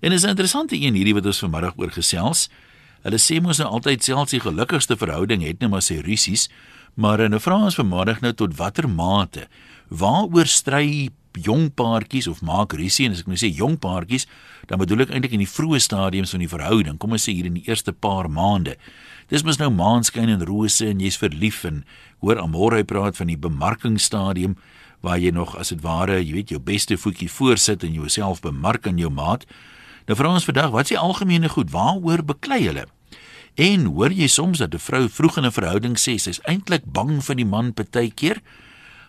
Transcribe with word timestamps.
En 0.00 0.12
is 0.12 0.22
'n 0.22 0.28
interessante 0.28 0.76
een 0.80 0.94
hierdie 0.94 1.14
wat 1.14 1.26
ons 1.26 1.38
vanmiddag 1.38 1.72
oor 1.76 1.90
gesels. 1.90 2.48
Hulle 3.02 3.18
sê 3.18 3.40
mos 3.40 3.58
nou 3.58 3.68
altyd 3.68 4.04
selfs 4.04 4.30
die 4.30 4.40
gelukkigste 4.40 4.96
verhouding 4.96 5.42
het 5.42 5.58
net 5.58 5.70
maar 5.70 5.82
sy 5.82 6.00
rusies, 6.04 6.48
maar 6.94 7.28
nou 7.28 7.40
vra 7.40 7.54
ons 7.64 7.74
vanmiddag 7.74 8.20
nou 8.20 8.32
tot 8.32 8.56
watter 8.56 8.88
mate 8.88 9.48
waaroor 9.88 10.46
stry 10.46 11.10
jong 11.32 11.70
paartjies 11.74 12.26
of 12.26 12.42
maak 12.42 12.72
rusie 12.72 13.06
en 13.06 13.12
as 13.12 13.22
ek 13.22 13.30
nou 13.30 13.38
sê 13.38 13.50
jong 13.54 13.78
paartjies, 13.78 14.26
dan 14.66 14.78
bedoel 14.78 15.00
ek 15.00 15.14
eintlik 15.14 15.32
in 15.32 15.44
die 15.44 15.50
vroeë 15.50 15.80
stadiums 15.82 16.30
van 16.34 16.42
die 16.42 16.50
verhouding. 16.50 16.98
Kom 16.98 17.12
ons 17.12 17.26
sê 17.28 17.34
hier 17.34 17.46
in 17.46 17.54
die 17.54 17.66
eerste 17.68 17.92
paar 17.92 18.28
maande. 18.30 18.76
Dis 19.30 19.44
mos 19.46 19.60
nou 19.60 19.70
maanskyn 19.70 20.28
en 20.28 20.44
rose 20.46 20.86
en 20.86 21.00
jy's 21.00 21.18
verlief 21.20 21.64
en 21.64 21.84
hoor 22.20 22.40
Amore 22.42 22.82
praat 22.84 23.16
van 23.16 23.30
die 23.30 23.38
bemarkingsstadium 23.38 24.56
waar 25.00 25.18
jy 25.18 25.30
nog 25.32 25.54
as 25.56 25.70
dit 25.72 25.80
ware, 25.80 26.18
jy 26.18 26.32
weet, 26.34 26.50
jou 26.50 26.60
beste 26.60 26.98
voetjie 26.98 27.30
voorsit 27.30 27.84
en 27.86 27.94
jouself 27.94 28.42
bemark 28.44 28.86
aan 28.86 28.98
jou 28.98 29.10
maat. 29.10 29.46
Nou 30.10 30.18
vra 30.18 30.32
ons 30.34 30.42
vandag, 30.42 30.72
wat 30.74 30.88
is 30.88 30.90
die 30.90 30.98
algemene 30.98 31.46
goed? 31.52 31.68
Waaroor 31.70 32.24
beklei 32.26 32.64
hulle? 32.64 32.88
En 33.54 33.84
hoor 33.94 34.10
jy 34.10 34.26
soms 34.26 34.58
dat 34.58 34.74
'n 34.74 34.82
vrou 34.82 35.08
vroeg 35.08 35.36
in 35.36 35.46
'n 35.46 35.52
verhouding 35.52 35.96
sê 35.98 36.18
sy's 36.18 36.40
eintlik 36.50 36.82
bang 36.84 37.22
vir 37.22 37.36
die 37.36 37.44
man 37.44 37.72
partykeer? 37.72 38.42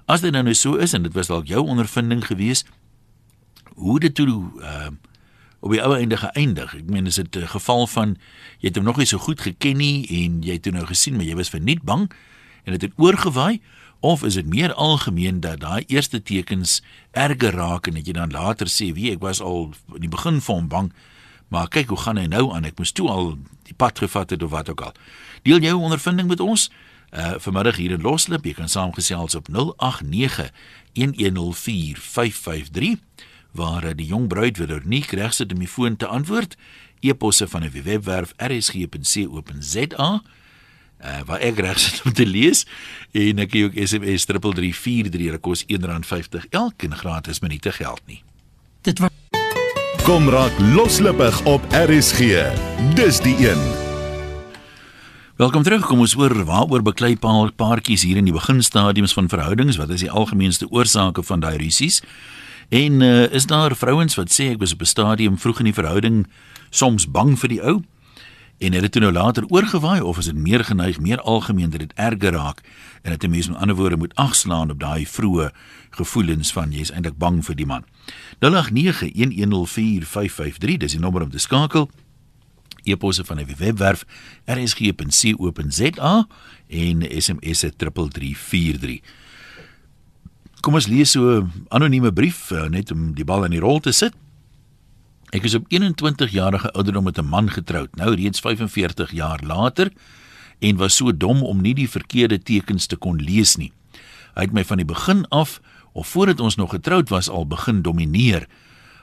As 0.05 0.21
dit 0.21 0.31
nou 0.31 0.43
nou 0.43 0.53
so 0.53 0.75
is 0.75 0.93
en 0.93 1.01
dit 1.01 1.13
was 1.13 1.27
dalk 1.27 1.47
jou 1.47 1.65
ondervinding 1.65 2.25
gewees, 2.25 2.65
hoe 3.75 3.99
dit 3.99 4.13
toe 4.15 4.27
uh 4.61 4.89
op 5.61 5.71
die 5.71 5.81
ou 5.81 5.95
einde 5.95 6.17
geëindig. 6.17 6.75
Ek 6.75 6.89
meen 6.89 7.05
is 7.05 7.15
dit 7.15 7.35
'n 7.35 7.47
geval 7.47 7.87
van 7.87 8.17
jy 8.59 8.67
het 8.67 8.75
hom 8.75 8.85
nog 8.85 8.97
nie 8.97 9.05
so 9.05 9.17
goed 9.17 9.41
geken 9.41 9.77
nie 9.77 10.07
en 10.07 10.41
jy 10.43 10.53
het 10.53 10.61
toe 10.61 10.71
nou 10.71 10.85
gesien 10.85 11.15
maar 11.15 11.25
jy 11.25 11.35
was 11.35 11.49
verniet 11.49 11.81
bang 11.81 12.11
en 12.63 12.71
dit 12.73 12.81
het, 12.81 12.91
het 12.91 12.99
oorgewaai 12.99 13.61
of 14.01 14.23
is 14.23 14.33
dit 14.33 14.49
meer 14.49 14.73
algemeen 14.73 15.39
dat 15.39 15.61
daai 15.61 15.83
eerste 15.87 16.21
tekens 16.21 16.81
erger 17.11 17.53
raak 17.53 17.87
en 17.87 17.93
dat 17.93 18.07
jy 18.07 18.13
dan 18.17 18.33
later 18.33 18.67
sê 18.67 18.91
wie 18.97 19.11
ek 19.13 19.21
was 19.21 19.41
al 19.41 19.71
in 19.93 20.01
die 20.05 20.11
begin 20.11 20.41
van 20.41 20.67
bang 20.67 20.91
maar 21.51 21.67
kyk 21.67 21.91
hoe 21.91 21.99
gaan 21.99 22.17
hy 22.17 22.29
nou 22.31 22.47
aan 22.55 22.65
ek 22.65 22.77
moes 22.79 22.93
toe 22.95 23.09
al 23.11 23.35
die 23.67 23.75
pad 23.77 23.99
gevat 23.99 24.29
het 24.31 24.43
of 24.43 24.51
wat 24.51 24.69
ook 24.71 24.81
al. 24.81 24.93
Deel 25.43 25.59
jou 25.59 25.75
ondervinding 25.79 26.27
met 26.31 26.39
ons 26.39 26.69
uh 27.11 27.35
vanmiddag 27.43 27.75
hier 27.75 27.91
in 27.91 28.01
Loslip 28.01 28.45
jy 28.47 28.53
kan 28.55 28.71
saamgesels 28.71 29.35
op 29.35 29.49
089 29.51 30.51
1104 30.95 31.99
553 31.99 32.99
waar 33.51 33.83
eh, 33.83 33.95
die 33.95 34.07
jong 34.07 34.29
bruid 34.31 34.57
weer 34.57 34.81
nie 34.85 35.03
reg 35.09 35.33
sit 35.35 35.51
om 35.51 35.59
die 35.59 35.67
foon 35.67 35.97
te 35.99 36.07
antwoord. 36.07 36.55
E-posse 37.01 37.47
van 37.47 37.63
'n 37.63 37.83
webwerf 37.83 38.33
rsg.co.za 38.37 40.21
uh, 41.03 41.21
waar 41.25 41.39
ek 41.39 41.59
reg 41.59 41.79
sit 41.79 42.01
om 42.05 42.13
te 42.13 42.25
lees 42.25 42.65
en 43.11 43.39
ek 43.39 43.51
gee 43.51 43.65
ook 43.65 43.77
SMS 43.77 44.25
3343 44.29 45.11
dit 45.11 45.41
kos 45.41 45.65
R1.50 45.65 46.49
elke 46.49 46.91
gratis 46.91 47.41
minute 47.41 47.71
geld 47.71 48.01
nie. 48.05 48.23
Dit 48.81 48.99
was 48.99 49.09
Kom 50.01 50.29
raak 50.33 50.55
loslippig 50.73 51.43
op 51.45 51.61
RSG. 51.69 52.41
Dis 52.97 53.19
die 53.21 53.35
een. 53.37 53.59
Welkom 55.37 55.63
terug. 55.63 55.85
Kom 55.85 55.99
ons 56.01 56.15
hoor 56.17 56.33
waaroor 56.45 56.81
beklei 56.81 57.13
paar 57.21 57.51
paartjies 57.53 58.01
hier 58.01 58.17
in 58.17 58.25
die 58.25 58.33
beginstadiums 58.33 59.13
van 59.13 59.29
verhoudings. 59.29 59.77
Wat 59.77 59.93
is 59.93 60.01
die 60.01 60.09
algemeenste 60.09 60.65
oorsake 60.73 61.21
van 61.23 61.45
daai 61.45 61.57
rusies? 61.61 62.01
En 62.69 63.01
uh, 63.01 63.29
is 63.29 63.45
daar 63.45 63.75
vrouens 63.75 64.17
wat 64.17 64.33
sê 64.33 64.51
ek 64.55 64.59
was 64.59 64.73
op 64.73 64.81
'n 64.81 64.89
stadium 64.89 65.37
vroeg 65.37 65.59
in 65.59 65.69
die 65.69 65.77
verhouding 65.77 66.25
soms 66.69 67.05
bang 67.05 67.37
vir 67.39 67.49
die 67.49 67.61
ou 67.61 67.81
en 68.61 68.73
het 68.73 68.81
dit 68.81 68.91
toe 68.91 69.01
nou 69.01 69.13
later 69.13 69.45
oorgewaai 69.49 70.01
of 70.01 70.17
is 70.17 70.25
dit 70.25 70.37
meer 70.37 70.65
geneig 70.65 70.99
meer 70.99 71.21
algemeen 71.21 71.69
dat 71.69 71.79
dit 71.79 71.93
erger 71.95 72.31
raak 72.31 72.61
en 73.01 73.11
dat 73.11 73.23
'n 73.23 73.29
mens 73.29 73.47
met 73.47 73.57
ander 73.57 73.75
woorde 73.75 73.97
moet 73.97 74.15
agslaan 74.15 74.69
op 74.69 74.79
daai 74.79 75.07
vroeë 75.07 75.51
gevoelens 75.89 76.53
van 76.53 76.71
jy's 76.71 76.91
eintlik 76.91 77.17
bang 77.17 77.45
vir 77.45 77.55
die 77.55 77.65
man. 77.65 77.85
0891104553 78.39 80.77
dis 80.77 80.91
die 80.91 80.99
nommer 80.99 81.21
om 81.21 81.29
te 81.29 81.37
skakel. 81.37 81.89
E-posse 82.83 83.25
van 83.25 83.37
die 83.37 83.55
webwerf 83.57 84.05
rsg.co.za 84.45 86.27
en 86.67 87.21
SMS 87.21 87.59
3343. 87.77 88.99
Kom 90.59 90.73
ons 90.73 90.87
lees 90.87 91.11
so 91.11 91.39
'n 91.39 91.51
anonieme 91.67 92.13
brief 92.13 92.51
uh, 92.51 92.69
net 92.69 92.91
om 92.91 93.13
die 93.13 93.25
bal 93.25 93.43
in 93.43 93.51
die 93.51 93.59
rol 93.59 93.79
te 93.79 93.91
sit. 93.91 94.13
Ek 95.31 95.45
is 95.47 95.53
op 95.55 95.65
21 95.71 96.31
jarige 96.31 96.71
ouderdom 96.71 97.03
met 97.03 97.17
'n 97.17 97.25
man 97.25 97.51
getroud, 97.51 97.95
nou 97.95 98.15
reeds 98.15 98.39
45 98.39 99.11
jaar 99.11 99.39
later 99.43 99.91
en 100.59 100.75
was 100.75 100.95
so 100.95 101.17
dom 101.17 101.43
om 101.43 101.61
nie 101.61 101.73
die 101.73 101.89
verkeerde 101.89 102.39
tekens 102.39 102.85
te 102.85 102.95
kon 102.95 103.15
lees 103.15 103.55
nie. 103.55 103.71
Hy 104.35 104.41
het 104.41 104.51
my 104.51 104.63
van 104.63 104.77
die 104.77 104.85
begin 104.85 105.27
af 105.27 105.61
of 105.93 106.07
voordat 106.07 106.39
ons 106.39 106.55
nog 106.55 106.69
getroud 106.69 107.09
was 107.09 107.29
al 107.29 107.47
begin 107.47 107.81
domineer. 107.81 108.47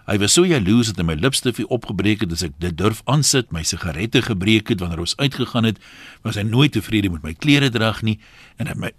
Hy 0.07 0.19
was 0.19 0.33
so 0.33 0.45
jaloers 0.45 0.87
dat 0.87 0.97
hy 0.97 1.03
my 1.03 1.15
lipstifie 1.15 1.69
opgebreek 1.69 2.21
het 2.21 2.33
as 2.33 2.43
ek 2.43 2.53
dit 2.59 2.77
durf 2.77 3.01
aansit, 3.05 3.51
my 3.53 3.63
sigarette 3.63 4.23
gebreek 4.23 4.69
het 4.69 4.81
wanneer 4.81 4.99
ons 4.99 5.17
uitgegaan 5.17 5.65
het, 5.65 5.79
was 6.23 6.35
hy 6.35 6.43
nooit 6.43 6.73
tevrede 6.73 7.11
met 7.11 7.23
my 7.23 7.35
klere 7.35 7.71
drag 7.71 8.03
nie 8.03 8.19
en 8.57 8.67
het 8.67 8.77
my 8.77 8.93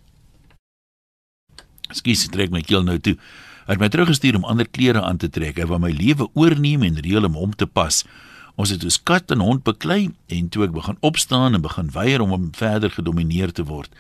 Skus, 1.90 2.28
trek 2.30 2.52
my 2.52 2.62
keel 2.62 2.84
nou 2.84 3.00
toe. 3.00 3.16
Hy 3.70 3.76
het 3.76 3.84
my 3.84 3.88
teruggestuur 3.94 4.34
om 4.34 4.48
ander 4.50 4.66
klere 4.66 5.04
aan 5.06 5.20
te 5.22 5.28
trek. 5.30 5.60
Hy 5.62 5.68
wou 5.70 5.78
my 5.78 5.92
lewe 5.94 6.26
oorneem 6.34 6.82
en 6.88 6.96
reël 7.06 7.28
om 7.28 7.36
hom 7.38 7.52
te 7.54 7.68
pas. 7.70 8.00
Ons 8.58 8.72
het 8.74 8.82
dus 8.82 8.98
kat 8.98 9.30
en 9.30 9.44
hond 9.46 9.62
beklei 9.62 10.08
en 10.34 10.48
toe 10.50 10.64
ek 10.66 10.74
begin 10.74 10.98
opstaan 11.06 11.54
en 11.54 11.62
begin 11.62 11.92
weier 11.94 12.24
om 12.26 12.34
hom 12.34 12.48
verder 12.58 12.90
gedomeineer 12.90 13.54
te 13.54 13.68
word. 13.70 13.94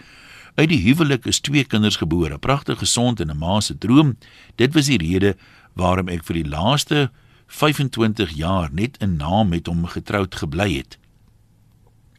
Uit 0.57 0.71
die 0.73 0.81
huwelik 0.87 1.29
is 1.29 1.37
twee 1.45 1.61
kinders 1.69 1.99
gebore, 2.01 2.41
pragtig 2.41 2.81
gesond 2.81 3.21
en 3.21 3.29
'n 3.29 3.37
ma 3.37 3.59
se 3.61 3.77
droom. 3.77 4.17
Dit 4.57 4.73
was 4.73 4.89
die 4.89 4.97
rede 4.97 5.37
waarom 5.77 6.09
ek 6.09 6.25
vir 6.25 6.41
die 6.41 6.49
laaste 6.49 7.11
25 7.45 8.33
jaar 8.33 8.73
net 8.73 8.97
'n 8.97 9.17
naam 9.21 9.49
met 9.49 9.67
hom 9.67 9.85
getroud 9.85 10.33
gebly 10.35 10.77
het. 10.81 10.97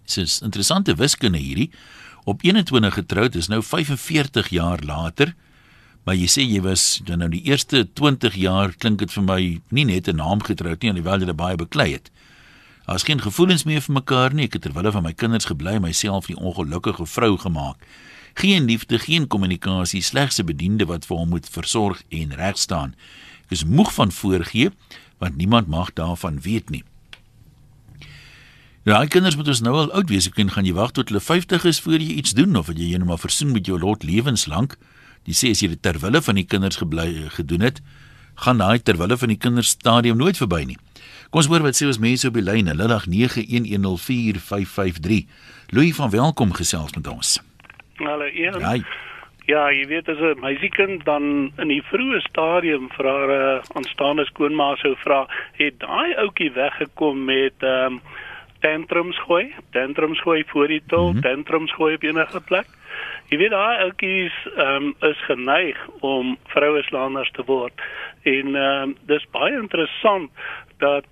Dis 0.06 0.40
interessante 0.40 0.94
wiskunde 0.94 1.38
hierdie. 1.38 1.70
Op 2.24 2.42
21 2.42 2.94
getroud 2.94 3.34
is 3.34 3.48
nou 3.48 3.62
45 3.62 4.48
jaar 4.48 4.78
later. 4.86 5.34
Maar 6.04 6.16
jy 6.16 6.26
sê 6.26 6.42
jy 6.42 6.60
was 6.64 7.00
dan 7.04 7.18
nou 7.18 7.28
die 7.28 7.42
eerste 7.44 7.84
20 7.94 8.34
jaar 8.40 8.72
klink 8.72 8.98
dit 8.98 9.12
vir 9.12 9.22
my 9.22 9.60
nie 9.70 9.84
net 9.84 10.08
'n 10.08 10.16
naam 10.16 10.42
getroud 10.42 10.82
nie, 10.82 10.90
alhoewel 10.90 11.20
jy 11.20 11.32
baie 11.32 11.56
beklei 11.56 11.92
het. 11.92 12.10
Daar's 12.86 13.02
geen 13.02 13.20
gevoelens 13.20 13.64
meer 13.64 13.80
vir 13.80 13.94
mekaar 13.94 14.34
nie. 14.34 14.44
Ek 14.44 14.52
het 14.52 14.62
terwyl 14.62 14.90
van 14.90 15.02
my 15.02 15.12
kinders 15.12 15.44
gebly, 15.44 15.78
myself 15.78 16.26
die 16.26 16.36
ongelukkige 16.36 17.06
vrou 17.06 17.36
gemaak. 17.38 17.76
Geen 18.34 18.64
liefde, 18.64 18.98
geen 18.98 19.26
kommunikasie, 19.26 20.02
slegs 20.02 20.40
'n 20.40 20.46
bediende 20.46 20.86
wat 20.86 21.06
vir 21.06 21.16
hom 21.16 21.28
moet 21.28 21.48
versorg 21.48 22.02
en 22.08 22.34
reg 22.34 22.58
staan. 22.58 22.94
Ek 23.46 23.50
is 23.50 23.64
moeg 23.64 23.92
van 23.94 24.12
voorgee 24.12 24.70
want 25.18 25.36
niemand 25.36 25.68
mag 25.68 25.92
daarvan 25.92 26.40
weet 26.40 26.70
nie. 26.70 26.84
Ja, 28.82 29.04
kinders 29.04 29.36
moet 29.36 29.48
ons 29.48 29.60
nou 29.60 29.74
al 29.76 29.92
oud 29.92 30.08
wees. 30.08 30.26
Ek 30.26 30.34
kan 30.34 30.50
gaan 30.50 30.64
jy 30.64 30.72
wag 30.72 30.90
tot 30.90 31.08
hulle 31.08 31.20
50 31.20 31.64
is 31.64 31.80
voor 31.80 32.00
jy 32.00 32.16
iets 32.16 32.32
doen 32.32 32.56
of 32.56 32.70
jy 32.72 32.96
net 32.96 33.04
maar 33.04 33.18
versoen 33.18 33.52
met 33.52 33.66
jou 33.66 33.78
lot 33.78 34.02
lewenslank. 34.02 34.78
Die 35.28 35.36
sê 35.36 35.52
as 35.54 35.60
jy 35.60 35.68
dit 35.74 35.82
terwille 35.82 36.20
van 36.24 36.34
die 36.34 36.46
kinders 36.48 36.76
gebly 36.80 37.28
gedoen 37.36 37.60
het, 37.60 37.80
gaan 38.40 38.58
daai 38.58 38.80
terwille 38.80 39.16
van 39.20 39.28
die 39.28 39.38
kinders 39.38 39.68
stadium 39.76 40.16
nooit 40.16 40.36
verby 40.40 40.64
nie. 40.64 40.78
Kom 41.30 41.38
ons 41.42 41.48
hoor 41.50 41.62
wat 41.62 41.76
sê 41.78 41.86
ons 41.86 41.98
mense 42.02 42.26
op 42.26 42.34
die 42.34 42.46
lyn 42.46 42.68
0891104553. 42.72 42.76
Louis 45.76 45.94
van 45.94 46.10
welkom 46.10 46.52
gesels 46.56 46.94
met 46.96 47.06
ons. 47.06 47.40
Hallo 48.00 48.26
Ian. 48.26 48.60
Ja, 48.64 48.74
ja 49.46 49.70
jy 49.70 49.86
weet 49.92 50.08
as 50.08 50.18
'n 50.18 50.40
meisiekind 50.40 51.04
dan 51.04 51.52
in 51.58 51.68
die 51.68 51.82
vroeë 51.92 52.20
stadium 52.26 52.88
vir 52.96 53.06
haar 53.06 53.30
uh, 53.30 53.62
aanstaande 53.76 54.24
skoonma 54.24 54.76
sou 54.76 54.96
vra, 55.04 55.26
het 55.60 55.78
daai 55.78 56.14
ouetjie 56.16 56.52
weggekom 56.52 57.24
met 57.24 57.54
ehm 57.60 57.92
um, 57.92 58.00
tantrums 58.60 59.18
gooi, 59.24 59.54
tantrums 59.72 60.20
gooi 60.20 60.44
voor 60.46 60.68
die 60.68 60.82
tol, 60.86 61.12
mm 61.12 61.12
-hmm. 61.12 61.22
tantrums 61.22 61.72
gooi 61.72 61.94
op 61.94 62.02
enige 62.02 62.40
plek. 62.40 62.66
Jy 63.30 63.38
weet 63.38 63.54
daai 63.54 63.82
ouetjies 63.86 64.36
ehm 64.56 64.90
um, 64.90 64.94
is 65.06 65.24
geneig 65.28 65.78
om 66.00 66.36
vroue 66.50 66.82
slaanders 66.82 67.30
te 67.36 67.46
word. 67.46 67.82
En 68.22 68.54
ehm 68.56 68.90
um, 68.90 68.96
dis 69.06 69.26
baie 69.30 69.54
interessant 69.54 70.30
dat 70.78 71.06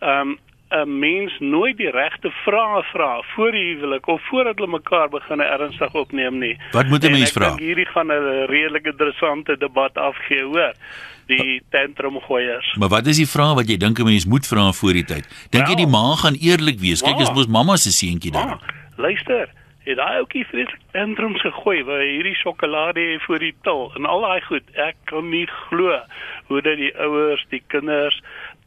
ehm 0.00 0.34
um, 0.34 0.38
'n 0.74 0.98
mens 0.98 1.34
nooit 1.38 1.76
die 1.76 1.90
regte 1.90 2.30
vrae 2.44 2.82
vra 2.92 3.22
voor 3.34 3.52
die 3.52 3.64
huwelik 3.64 4.06
of 4.06 4.22
voordat 4.28 4.58
hulle 4.58 4.70
mekaar 4.70 5.08
begin 5.08 5.40
ernstig 5.40 5.94
opneem 5.94 6.38
nie. 6.38 6.56
Wat 6.72 6.86
moet 6.86 7.04
'n 7.04 7.10
mens 7.10 7.32
vra? 7.32 7.54
Hierdie 7.56 7.86
gaan 7.86 8.12
'n 8.12 8.46
redelike 8.46 8.90
interessante 8.90 9.56
debat 9.56 9.98
afgee, 9.98 10.42
hoor 10.42 10.74
die 11.26 11.62
tantrumgooiers. 11.70 12.74
Maar 12.78 12.88
wat 12.88 13.06
is 13.06 13.16
die 13.16 13.28
vraag 13.28 13.54
wat 13.54 13.68
jy 13.68 13.76
dink 13.76 13.98
'n 13.98 14.04
mens 14.04 14.26
moet 14.26 14.46
vra 14.46 14.72
voor 14.72 14.92
die 14.92 15.04
tyd? 15.04 15.24
Dink 15.50 15.66
jy 15.68 15.74
die 15.74 15.86
ma 15.86 16.14
gaan 16.16 16.34
eerlik 16.34 16.78
wees? 16.78 17.02
Kyk, 17.02 17.20
is 17.20 17.32
mos 17.32 17.46
mamma 17.46 17.76
se 17.76 17.90
seentjie 17.90 18.32
daar. 18.32 18.58
Luister, 18.96 19.48
het 19.84 19.96
daai 19.96 20.18
ouetjie 20.22 20.44
vreeslik 20.48 20.80
tantrums 20.92 21.42
gegooi 21.44 21.82
waar 21.84 22.00
hierdie 22.00 22.34
sjokolade 22.40 23.04
voor 23.26 23.38
die 23.38 23.54
til 23.66 23.90
en 23.98 24.08
al 24.08 24.24
daai 24.24 24.40
goed. 24.48 24.70
Ek 24.80 24.96
kan 25.10 25.28
nie 25.28 25.46
glo 25.46 25.98
hoe 26.48 26.62
dit 26.64 26.78
die 26.78 26.92
ouers, 26.96 27.44
die 27.52 27.62
kinders 27.72 28.16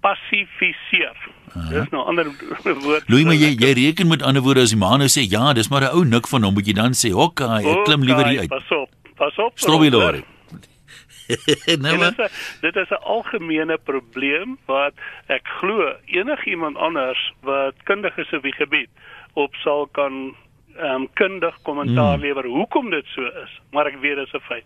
passifiseer. 0.06 1.18
Dis 1.72 1.90
nou 1.94 2.06
ander 2.06 2.30
woord. 2.64 3.10
Louis, 3.10 3.26
maar 3.26 3.40
jy 3.40 3.56
jy 3.58 3.74
reken 3.82 4.12
met 4.12 4.24
ander 4.24 4.46
woorde 4.46 4.66
as 4.68 4.76
die 4.76 4.80
ma 4.80 4.94
nou 5.02 5.10
sê 5.10 5.26
ja, 5.26 5.54
dis 5.58 5.70
maar 5.74 5.90
'n 5.90 5.96
ou 5.98 6.06
nik 6.06 6.28
van 6.28 6.44
hom, 6.44 6.54
moet 6.54 6.68
jy 6.68 6.74
dan 6.74 6.94
sê, 6.94 7.12
"Hokka, 7.12 7.60
ek 7.60 7.86
klim 7.86 8.04
liewer 8.04 8.28
hier 8.28 8.40
uit." 8.46 8.50
Pas 8.50 8.72
op. 8.72 8.90
Pas 9.16 9.38
op. 9.38 9.52
Strobielore. 9.56 10.24
nou, 11.84 11.98
dit 11.98 12.02
is 12.02 12.18
'n 12.18 12.32
dit 12.62 12.76
is 12.76 12.90
'n 12.90 13.04
algemene 13.04 13.78
probleem 13.78 14.58
wat 14.66 14.94
ek 15.28 15.48
glo 15.60 15.96
enigiemand 16.06 16.78
anders 16.78 17.34
wat 17.42 17.74
kundig 17.84 18.18
is 18.18 18.34
op 18.34 18.44
die 18.44 18.54
gebied 18.54 18.90
op 19.34 19.56
sal 19.56 19.88
kan 19.92 20.36
ehm 20.78 21.02
um, 21.02 21.08
kundig 21.14 21.56
kommentaar 21.62 22.14
hmm. 22.14 22.22
lewer 22.22 22.46
hoekom 22.46 22.90
dit 22.90 23.06
so 23.06 23.22
is, 23.44 23.62
maar 23.72 23.86
ek 23.90 23.98
weet 24.02 24.16
dit 24.16 24.28
is 24.28 24.34
'n 24.34 24.44
feit. 24.48 24.66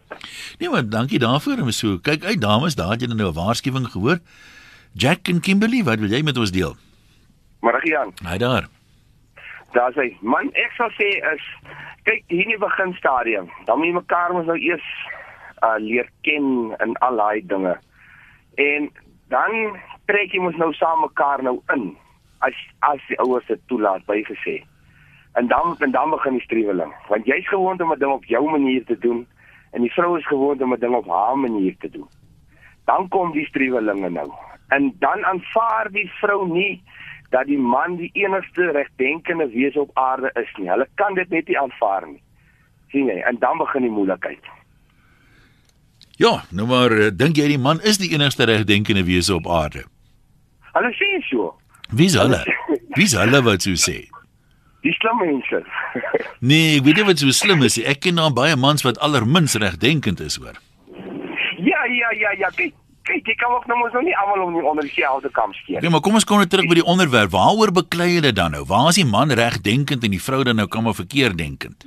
Nee, 0.59 0.69
maar 0.69 0.89
dankie 0.89 1.19
daarvoor. 1.19 1.61
Ons 1.61 1.77
so 1.77 1.97
kyk 1.97 2.23
uit 2.23 2.41
dames, 2.41 2.75
daar 2.75 2.91
het 2.91 3.01
jy 3.01 3.07
nou 3.07 3.29
'n 3.29 3.33
waarskuwing 3.33 3.87
gehoor. 3.87 4.19
Jack 4.93 5.27
en 5.27 5.39
Kimberley, 5.39 5.83
wat 5.83 5.99
wil 5.99 6.09
jy 6.09 6.21
met 6.23 6.37
ons 6.37 6.51
deel? 6.51 6.75
Môre 7.61 7.79
Jan. 7.87 8.13
Hy 8.27 8.37
daar. 8.37 8.67
Daar 9.71 9.93
sê 9.95 10.17
man, 10.21 10.49
ek 10.53 10.71
sal 10.75 10.89
sê 10.97 11.07
is 11.33 11.43
kyk 12.03 12.23
hier 12.27 12.43
in 12.43 12.55
die 12.55 12.57
beginstadium, 12.57 13.49
dan 13.65 13.77
moet 13.77 13.87
jy 13.87 13.93
mekaar 13.93 14.33
mos 14.33 14.45
nou 14.45 14.57
eers 14.57 14.87
uh, 15.63 15.77
leer 15.77 16.09
ken 16.21 16.75
in 16.83 16.95
al 16.99 17.15
daai 17.15 17.41
dinge. 17.47 17.77
En 18.55 18.89
dan 19.29 19.77
trek 20.09 20.33
jy 20.33 20.41
mos 20.43 20.57
nou 20.59 20.73
saam 20.73 21.05
mekaar 21.05 21.43
nou 21.43 21.61
in 21.75 21.95
as 22.41 22.57
as 22.79 23.01
die 23.07 23.19
ouers 23.21 23.45
dit 23.47 23.61
toelaat 23.69 24.05
bygesê. 24.09 24.61
En 25.33 25.47
dan 25.47 25.75
en 25.79 25.91
dan 25.91 26.09
begin 26.09 26.33
die 26.33 26.41
streweling, 26.41 26.93
want 27.07 27.25
jy's 27.25 27.47
gewoond 27.47 27.81
om 27.81 27.91
'n 27.91 27.99
ding 27.99 28.11
op 28.11 28.25
jou 28.25 28.49
manier 28.49 28.83
te 28.85 28.97
doen 28.97 29.27
en 29.71 29.81
die 29.81 29.91
vrou 29.91 30.17
is 30.17 30.27
gewoond 30.27 30.61
om 30.61 30.73
'n 30.73 30.79
ding 30.79 30.95
op 30.95 31.07
haar 31.07 31.37
manier 31.37 31.75
te 31.79 31.89
doen. 31.89 32.07
Dan 32.85 33.07
kom 33.07 33.31
die 33.31 33.45
strewelinge 33.45 34.09
nou. 34.09 34.31
En 34.67 34.95
dan 34.99 35.25
aanvaar 35.25 35.91
die 35.91 36.11
vrou 36.19 36.47
nie 36.51 36.83
dat 37.29 37.45
die 37.45 37.57
man 37.57 37.95
die 37.95 38.09
enigste 38.13 38.71
regdenkende 38.71 39.47
wese 39.49 39.79
op 39.79 39.89
aarde 39.93 40.31
is 40.33 40.55
nie. 40.57 40.69
Hulle 40.69 40.87
kan 40.95 41.13
dit 41.13 41.29
net 41.29 41.47
nie 41.47 41.59
aanvaar 41.59 42.07
nie. 42.07 42.21
sien 42.91 43.05
jy? 43.05 43.21
En 43.21 43.37
dan 43.39 43.57
begin 43.57 43.81
die 43.81 43.91
moeilikheid. 43.91 44.43
Ja, 46.19 46.43
nou 46.51 46.67
maar 46.67 46.91
eh, 46.91 47.09
dink 47.15 47.39
jy 47.39 47.47
die 47.47 47.59
man 47.59 47.81
is 47.81 47.97
die 47.97 48.11
enigste 48.13 48.45
regdenkende 48.49 49.03
wese 49.07 49.35
op 49.35 49.47
aarde? 49.47 49.85
Hulle 50.75 50.91
sê 50.93 51.21
so. 51.29 51.53
Wie 51.89 52.05
is 52.05 52.17
hulle? 52.19 52.43
Wie 52.97 53.07
is 53.07 53.15
hulle 53.17 53.41
wat 53.47 53.61
so 53.61 53.79
sê? 53.79 54.03
Die 54.81 54.93
slim 54.97 55.17
mense. 55.21 55.61
nee, 56.51 56.77
ek 56.79 56.85
weet 56.87 57.01
nie 57.01 57.07
wat 57.11 57.21
so 57.21 57.33
slim 57.35 57.61
is 57.67 57.77
nie. 57.77 57.85
Ek 57.91 58.01
ken 58.01 58.17
nou 58.17 58.31
baie 58.33 58.55
mans 58.57 58.85
wat 58.87 58.99
allermins 58.99 59.55
regdenkend 59.61 60.19
is, 60.25 60.39
hoor. 60.41 60.57
Ja, 61.61 61.83
ja, 61.85 62.09
ja, 62.17 62.31
ja. 62.39 62.49
Kyk, 62.57 62.73
kyk, 63.05 63.27
jy 63.29 63.35
kan 63.37 63.53
ook 63.53 63.67
nou 63.69 63.77
mos 63.77 63.93
nou 63.93 64.01
nie 64.07 64.15
almal 64.17 64.47
om 64.47 64.55
nie 64.55 64.65
onder 64.65 64.87
dieselfde 64.87 65.29
kam 65.35 65.53
skeer. 65.53 65.83
Ja, 65.85 65.93
maar 65.93 66.01
kom 66.01 66.17
ons 66.17 66.25
kom 66.25 66.41
net 66.41 66.49
terug 66.49 66.69
by 66.71 66.79
die 66.81 66.87
onderwerp. 66.95 67.33
Waaroor 67.35 67.73
beklei 67.83 68.15
jy 68.15 68.25
dit 68.25 68.37
dan 68.39 68.57
nou? 68.57 68.63
Waar 68.69 68.89
is 68.89 68.97
die 68.97 69.05
man 69.05 69.33
regdenkend 69.37 70.07
en 70.07 70.15
die 70.17 70.23
vrou 70.23 70.41
dan 70.47 70.57
nou 70.57 70.67
kom 70.71 70.89
of 70.89 70.97
verkeerd 70.97 71.37
denkend? 71.37 71.85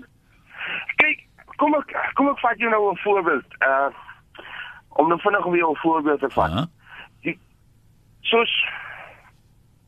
Kyk, 1.02 1.26
kom 1.58 1.75
ek 1.81 1.96
kom 2.14 2.31
ek 2.31 2.38
vat 2.44 2.62
jou 2.62 2.70
nou 2.70 2.93
'n 2.93 3.02
voorbeeld. 3.02 3.58
Uh 3.58 3.91
om 4.94 5.08
nou 5.08 5.19
vinnig 5.20 5.44
weer 5.44 5.67
'n 5.70 5.76
voorbeeld 5.76 6.20
te 6.20 6.31
vat. 6.31 6.50
Ja. 6.52 6.67
Die 7.23 7.38
soos 8.20 8.52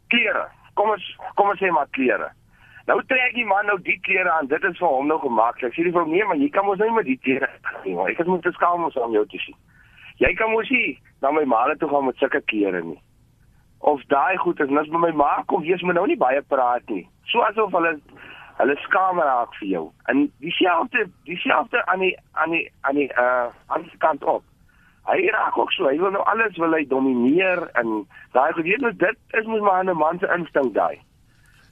klere. 0.08 0.48
Kom 0.74 0.90
ons 0.90 1.16
kom 1.34 1.48
ons 1.48 1.60
sê 1.62 1.70
maar 1.70 1.86
klere. 1.90 2.32
Nou 2.86 3.00
trek 3.10 3.34
die 3.34 3.46
man 3.46 3.66
nou 3.66 3.80
die 3.82 3.98
klere 4.06 4.30
aan. 4.30 4.46
Dit 4.46 4.62
is 4.64 4.78
vir 4.78 4.86
hom 4.86 5.08
nou 5.10 5.18
gemaklik. 5.18 5.74
Sê 5.74 5.86
die 5.86 5.94
vrou 5.94 6.06
nee, 6.06 6.24
maar 6.24 6.38
jy 6.38 6.48
kan 6.54 6.66
mos 6.68 6.78
nou 6.78 6.86
nie 6.90 6.98
met 7.00 7.08
die 7.08 7.18
klere 7.24 7.48
nie. 7.82 7.96
Ek 8.06 8.20
het 8.22 8.30
moet 8.30 8.46
te 8.46 8.54
skaam 8.54 8.86
om 8.86 8.94
om 8.94 9.16
jou 9.16 9.24
te 9.32 9.40
sien. 9.42 9.58
Jy 10.22 10.30
kan 10.38 10.52
mos 10.54 10.70
nie 10.70 10.94
na 11.20 11.32
my 11.34 11.42
ma 11.44 11.66
toe 11.74 11.90
gaan 11.90 12.06
met 12.06 12.22
sulke 12.22 12.40
klere 12.52 12.84
nie. 12.86 13.00
Of 13.78 14.06
daai 14.12 14.38
goed 14.38 14.60
is 14.60 14.70
net 14.70 14.88
by 14.92 15.02
my 15.02 15.12
ma 15.12 15.42
kom, 15.50 15.66
jy's 15.66 15.82
my 15.82 15.96
nou 15.98 16.06
nie 16.06 16.16
baie 16.16 16.42
praat 16.42 16.86
nie. 16.88 17.04
So 17.32 17.42
asof 17.48 17.74
hulle 17.74 17.96
hulle 18.60 18.76
skaam 18.86 19.18
raak 19.20 19.52
vir 19.58 19.68
jou. 19.68 19.84
En 20.06 20.28
dieselfde 20.40 21.08
dieselfde 21.28 21.82
aan 21.86 22.06
die 22.06 22.14
aan 22.32 22.54
die 22.54 22.64
aan 22.88 23.02
die 23.02 23.10
uh 23.18 23.50
ander 23.66 23.98
kant 23.98 24.24
op. 24.24 24.46
Hy 25.10 25.26
raak 25.34 25.58
ook 25.58 25.72
so. 25.74 25.90
Hy 25.90 25.98
wil 25.98 26.14
nou 26.14 26.22
alles 26.30 26.56
wil 26.62 26.72
hy 26.72 26.86
domineer 26.86 27.66
en 27.82 28.06
daai 28.32 28.52
geweet 28.54 28.80
nou 28.86 28.94
dit 28.94 29.38
is 29.40 29.46
mos 29.50 29.60
maar 29.66 29.84
'n 29.84 29.98
man 29.98 30.18
se 30.18 30.30
instink 30.38 30.74
daai. 30.74 31.02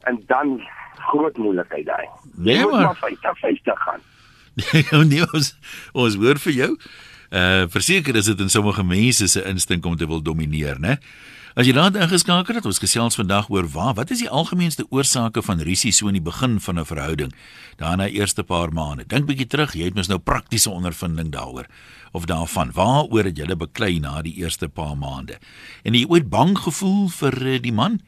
En 0.05 0.21
dan 0.27 0.61
groot 0.99 1.37
moeilikheid 1.37 1.87
daai. 1.87 2.09
Nee, 2.35 2.57
jy 2.57 2.63
moet 2.71 2.81
maar 2.81 2.97
50 2.97 3.39
50 3.39 3.85
gaan. 3.87 4.01
nee, 5.11 5.27
ons 5.33 5.55
ons 5.93 6.17
hoor 6.23 6.39
vir 6.39 6.53
jou. 6.53 6.73
Uh 7.31 7.67
verseker 7.69 8.17
is 8.17 8.31
dit 8.31 8.41
in 8.41 8.51
sommige 8.51 8.85
mense 8.85 9.29
se 9.29 9.45
instink 9.45 9.87
om 9.87 9.97
te 9.97 10.07
wil 10.07 10.23
domineer, 10.23 10.79
né? 10.81 10.99
As 11.55 11.69
jy 11.69 11.75
laat 11.77 11.95
ingeskakel 11.95 12.57
het, 12.59 12.65
ons 12.67 12.81
gesels 12.83 13.15
vandag 13.15 13.47
oor 13.47 13.69
waar, 13.71 13.93
wat 13.95 14.11
is 14.11 14.25
die 14.25 14.31
algemeenste 14.31 14.89
oorsake 14.91 15.39
van 15.47 15.61
rusie 15.63 15.93
so 15.95 16.11
in 16.11 16.17
die 16.19 16.25
begin 16.25 16.59
van 16.59 16.81
'n 16.81 16.85
verhouding, 16.85 17.31
daarna 17.79 18.09
eerste 18.11 18.43
paar 18.43 18.73
maande. 18.75 19.07
Dink 19.07 19.27
bietjie 19.27 19.47
terug, 19.47 19.75
jy 19.75 19.85
het 19.85 19.95
mos 19.95 20.09
nou 20.09 20.19
praktiese 20.19 20.71
ondervinding 20.71 21.31
daaroor 21.31 21.67
of 22.13 22.27
daarvan. 22.27 22.73
Waaroor 22.73 23.25
het 23.25 23.39
jy 23.39 23.55
beklei 23.55 24.01
na 24.01 24.23
die 24.23 24.35
eerste 24.35 24.69
paar 24.69 24.97
maande? 24.97 25.39
En 25.85 25.95
jy 25.95 26.07
ooit 26.09 26.29
bang 26.29 26.59
gevoel 26.59 27.09
vir 27.09 27.47
uh, 27.47 27.63
die 27.63 27.73
man? 27.73 28.01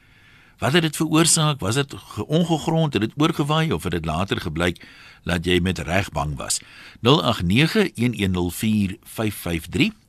Wat 0.58 0.73
het 0.73 0.82
dit 0.82 0.97
veroorsaak? 0.97 1.61
Was 1.61 1.75
dit 1.75 1.94
ongegrond? 2.26 2.93
Het 2.93 3.03
dit 3.03 3.12
oorgewaai 3.17 3.73
of 3.73 3.82
het 3.82 3.93
dit 3.93 4.05
later 4.05 4.41
gebleik 4.41 4.87
dat 5.25 5.44
jy 5.44 5.61
met 5.61 5.79
reg 5.79 6.11
bang 6.11 6.37
was? 6.37 6.61
0891104553. 6.61 6.69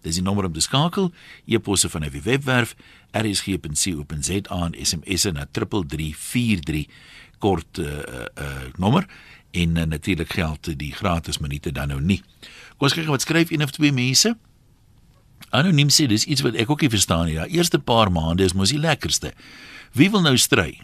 Dis 0.01 0.15
die 0.15 0.21
nommer 0.21 0.45
om 0.45 0.53
te 0.53 0.59
skakel. 0.59 1.11
E-posse 1.45 1.89
van 1.89 2.01
die 2.01 2.21
webwerf 2.21 2.75
rsg.co.za 3.11 4.61
en 4.63 4.75
SMS'e 4.85 5.31
na 5.31 5.45
3343 5.51 6.85
kort 7.37 7.77
uh 7.77 7.85
uh 7.87 8.71
nommer 8.75 9.05
en 9.51 9.75
uh, 9.77 9.83
natuurlik 9.83 10.33
geld 10.33 10.79
die 10.79 10.93
gratis 10.93 11.37
minute 11.37 11.71
dan 11.71 11.87
nou 11.87 12.01
nie. 12.01 12.23
Kom 12.77 12.87
ons 12.87 12.93
kyk 12.93 13.07
wat 13.09 13.21
skryf 13.21 13.51
een 13.51 13.63
of 13.63 13.71
twee 13.71 13.91
mense. 13.91 14.37
Anoniem 15.49 15.89
sê 15.93 16.07
dis 16.09 16.25
iets 16.25 16.43
wat 16.45 16.57
ek 16.59 16.69
ook 16.69 16.81
nie 16.83 16.91
verstaan 16.91 17.25
nie. 17.29 17.37
Ja, 17.37 17.45
eerste 17.45 17.79
paar 17.79 18.11
maande 18.11 18.43
is 18.43 18.53
mos 18.57 18.73
die 18.73 18.81
lekkerste. 18.81 19.33
Wie 19.97 20.11
wil 20.13 20.21
nou 20.21 20.37
stry? 20.37 20.75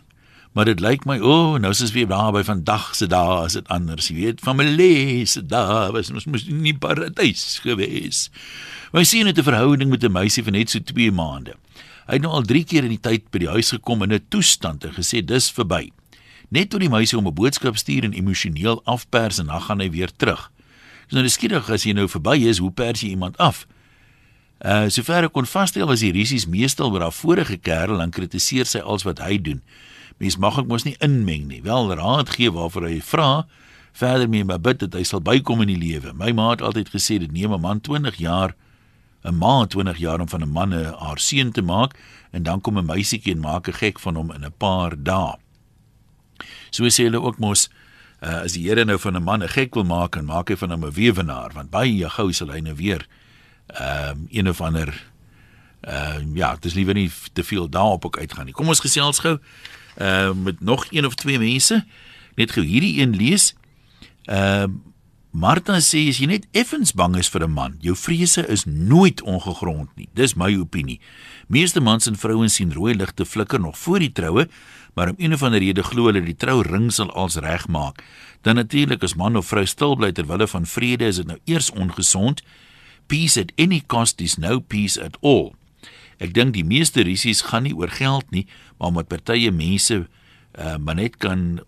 Maar 0.53 0.65
dit 0.65 0.79
lyk 0.81 1.03
my, 1.05 1.19
o, 1.21 1.33
oh, 1.33 1.57
nou 1.61 1.69
is 1.73 1.81
ons 1.85 1.91
weer 1.93 2.07
daar 2.09 2.31
by 2.33 2.41
vandag 2.45 2.91
se 2.97 3.05
dae, 3.09 3.39
as 3.45 3.57
dit 3.57 3.67
anders, 3.73 4.07
jy 4.09 4.15
weet, 4.17 4.41
familie 4.41 5.25
se 5.29 5.41
dae, 5.45 5.91
was 5.93 6.09
ons 6.13 6.25
mos 6.29 6.45
nie 6.49 6.73
paradys 6.77 7.59
gewees. 7.61 8.27
My 8.93 9.03
sien 9.05 9.29
het 9.29 9.37
'n 9.37 9.45
verhouding 9.45 9.89
met 9.89 10.03
'n 10.03 10.11
meisie 10.11 10.43
van 10.43 10.53
net 10.53 10.69
so 10.69 10.79
2 10.79 11.11
maande. 11.11 11.53
Hy 12.07 12.13
het 12.13 12.21
nou 12.21 12.33
al 12.33 12.41
3 12.41 12.63
keer 12.63 12.83
in 12.83 12.89
die 12.89 13.01
tyd 13.01 13.29
by 13.31 13.39
die 13.39 13.49
huis 13.49 13.69
gekom 13.69 14.03
in 14.03 14.13
'n 14.13 14.25
toestand 14.29 14.83
en 14.83 14.93
gesê 14.93 15.25
dis 15.25 15.51
verby. 15.51 15.91
Net 16.49 16.69
toe 16.69 16.79
die 16.79 16.89
meisie 16.89 17.17
hom 17.17 17.27
'n 17.27 17.33
boodskap 17.33 17.77
stuur 17.77 18.03
en 18.03 18.13
emosioneel 18.13 18.81
afpers 18.85 19.39
en 19.39 19.45
dan 19.45 19.61
gaan 19.61 19.79
hy 19.79 19.89
weer 19.89 20.09
terug. 20.17 20.51
Dis 21.07 21.19
nou 21.19 21.29
skieurig 21.29 21.69
as 21.69 21.83
jy 21.83 21.93
nou 21.93 22.07
verby 22.07 22.47
is, 22.47 22.57
hoe 22.57 22.71
pers 22.71 23.01
jy 23.01 23.09
iemand 23.09 23.37
af? 23.37 23.67
Uh 24.63 24.87
sover 24.87 25.25
ek 25.27 25.33
kon 25.35 25.47
vasstel 25.49 25.89
was 25.89 25.99
die 25.99 26.13
risies 26.15 26.45
meestal 26.47 26.93
oor 26.93 27.03
haar 27.03 27.11
vorige 27.15 27.57
kerel 27.59 27.99
en 27.99 28.13
kritiseer 28.15 28.63
sy 28.63 28.79
als 28.79 29.03
wat 29.03 29.19
hy 29.19 29.35
doen. 29.35 29.59
Mens 30.23 30.37
mag 30.39 30.55
ek 30.61 30.69
mos 30.69 30.85
nie 30.87 30.95
inmeng 31.03 31.49
nie. 31.49 31.59
Wel 31.65 31.91
raad 31.99 32.31
gee 32.31 32.47
waarvoor 32.47 32.87
hy 32.87 33.01
vra. 33.03 33.43
Verder 33.91 34.29
mee 34.31 34.45
maar 34.47 34.61
bid 34.63 34.79
dat 34.79 34.95
hy 34.95 35.03
sal 35.03 35.19
bykom 35.19 35.65
in 35.65 35.73
die 35.73 35.81
lewe. 35.81 36.13
My 36.15 36.31
ma 36.31 36.53
het 36.53 36.63
altyd 36.63 36.93
gesê 36.95 37.19
dit 37.19 37.31
neem 37.31 37.51
'n 37.51 37.59
man 37.59 37.81
20 37.81 38.15
jaar 38.15 38.55
'n 39.23 39.35
ma 39.35 39.65
20 39.65 39.97
jaar 39.97 40.19
om 40.19 40.29
van 40.29 40.41
'n 40.41 40.51
man 40.51 40.73
'n 40.73 40.95
haar 40.95 41.19
seun 41.19 41.51
te 41.51 41.61
maak 41.61 41.99
en 42.31 42.43
dan 42.43 42.61
kom 42.61 42.77
'n 42.77 42.85
meisietjie 42.85 43.33
en 43.33 43.39
maak 43.39 43.67
'n 43.67 43.73
gek 43.73 43.99
van 43.99 44.15
hom 44.15 44.31
in 44.31 44.45
'n 44.45 44.53
paar 44.57 44.95
dae. 44.95 45.35
So 46.71 46.83
sê 46.87 47.03
hulle 47.03 47.21
ook 47.21 47.37
mos 47.37 47.69
uh, 48.21 48.47
as 48.47 48.53
die 48.53 48.67
Here 48.67 48.85
nou 48.85 48.97
van 48.97 49.15
'n 49.15 49.23
man 49.23 49.43
'n 49.43 49.47
gek 49.47 49.75
wil 49.75 49.83
maak 49.83 50.15
en 50.15 50.25
maak 50.25 50.49
hy 50.49 50.55
van 50.55 50.71
hom 50.71 50.85
'n 50.85 50.91
weewenaar 50.91 51.51
want 51.53 51.69
baie 51.69 52.09
gou 52.09 52.31
sal 52.31 52.47
hy 52.47 52.59
nou 52.59 52.75
weer 52.75 53.07
ehm 53.73 54.09
um, 54.09 54.27
een 54.29 54.49
of 54.49 54.61
ander 54.61 55.11
ehm 55.81 56.29
uh, 56.31 56.35
ja, 56.35 56.55
dis 56.59 56.73
liewer 56.73 56.93
nie 56.93 57.11
te 57.33 57.43
veel 57.43 57.69
daarop 57.69 58.05
ook 58.05 58.17
uitgaan 58.17 58.45
nie. 58.45 58.53
Kom 58.53 58.67
ons 58.67 58.79
gesels 58.79 59.19
gou 59.19 59.37
ehm 59.95 60.29
uh, 60.29 60.43
met 60.43 60.61
nog 60.61 60.85
een 60.89 61.05
of 61.05 61.15
twee 61.15 61.39
mense. 61.39 61.85
Net 62.35 62.51
gou 62.51 62.65
hierdie 62.65 63.01
een 63.01 63.15
lees. 63.15 63.55
Ehm 64.23 64.69
uh, 64.69 64.91
Martha 65.33 65.79
sê 65.81 66.03
as 66.11 66.19
jy 66.21 66.27
net 66.29 66.43
effens 66.53 66.91
bang 66.93 67.15
is 67.17 67.27
vir 67.33 67.41
'n 67.41 67.51
man, 67.51 67.77
jou 67.81 67.95
vrese 67.97 68.45
is 68.47 68.65
nooit 68.65 69.21
ongegrond 69.21 69.89
nie. 69.95 70.07
Dis 70.13 70.35
my 70.35 70.53
opinie. 70.55 70.99
Meeste 71.47 71.81
mans 71.81 72.05
en 72.07 72.15
vrouens 72.15 72.53
sien 72.53 72.73
rooi 72.73 72.93
ligte 72.93 73.25
flikker 73.25 73.59
nog 73.59 73.77
voor 73.77 73.99
die 73.99 74.11
troue, 74.11 74.47
maar 74.93 75.09
om 75.09 75.15
een 75.17 75.33
of 75.33 75.43
ander 75.43 75.59
rede 75.59 75.83
glo 75.83 76.05
hulle 76.05 76.21
die 76.21 76.35
trouring 76.35 76.93
sal 76.93 77.11
als 77.11 77.35
regmaak. 77.35 78.03
Dan 78.41 78.55
natuurlik 78.55 79.03
as 79.03 79.15
man 79.15 79.35
of 79.35 79.47
vrou 79.47 79.65
stil 79.65 79.95
bly 79.95 80.11
ter 80.11 80.27
wille 80.27 80.47
van 80.47 80.65
vrede, 80.65 81.05
is 81.05 81.15
dit 81.15 81.27
nou 81.27 81.39
eers 81.45 81.71
ongesond 81.71 82.43
peace 83.07 83.39
at 83.39 83.51
any 83.57 83.83
cost 83.87 84.21
is 84.21 84.37
no 84.37 84.59
peace 84.59 85.01
at 85.01 85.17
all. 85.21 85.53
Ek 86.23 86.33
dink 86.33 86.53
die 86.53 86.65
meeste 86.65 87.03
risies 87.03 87.41
gaan 87.49 87.63
nie 87.67 87.75
oor 87.75 87.91
geld 87.91 88.29
nie, 88.31 88.45
maar 88.77 88.93
omdat 88.93 89.11
partye 89.11 89.51
mense 89.51 90.03
uh, 90.03 90.77
maar 90.77 90.95
net 90.95 91.17
kan 91.17 91.59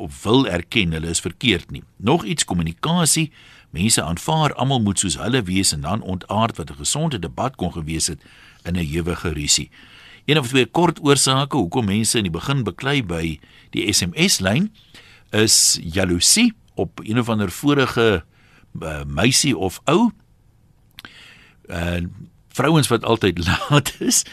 of 0.00 0.22
wil 0.22 0.46
erken 0.48 0.92
hulle 0.96 1.12
is 1.12 1.20
verkeerd 1.20 1.70
nie. 1.70 1.82
Nog 1.96 2.24
iets 2.24 2.44
kommunikasie. 2.44 3.28
Mense 3.70 4.02
aanvaar 4.02 4.54
almal 4.54 4.80
moet 4.80 4.98
soos 4.98 5.18
hulle 5.20 5.42
wees 5.46 5.74
en 5.76 5.84
dan 5.84 6.00
ontaard 6.02 6.56
wat 6.56 6.70
'n 6.70 6.80
gesonde 6.80 7.18
debat 7.18 7.56
kon 7.56 7.72
gewees 7.72 8.06
het 8.06 8.22
in 8.64 8.74
'n 8.74 8.86
ewige 8.86 9.32
risie. 9.32 9.70
Een 10.24 10.38
of 10.38 10.48
twee 10.48 10.66
kort 10.66 11.00
oorsake 11.02 11.56
hoekom 11.56 11.84
mense 11.84 12.16
in 12.18 12.22
die 12.22 12.32
begin 12.32 12.62
beklei 12.64 13.02
by 13.02 13.38
die 13.70 13.92
SMS-lyn 13.92 14.72
is 15.30 15.78
jaloesie 15.82 16.52
op 16.74 17.00
een 17.02 17.18
of 17.18 17.28
ander 17.28 17.50
vorige 17.50 18.24
uh, 18.80 19.04
meisie 19.04 19.56
of 19.56 19.80
ou 19.84 20.10
uh 21.70 22.00
vrouens 22.50 22.88
wat 22.90 23.04
altyd 23.06 23.38
laat 23.46 23.92
is, 24.02 24.24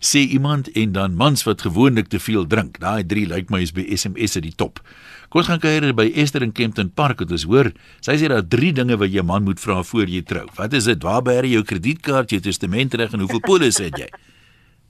sê 0.00 0.22
iemand 0.32 0.70
en 0.72 0.92
dan 0.92 1.14
mans 1.14 1.42
wat 1.44 1.60
gewoonlik 1.62 2.08
te 2.08 2.18
veel 2.18 2.46
drink. 2.46 2.78
Daai 2.80 3.04
drie 3.06 3.26
lyk 3.28 3.50
my 3.52 3.60
is 3.60 3.72
by 3.76 3.84
SMS 3.96 4.36
uit 4.36 4.46
die 4.48 4.56
top. 4.56 4.80
Kom 5.28 5.42
ons 5.42 5.50
gaan 5.50 5.60
kuier 5.60 5.90
by 5.96 6.06
Esther 6.14 6.44
in 6.46 6.54
Kempton 6.56 6.92
Park 6.94 7.20
wat 7.20 7.32
ons 7.34 7.46
hoor. 7.48 7.72
Sy 8.04 8.16
sê 8.20 8.30
daar 8.32 8.44
drie 8.46 8.72
dinge 8.72 8.96
wat 9.00 9.12
jy 9.12 9.24
man 9.26 9.44
moet 9.44 9.60
vra 9.60 9.82
voor 9.84 10.08
jy 10.08 10.22
trou. 10.22 10.46
Wat 10.56 10.72
is 10.76 10.88
dit? 10.88 11.02
Waar 11.02 11.44
jy 11.44 11.56
jou 11.56 11.64
kredietkaart, 11.66 12.32
jou 12.32 12.40
testament 12.40 12.94
reg 12.94 13.12
en 13.12 13.24
hoeveel 13.24 13.42
polis 13.44 13.80
het 13.82 13.98
jy? 14.00 14.08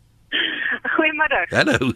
Goeiemiddag. 0.96 1.54
Hallo. 1.54 1.92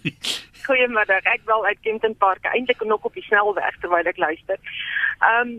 Goeiemiddag. 0.66 1.26
Ek 1.34 1.44
wil 1.50 1.66
uit 1.66 1.82
Kempton 1.86 2.16
Park 2.18 2.46
eintlik 2.50 2.82
nog 2.86 3.04
op 3.04 3.14
die 3.14 3.26
snelweg 3.26 3.76
terwyl 3.82 4.08
ek 4.08 4.18
luister. 4.18 4.58
Ehm 5.20 5.56
um, 5.56 5.58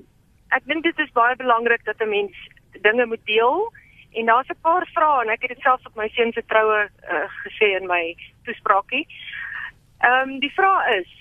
ek 0.52 0.66
dink 0.68 0.84
dit 0.84 0.98
is 1.00 1.14
baie 1.16 1.36
belangrik 1.40 1.86
dat 1.88 2.02
'n 2.04 2.10
mens 2.12 2.36
dinge 2.84 3.06
moet 3.08 3.24
deel 3.24 3.72
en 4.12 4.26
daar's 4.26 4.50
'n 4.50 4.62
paar 4.62 4.86
vrae 4.94 5.22
en 5.24 5.30
ek 5.30 5.42
het 5.42 5.54
dit 5.56 5.62
selfs 5.62 5.86
op 5.86 5.96
my 5.96 6.08
seun 6.10 6.32
se 6.32 6.44
troue 6.46 6.90
uh, 7.12 7.28
gesê 7.44 7.76
in 7.80 7.88
my 7.88 8.16
toespraakie. 8.46 9.08
Ehm 10.00 10.30
um, 10.30 10.40
die 10.40 10.54
vraag 10.54 10.88
is 11.00 11.12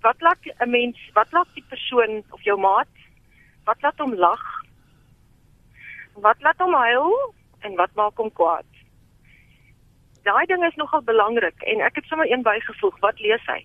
wat 0.00 0.20
laat 0.20 0.38
'n 0.44 0.70
mens 0.70 0.98
wat 1.12 1.32
laat 1.32 1.48
die 1.54 1.66
persoon 1.68 2.22
of 2.30 2.42
jou 2.42 2.58
maat 2.60 2.92
wat 3.64 3.82
laat 3.82 3.98
hom 3.98 4.14
lag? 4.14 4.44
Wat 6.14 6.40
laat 6.40 6.58
hom 6.58 6.74
huil 6.74 7.34
en 7.60 7.74
wat 7.74 7.90
maak 7.94 8.16
hom 8.16 8.32
kwaad? 8.32 8.76
daai 10.26 10.46
ding 10.50 10.64
is 10.66 10.76
nogal 10.80 11.02
belangrik 11.06 11.64
en 11.72 11.82
ek 11.86 12.00
het 12.00 12.10
sommer 12.10 12.30
een 12.30 12.44
bygevoeg, 12.46 12.98
wat 13.04 13.22
lees 13.22 13.48
hy? 13.50 13.60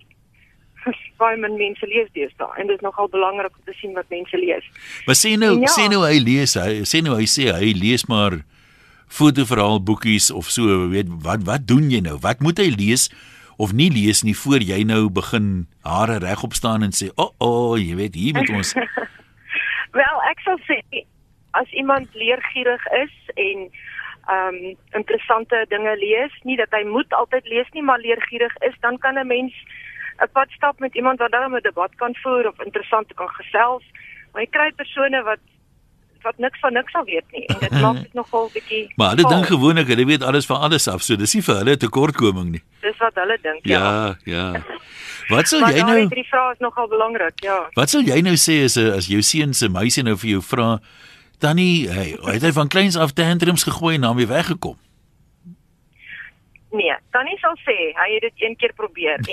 Baie 1.20 1.38
min 1.38 1.58
mense 1.58 1.86
lees 1.90 2.10
deesdae 2.16 2.58
en 2.58 2.70
dit 2.70 2.78
is 2.78 2.86
nogal 2.86 3.10
belangrik 3.12 3.54
om 3.58 3.66
te 3.68 3.76
sien 3.78 3.94
wat 3.98 4.08
mense 4.14 4.38
lees. 4.38 4.66
Maar 5.06 5.18
sê 5.18 5.34
nou, 5.38 5.54
ja, 5.62 5.70
sê 5.74 5.88
nou 5.92 6.02
hy 6.06 6.18
lees, 6.22 6.56
hy 6.58 6.82
sê 6.88 7.02
nou 7.04 7.18
hy 7.18 7.28
sê 7.30 7.50
hy 7.54 7.72
lees 7.78 8.06
maar 8.10 8.40
fotoverhaal 9.12 9.82
boekies 9.82 10.30
of 10.30 10.48
so, 10.48 10.88
weet 10.88 11.10
wat 11.24 11.44
wat 11.48 11.66
doen 11.68 11.90
jy 11.92 12.00
nou? 12.00 12.16
Wat 12.20 12.40
moet 12.40 12.58
hy 12.62 12.70
lees 12.72 13.08
of 13.60 13.74
nie 13.76 13.90
lees 13.92 14.22
nie 14.24 14.36
voor 14.36 14.64
jy 14.64 14.82
nou 14.88 15.10
begin 15.12 15.66
hare 15.84 16.18
regop 16.24 16.56
staan 16.56 16.82
en 16.82 16.94
sê, 16.96 17.10
"O, 17.14 17.28
oh, 17.38 17.48
oh, 17.48 17.78
jy 17.78 17.94
weet, 17.96 18.14
hier 18.14 18.34
moet 18.34 18.50
ons." 18.50 18.72
Wel, 20.00 20.16
ek 20.30 20.40
sal 20.44 20.58
sê 20.68 21.04
as 21.52 21.68
iemand 21.76 22.08
leergierig 22.14 22.84
is 23.04 23.14
en 23.36 23.68
um 24.32 24.58
interessante 24.94 25.66
dinge 25.68 25.96
lees, 25.98 26.32
nie 26.42 26.56
dat 26.56 26.70
hy 26.70 26.84
moet 26.88 27.12
altyd 27.12 27.46
lees 27.50 27.68
nie, 27.72 27.82
maar 27.82 27.98
leergierig 27.98 28.54
is, 28.68 28.74
dan 28.80 28.98
kan 28.98 29.18
'n 29.18 29.26
mens 29.26 29.52
'n 30.22 30.30
pad 30.32 30.50
stap 30.50 30.78
met 30.80 30.94
iemand 30.94 31.18
wat 31.18 31.30
dan 31.30 31.54
'n 31.54 31.62
debat 31.62 31.94
kan 31.96 32.14
voer 32.22 32.48
of 32.48 32.60
interessant 32.64 33.14
kan 33.14 33.28
gesels. 33.28 33.84
Maar 34.32 34.42
jy 34.42 34.50
kry 34.50 34.70
persone 34.72 35.22
wat 35.22 35.40
wat 36.22 36.38
niks 36.38 36.60
van 36.60 36.72
niks 36.72 36.94
al 36.94 37.04
weet 37.04 37.24
nie 37.32 37.46
en 37.46 37.58
dit 37.60 37.80
maak 37.84 37.96
dit 38.02 38.14
nogal 38.18 38.50
bietjie 38.54 38.92
Maar 38.96 39.08
hulle 39.14 39.28
dink 39.28 39.46
gewoonlik 39.46 39.86
hulle 39.92 40.06
weet 40.06 40.22
alles 40.22 40.46
van 40.46 40.56
alles 40.68 40.88
af, 40.88 41.02
so 41.02 41.16
dis 41.16 41.34
nie 41.34 41.42
vir 41.42 41.56
hulle 41.60 41.72
'n 41.76 41.78
tekortkoming 41.78 42.50
nie. 42.56 42.62
Dis 42.82 42.96
wat 42.98 43.14
hulle 43.14 43.38
dink, 43.42 43.66
ja. 43.66 43.78
Ja, 43.78 44.16
ja. 44.24 44.62
Wat 45.28 45.48
sal 45.48 45.60
jy 45.70 45.82
nou 45.86 46.08
Die 46.08 46.28
vraag 46.28 46.52
is 46.52 46.58
nogal 46.60 46.88
belangrik, 46.88 47.42
ja. 47.44 47.68
Wat 47.74 47.90
sal 47.90 48.02
jy 48.02 48.20
nou 48.20 48.36
sê 48.36 48.64
as 48.64 48.76
as 48.76 49.06
jou 49.06 49.22
seun 49.22 49.54
se 49.54 49.68
meisie 49.68 50.02
nou 50.02 50.16
vir 50.16 50.30
jou 50.36 50.42
vra 50.42 50.80
Tannie, 51.42 51.90
hey, 51.90 52.14
het 52.22 52.42
hy 52.42 52.52
van 52.54 52.68
kleins 52.70 52.96
af 52.96 53.12
tantrums 53.18 53.64
gegooi 53.66 53.94
en 53.96 54.00
dan 54.06 54.16
weer 54.16 54.28
weggekom? 54.30 54.76
Nee, 56.72 56.94
Tannie 57.10 57.38
sal 57.42 57.56
sê 57.66 57.74
hy 57.98 58.08
het 58.14 58.22
dit 58.28 58.36
een 58.46 58.54
keer 58.56 58.72
probeer 58.78 59.18
en 59.18 59.24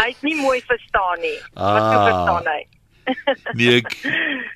hy 0.00 0.08
het 0.12 0.22
nie 0.22 0.36
mooi 0.38 0.60
verstaan 0.66 1.18
nie. 1.24 1.38
Ah. 1.54 1.72
Wat 1.74 1.82
sou 1.88 2.00
verstaan 2.04 2.46
hy? 2.52 2.60
Nee, 3.58 3.80
ek 3.80 3.96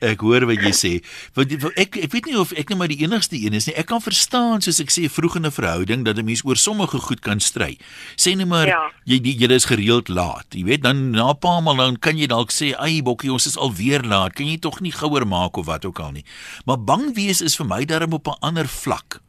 ek 0.05 0.21
hoor 0.25 0.47
wat 0.49 0.63
jy 0.63 0.73
sê. 0.77 0.93
Want 1.37 1.53
ek 1.81 1.99
ek 2.05 2.13
weet 2.13 2.29
nie 2.31 2.37
of 2.39 2.53
ek 2.53 2.71
net 2.71 2.79
maar 2.79 2.93
die 2.93 3.01
enigste 3.05 3.39
een 3.39 3.57
is 3.57 3.69
nie. 3.69 3.77
Ek 3.81 3.89
kan 3.91 4.03
verstaan 4.05 4.65
soos 4.65 4.81
ek 4.83 4.93
sê 4.95 5.09
vroeg 5.11 5.39
in 5.41 5.47
'n 5.47 5.55
verhouding 5.55 6.05
dat 6.05 6.19
'n 6.19 6.25
mens 6.25 6.45
oor 6.45 6.57
sommige 6.57 6.99
goed 6.99 7.21
kan 7.21 7.41
stry. 7.41 7.79
Sê 8.17 8.37
net 8.37 8.49
maar 8.49 8.67
ja. 8.67 8.83
jy 9.05 9.21
jy 9.23 9.51
is 9.53 9.65
gereeld 9.65 10.09
laat. 10.09 10.47
Jy 10.51 10.65
weet 10.65 10.83
dan 10.83 11.11
na 11.11 11.31
'n 11.31 11.39
paar 11.39 11.63
maal 11.63 11.77
dan 11.77 11.97
kan 11.99 12.17
jy 12.17 12.27
dalk 12.27 12.51
sê, 12.51 12.75
"Ag, 12.75 13.03
bokkie, 13.03 13.33
ons 13.33 13.47
is 13.47 13.57
alweer 13.57 14.03
laat. 14.03 14.35
Kan 14.35 14.47
jy 14.47 14.59
tog 14.59 14.81
nie 14.81 14.93
gouer 14.93 15.27
maak 15.27 15.57
of 15.57 15.67
wat 15.67 15.85
ook 15.85 15.99
al 15.99 16.13
nie." 16.13 16.25
Maar 16.65 16.79
bang 16.85 17.15
wees 17.15 17.41
is 17.41 17.57
vir 17.57 17.67
my 17.67 17.85
darem 17.85 18.13
op 18.13 18.27
'n 18.27 18.41
ander 18.41 18.69
vlak. 18.69 19.21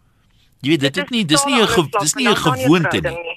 Jy 0.61 0.69
weet 0.69 0.81
dit, 0.81 0.93
dit 0.93 1.03
is 1.03 1.09
nie 1.11 1.25
dis 1.25 1.45
nie 1.45 1.61
'n 1.61 1.89
dis 2.01 2.15
nie 2.15 2.27
'n 2.27 2.35
gewoonte 2.35 3.01
nie. 3.01 3.11
nie. 3.11 3.34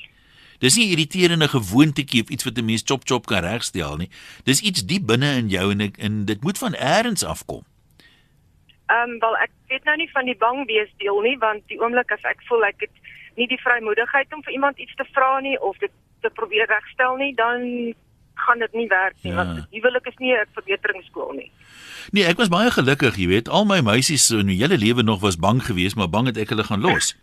Dis 0.58 0.76
nie 0.76 0.90
irriterende 0.90 1.48
gewoontetjie 1.48 2.22
of 2.22 2.28
iets 2.34 2.44
wat 2.44 2.58
'n 2.58 2.64
mens 2.64 2.82
chop 2.86 3.02
chop 3.04 3.26
kan 3.26 3.44
regstel 3.44 3.96
nie. 3.96 4.10
Dis 4.44 4.60
iets 4.60 4.86
diep 4.86 5.06
binne 5.06 5.36
in 5.36 5.48
jou 5.48 5.70
en 5.70 5.80
ek, 5.80 5.98
en 5.98 6.24
dit 6.24 6.42
moet 6.42 6.58
van 6.58 6.74
eers 6.74 7.24
afkom. 7.24 7.64
Ehm 8.86 9.10
um, 9.10 9.18
wel 9.18 9.36
ek 9.36 9.50
weet 9.68 9.84
nou 9.84 9.96
nie 9.96 10.10
van 10.10 10.24
die 10.24 10.36
bang 10.36 10.66
wees 10.66 10.90
deel 10.96 11.20
nie 11.20 11.38
want 11.38 11.62
die 11.68 11.80
oomblik 11.80 12.10
as 12.12 12.22
ek 12.22 12.40
voel 12.48 12.64
ek 12.64 12.80
het 12.80 12.94
nie 13.36 13.46
die 13.46 13.60
vrymoedigheid 13.60 14.34
om 14.34 14.42
vir 14.42 14.52
iemand 14.52 14.78
iets 14.78 14.94
te 14.94 15.04
vra 15.12 15.40
nie 15.40 15.60
of 15.60 15.78
dit 15.78 15.92
te 16.20 16.30
probeer 16.30 16.66
regstel 16.66 17.16
nie, 17.16 17.34
dan 17.34 17.94
gaan 18.34 18.58
dit 18.58 18.72
nie 18.72 18.88
werk 18.88 19.14
nie 19.22 19.32
ja. 19.32 19.36
want 19.36 19.66
huwelik 19.70 20.06
is 20.06 20.18
nie 20.18 20.34
'n 20.34 20.46
verbeteringsskool 20.54 21.32
nie. 21.32 21.50
Nee, 22.10 22.24
ek 22.24 22.36
was 22.36 22.48
baie 22.48 22.70
gelukkig, 22.70 23.16
jy 23.16 23.26
weet, 23.26 23.48
al 23.48 23.64
my 23.64 23.80
meisies 23.80 24.30
in 24.30 24.46
my 24.46 24.56
hele 24.56 24.78
lewe 24.78 25.02
nog 25.02 25.20
was 25.20 25.36
bang 25.36 25.62
geweest, 25.62 25.96
maar 25.96 26.08
bang 26.08 26.26
het 26.26 26.36
ek 26.36 26.48
hulle 26.48 26.64
gaan 26.64 26.80
los. 26.80 27.14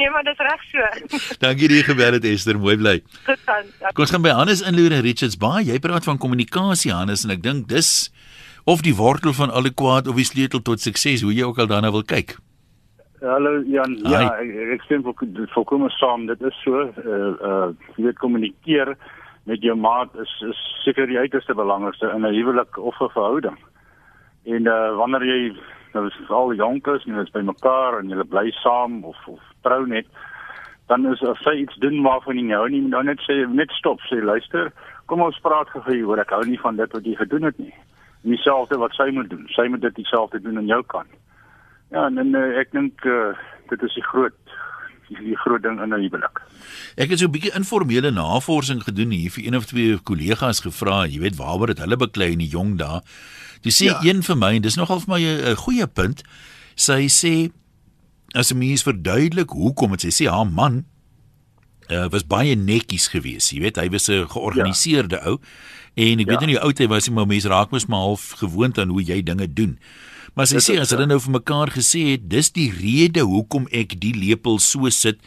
Nee, 0.00 0.10
maar 0.10 0.24
dis 0.24 0.38
reg 0.38 0.62
so. 0.64 0.78
Dankie 1.44 1.68
dat 1.68 1.76
jy 1.76 1.84
gebel 1.84 2.14
het 2.16 2.24
Esther, 2.24 2.56
mooi 2.58 2.76
bly. 2.80 3.00
Goed 3.26 3.40
dan. 3.44 3.66
Kom 3.92 4.06
ons 4.06 4.12
gaan 4.14 4.22
by 4.24 4.32
Hannes 4.32 4.62
inloer 4.64 4.94
in 4.96 5.02
Richards 5.04 5.36
Bay. 5.40 5.66
Jy 5.68 5.76
praat 5.84 6.06
van 6.08 6.20
kommunikasie 6.22 6.92
Hannes 6.94 7.26
en 7.26 7.34
ek 7.34 7.42
dink 7.44 7.66
dis 7.68 8.08
of 8.64 8.80
die 8.86 8.94
wortel 8.96 9.34
van 9.36 9.52
alle 9.52 9.72
kwaad 9.76 10.08
of 10.08 10.16
die 10.16 10.24
sleutel 10.24 10.62
tot 10.64 10.80
sukses, 10.80 11.24
hoe 11.26 11.34
jy 11.36 11.44
ook 11.44 11.60
al 11.60 11.68
daarna 11.68 11.90
wil 11.92 12.06
kyk. 12.06 12.38
Hallo 13.20 13.58
Jan. 13.68 13.98
Hi. 14.06 14.14
Ja, 14.14 14.22
ek, 14.40 14.54
ek 14.78 14.86
stem 14.88 15.04
vir 15.04 15.44
volkomme 15.52 15.92
saam. 15.98 16.24
Dit 16.30 16.40
is 16.48 16.56
so 16.64 16.86
uh 16.88 17.18
uh 17.50 17.68
jy 17.98 18.06
weet 18.06 18.22
kommunikeer 18.24 18.94
met 19.50 19.60
jou 19.60 19.76
maat 19.76 20.16
is 20.22 20.32
is 20.48 20.64
seker 20.86 21.10
die 21.10 21.20
uitste 21.20 21.56
belangrikste 21.56 22.08
in 22.14 22.24
'n 22.24 22.32
huwelik 22.38 22.78
of 22.78 22.96
'n 22.96 23.12
verhouding. 23.12 23.60
En 24.48 24.64
uh 24.64 24.96
wanneer 24.96 25.28
jy 25.28 25.40
nou 25.92 26.06
is 26.06 26.30
al 26.30 26.54
jonk 26.54 26.86
is 26.86 27.04
en 27.04 27.14
jy 27.14 27.28
is 27.28 27.36
by 27.36 27.44
mekaar 27.44 28.00
en 28.00 28.08
jy 28.08 28.24
bly 28.24 28.48
saam 28.64 29.04
of 29.04 29.20
of 29.26 29.49
trou 29.66 29.86
net 29.86 30.06
dan 30.90 31.06
is 31.06 31.22
as 31.22 31.38
sy 31.46 31.54
iets 31.62 31.76
doen 31.84 32.02
waarvan 32.02 32.38
jy 32.40 32.46
nou 32.50 32.64
nie 32.68 32.82
dan 32.90 33.06
net 33.06 33.22
sê 33.26 33.42
net 33.46 33.70
stop 33.78 34.02
sê 34.08 34.20
luister 34.22 34.72
kom 35.06 35.22
ons 35.26 35.38
praat 35.44 35.70
gou 35.74 36.00
oor 36.08 36.22
ek 36.22 36.34
hou 36.36 36.42
nie 36.46 36.60
van 36.62 36.76
dit 36.76 36.98
wat 36.98 37.06
jy 37.06 37.16
gedoen 37.20 37.48
het 37.50 37.58
nie 37.58 37.74
dieselfde 38.22 38.78
wat 38.78 38.96
sy 38.98 39.10
moet 39.16 39.30
doen 39.30 39.46
sy 39.56 39.68
moet 39.68 39.84
dit 39.86 40.02
dieselfde 40.02 40.42
doen 40.44 40.58
aan 40.58 40.72
jou 40.72 40.82
kant 40.94 41.12
ja 41.94 42.06
en, 42.06 42.18
en 42.18 42.34
eh, 42.34 42.60
ek 42.64 42.74
dink 42.76 43.06
uh, 43.08 43.32
dit 43.70 43.86
is 43.86 43.94
die 43.98 44.08
groot 44.12 44.36
die 45.10 45.36
groot 45.42 45.62
ding 45.62 45.80
in 45.82 45.90
'n 45.90 46.02
huwelik. 46.06 46.38
Ek 46.96 47.10
het 47.10 47.18
so 47.18 47.26
'n 47.26 47.34
bietjie 47.34 47.54
informele 47.54 48.10
navorsing 48.10 48.82
gedoen 48.82 49.10
hier 49.10 49.30
vir 49.30 49.44
een 49.44 49.56
of 49.56 49.66
twee 49.66 49.98
kollegas 49.98 50.60
gevra, 50.60 51.06
jy 51.06 51.18
weet 51.18 51.36
waaroor 51.36 51.66
dit 51.66 51.78
hulle 51.78 51.96
beklei 51.96 52.32
in 52.32 52.38
die 52.38 52.48
jong 52.48 52.78
dae. 52.78 53.00
Dis 53.62 53.82
sê 53.82 53.86
ja. 53.90 53.98
een 54.02 54.22
vir 54.22 54.36
my 54.36 54.54
en 54.54 54.62
dis 54.62 54.76
nogal 54.76 55.00
vir 55.00 55.14
my 55.14 55.20
'n 55.20 55.56
goeie 55.56 55.86
punt. 55.86 56.22
Sy 56.76 57.08
sê 57.08 57.50
as 58.32 58.52
'n 58.52 58.58
mens 58.58 58.82
verduidelik 58.82 59.50
hoekom 59.50 59.90
dit 59.96 60.04
sê 60.04 60.10
sy 60.10 60.26
haar 60.26 60.46
man 60.46 60.84
uh, 61.90 62.06
was 62.08 62.26
baie 62.26 62.54
netjies 62.54 63.08
geweest, 63.08 63.50
jy 63.52 63.60
weet, 63.60 63.76
hy 63.76 63.88
was 63.90 64.08
'n 64.08 64.28
georganiseerde 64.28 65.18
ja. 65.18 65.26
ou 65.26 65.40
en 65.94 66.20
ek 66.20 66.26
ja. 66.26 66.30
weet 66.32 66.46
nie 66.46 66.56
hoe 66.56 66.64
oud 66.64 66.78
hy 66.78 66.86
was 66.86 67.08
nie, 67.08 67.14
maar 67.14 67.26
mense 67.26 67.48
raak 67.48 67.70
mos 67.70 67.86
maar 67.86 68.06
half 68.06 68.30
gewoond 68.38 68.78
aan 68.78 68.88
hoe 68.88 69.02
jy 69.02 69.22
dinge 69.22 69.52
doen. 69.52 69.78
Maar 70.34 70.46
sy 70.46 70.54
dit 70.54 70.62
sê 70.62 70.78
as 70.80 70.90
hulle 70.94 71.06
nou 71.06 71.18
vir 71.18 71.32
mekaar 71.42 71.70
gesê 71.74 72.14
het, 72.14 72.30
dis 72.30 72.52
die 72.54 72.70
rede 72.70 73.26
hoekom 73.26 73.66
ek 73.74 73.98
die 74.00 74.14
lepel 74.14 74.58
so 74.58 74.88
sit 74.90 75.18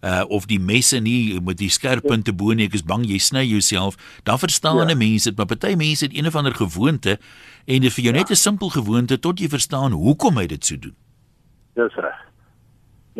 uh 0.00 0.24
of 0.32 0.46
die 0.48 0.60
messe 0.60 0.96
nie 1.00 1.40
met 1.44 1.58
die 1.60 1.68
skerp 1.68 2.06
punte 2.08 2.32
bo 2.32 2.54
nie 2.56 2.70
ek 2.70 2.78
is 2.78 2.84
bang 2.88 3.04
jy 3.04 3.18
sny 3.20 3.42
jouself 3.44 3.98
dan 4.24 4.40
verstaan 4.40 4.88
ja. 4.88 4.96
mense 4.96 5.28
dit 5.28 5.36
maar 5.36 5.48
party 5.50 5.74
mense 5.76 6.06
het 6.06 6.16
een 6.16 6.26
of 6.26 6.36
ander 6.40 6.56
gewoonte 6.56 7.18
en 7.66 7.84
dit 7.84 7.92
vir 7.92 8.04
jou 8.04 8.14
ja. 8.14 8.18
net 8.20 8.30
'n 8.30 8.40
simpel 8.40 8.72
gewoonte 8.72 9.18
tot 9.18 9.40
jy 9.40 9.48
verstaan 9.48 9.92
hoekom 9.92 10.40
hy 10.40 10.46
dit 10.46 10.64
so 10.64 10.76
doen 10.76 10.96
dis 11.76 12.00
reg 12.00 12.16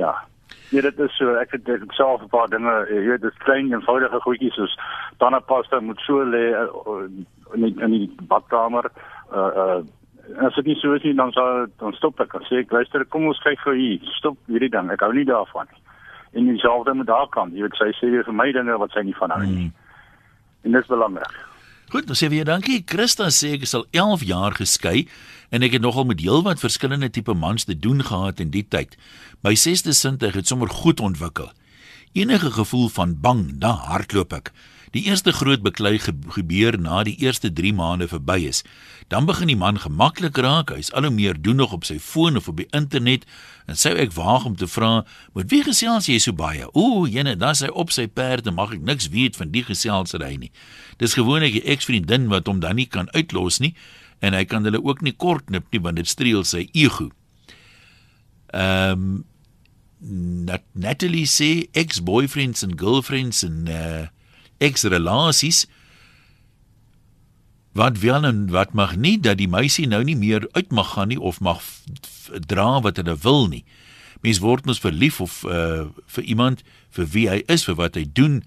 ja. 0.00 0.16
Nee, 0.70 0.82
dit 0.82 0.98
is 0.98 1.16
so 1.18 1.34
ek 1.34 1.54
het 1.56 1.68
ek 1.68 1.92
self 1.98 2.22
'n 2.22 2.30
paar 2.30 2.48
dinge 2.50 2.74
jy 2.90 3.00
weet 3.10 3.22
dis 3.22 3.42
klein 3.44 3.72
eenvoudige 3.72 4.20
goedjies 4.26 4.54
soos 4.54 4.74
tandepasta 5.18 5.80
moet 5.80 6.00
so 6.06 6.22
lê 6.22 6.44
uh, 6.54 7.06
in 7.54 7.66
die, 7.66 7.74
in 7.82 7.90
die 7.90 8.10
badkamer 8.30 8.90
uh 9.34 9.50
uh 9.62 9.80
as 10.46 10.54
dit 10.54 10.66
nie 10.66 10.78
so 10.78 10.94
is 10.94 11.02
nie 11.02 11.14
dan 11.14 11.32
sal 11.32 11.66
dan 11.82 11.92
stop 11.98 12.20
ek. 12.20 12.36
Sê 12.46 12.62
ek 12.62 12.72
luister 12.72 13.04
kom 13.04 13.26
ons 13.26 13.42
kyk 13.42 13.58
gou 13.66 13.74
hier 13.74 13.98
stop 14.18 14.38
hierdie 14.46 14.70
ding 14.70 14.90
ek 14.94 15.02
hou 15.02 15.12
nie 15.12 15.26
daarvan 15.26 15.66
nie. 15.72 15.82
En 16.38 16.46
dieselfde 16.46 16.94
met 16.94 17.08
haar 17.08 17.28
kant 17.34 17.54
jy 17.54 17.66
weet 17.66 17.78
sy 17.78 17.90
sê 17.98 18.10
vir 18.22 18.36
my 18.42 18.52
dinge 18.52 18.78
wat 18.78 18.94
sy 18.94 19.02
nie 19.02 19.18
van 19.18 19.30
hou 19.30 19.42
nie. 19.42 19.68
Mm. 19.68 19.72
en 20.62 20.72
dit 20.72 20.82
is 20.82 20.92
belangrik. 20.92 21.36
Goed, 21.90 22.06
dan 22.06 22.14
sê 22.14 22.28
vir 22.28 22.44
jou 22.44 22.44
dankie. 22.46 22.84
Christa 22.86 23.26
sê 23.34 23.56
ek 23.56 23.66
is 23.66 23.74
al 23.74 23.86
11 23.90 24.22
jaar 24.28 24.54
geskei 24.54 25.08
en 25.50 25.62
ek 25.66 25.76
het 25.76 25.82
nogal 25.82 26.06
met 26.08 26.22
heelwat 26.22 26.62
verskillende 26.62 27.10
tipe 27.10 27.34
mans 27.34 27.66
te 27.66 27.78
doen 27.78 28.04
gehad 28.06 28.40
in 28.40 28.50
die 28.54 28.66
tyd. 28.66 28.96
My 29.42 29.54
sesde 29.54 29.92
sintuig 29.92 30.38
het 30.38 30.46
sommer 30.46 30.70
goed 30.70 31.00
ontwikkel. 31.00 31.50
Enige 32.12 32.50
gevoel 32.50 32.88
van 32.88 33.20
bang, 33.20 33.58
dan 33.62 33.76
hardloop 33.86 34.32
ek. 34.32 34.52
Die 34.90 35.04
eerste 35.06 35.30
groot 35.30 35.62
beklei 35.62 36.00
gebeur 36.02 36.74
na 36.78 37.04
die 37.06 37.14
eerste 37.22 37.52
3 37.54 37.70
maande 37.78 38.08
verby 38.10 38.40
is. 38.48 38.64
Dan 39.06 39.26
begin 39.26 39.46
die 39.46 39.58
man 39.58 39.78
gemaklik 39.78 40.38
raak. 40.42 40.72
Hy's 40.74 40.90
al 40.90 41.06
hoe 41.06 41.14
meer 41.14 41.38
doen 41.38 41.62
nog 41.62 41.72
op 41.72 41.86
sy 41.86 42.00
foon 42.02 42.36
of 42.36 42.48
op 42.50 42.58
die 42.58 42.66
internet 42.74 43.26
en 43.70 43.78
sê 43.78 43.94
ek 43.94 44.16
waag 44.18 44.48
om 44.50 44.56
te 44.56 44.66
vra, 44.66 45.06
"Met 45.34 45.50
wie 45.50 45.62
gesels 45.62 46.06
jy 46.06 46.18
so 46.18 46.32
baie?" 46.32 46.66
Ooh, 46.74 47.06
jene, 47.06 47.36
dan 47.36 47.54
sy 47.54 47.66
op 47.66 47.90
sy 47.90 48.06
perde, 48.08 48.50
mag 48.50 48.72
ek 48.72 48.82
niks 48.82 49.08
weet 49.08 49.36
van 49.36 49.50
die 49.50 49.62
geselsery 49.62 50.36
nie. 50.36 50.50
Dis 50.96 51.14
gewoonlik 51.14 51.54
'n 51.54 51.70
eksvriendin 51.70 52.28
wat 52.28 52.46
hom 52.46 52.60
dan 52.60 52.76
nie 52.76 52.86
kan 52.86 53.08
uitlos 53.12 53.58
nie 53.58 53.74
en 54.20 54.36
hy 54.36 54.44
kan 54.44 54.64
hulle 54.68 54.82
ook 54.84 55.02
nie 55.04 55.16
kort 55.16 55.48
knip 55.48 55.68
nie 55.72 55.80
want 55.80 56.00
dit 56.00 56.08
streel 56.08 56.44
sy 56.44 56.68
ego. 56.72 57.10
Ehm 58.52 58.92
um, 58.92 59.18
Nat 60.00 60.62
Natalie 60.72 61.26
sê 61.28 61.68
ex-boyfriends 61.76 62.64
en 62.64 62.72
girlfriends 62.80 63.42
en 63.44 63.68
uh 63.68 64.06
ex-relasies 64.60 65.66
wat 67.72 67.98
wel 67.98 68.24
en 68.24 68.50
wat 68.52 68.72
mag 68.72 68.96
nie 68.96 69.20
dat 69.20 69.38
die 69.40 69.48
meisie 69.48 69.86
nou 69.88 70.02
nie 70.04 70.16
meer 70.16 70.48
uit 70.52 70.72
mag 70.72 70.92
gaan 70.92 71.08
nie 71.08 71.20
of 71.20 71.40
mag 71.40 71.60
dra 72.48 72.80
wat 72.80 72.96
hulle 72.96 73.16
wil 73.22 73.46
nie. 73.48 73.64
Mens 74.20 74.40
word 74.40 74.66
mos 74.66 74.80
verlief 74.80 75.20
of 75.20 75.44
uh 75.44 75.88
vir 76.16 76.24
iemand 76.24 76.64
vir 76.90 77.06
wie 77.12 77.28
hy 77.28 77.38
is, 77.46 77.64
vir 77.64 77.78
wat 77.78 77.96
hy 77.96 78.04
doen, 78.12 78.42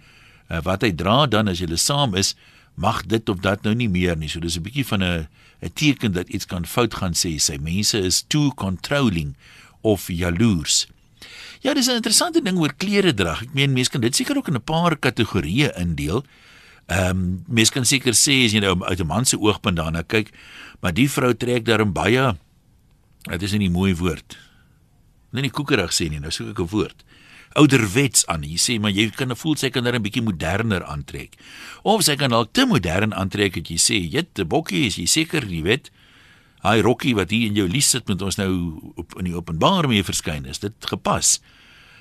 uh, 0.49 0.61
wat 0.65 0.83
hy 0.83 0.91
dra 0.91 1.25
dan 1.25 1.47
as 1.47 1.61
jy 1.63 1.69
saam 1.77 2.17
is, 2.19 2.35
mag 2.75 3.05
dit 3.05 3.29
of 3.29 3.39
dat 3.39 3.63
nou 3.63 3.75
nie 3.75 3.89
meer 3.89 4.17
nie. 4.17 4.29
So 4.29 4.39
dis 4.39 4.57
'n 4.57 4.63
bietjie 4.63 4.85
van 4.85 5.03
'n 5.03 5.27
'n 5.61 5.73
teken 5.73 6.11
dat 6.11 6.29
iets 6.29 6.45
kan 6.45 6.65
fout 6.65 6.93
gaan 6.93 7.13
sê. 7.13 7.39
Sy 7.39 7.57
mense 7.61 7.97
is 7.97 8.23
too 8.27 8.51
controlling 8.55 9.35
of 9.81 10.07
jaloers. 10.07 10.87
Ja, 11.61 11.73
dis 11.73 11.87
'n 11.87 11.95
interessante 11.95 12.41
ding 12.41 12.57
oor 12.57 12.73
klere 12.73 13.13
drag. 13.13 13.41
Ek 13.41 13.53
meen 13.53 13.73
mense 13.73 13.89
kan 13.89 14.01
dit 14.01 14.15
seker 14.15 14.37
ook 14.37 14.47
in 14.47 14.55
'n 14.55 14.63
paar 14.63 14.97
kategorieë 14.97 15.77
indeel. 15.77 16.23
Ehm 16.87 17.09
um, 17.09 17.43
mense 17.47 17.71
kan 17.71 17.85
seker 17.85 18.13
sê 18.13 18.45
as 18.45 18.51
jy 18.51 18.59
nou 18.59 18.83
uit 18.83 18.99
'n 18.99 19.07
man 19.07 19.25
se 19.25 19.39
oogpunt 19.39 19.75
daarna 19.75 20.03
kyk, 20.03 20.31
maar 20.81 20.93
die 20.93 21.09
vrou 21.09 21.33
trek 21.33 21.65
daarin 21.65 21.93
baie 21.93 22.35
dit 23.23 23.41
is 23.41 23.53
'n 23.53 23.71
mooi 23.71 23.95
woord. 23.95 24.37
Nee, 25.31 25.41
nie 25.41 25.51
koekerig 25.51 25.91
sê 25.91 26.09
nie, 26.09 26.19
nou 26.19 26.31
soek 26.31 26.49
ek 26.49 26.59
'n 26.59 26.67
woord. 26.67 27.03
Ouderwets 27.53 28.25
aan. 28.25 28.43
Jy 28.43 28.57
sê 28.57 28.79
maar 28.81 28.91
jy 28.91 29.09
kan 29.09 29.35
voel 29.35 29.55
sy 29.55 29.69
kan 29.69 29.83
daar 29.83 29.95
'n 29.95 30.01
bietjie 30.01 30.23
moderner 30.23 30.83
aantrek. 30.83 31.37
Of 31.83 32.03
sy 32.03 32.15
kan 32.15 32.29
dalk 32.29 32.53
te 32.53 32.65
modern 32.65 33.13
aantrek 33.13 33.53
dat 33.53 33.67
jy 33.69 33.77
sê, 33.77 34.09
"Jette 34.11 34.45
bokkie, 34.45 34.85
is 34.85 34.95
jy 34.95 35.05
seker, 35.05 35.45
jy 35.45 35.61
weet?" 35.61 35.91
Hy 36.63 36.79
rokkie 36.79 37.15
wat 37.15 37.29
hier 37.29 37.47
in 37.47 37.55
jou 37.55 37.67
lies 37.67 37.89
sit 37.89 38.07
met 38.07 38.21
ons 38.21 38.35
nou 38.35 38.79
op 38.95 39.17
in 39.19 39.25
die 39.25 39.35
openbaar 39.35 39.87
mee 39.87 40.03
verskyn 40.03 40.45
is. 40.45 40.59
Dit 40.59 40.73
gepas. 40.79 41.41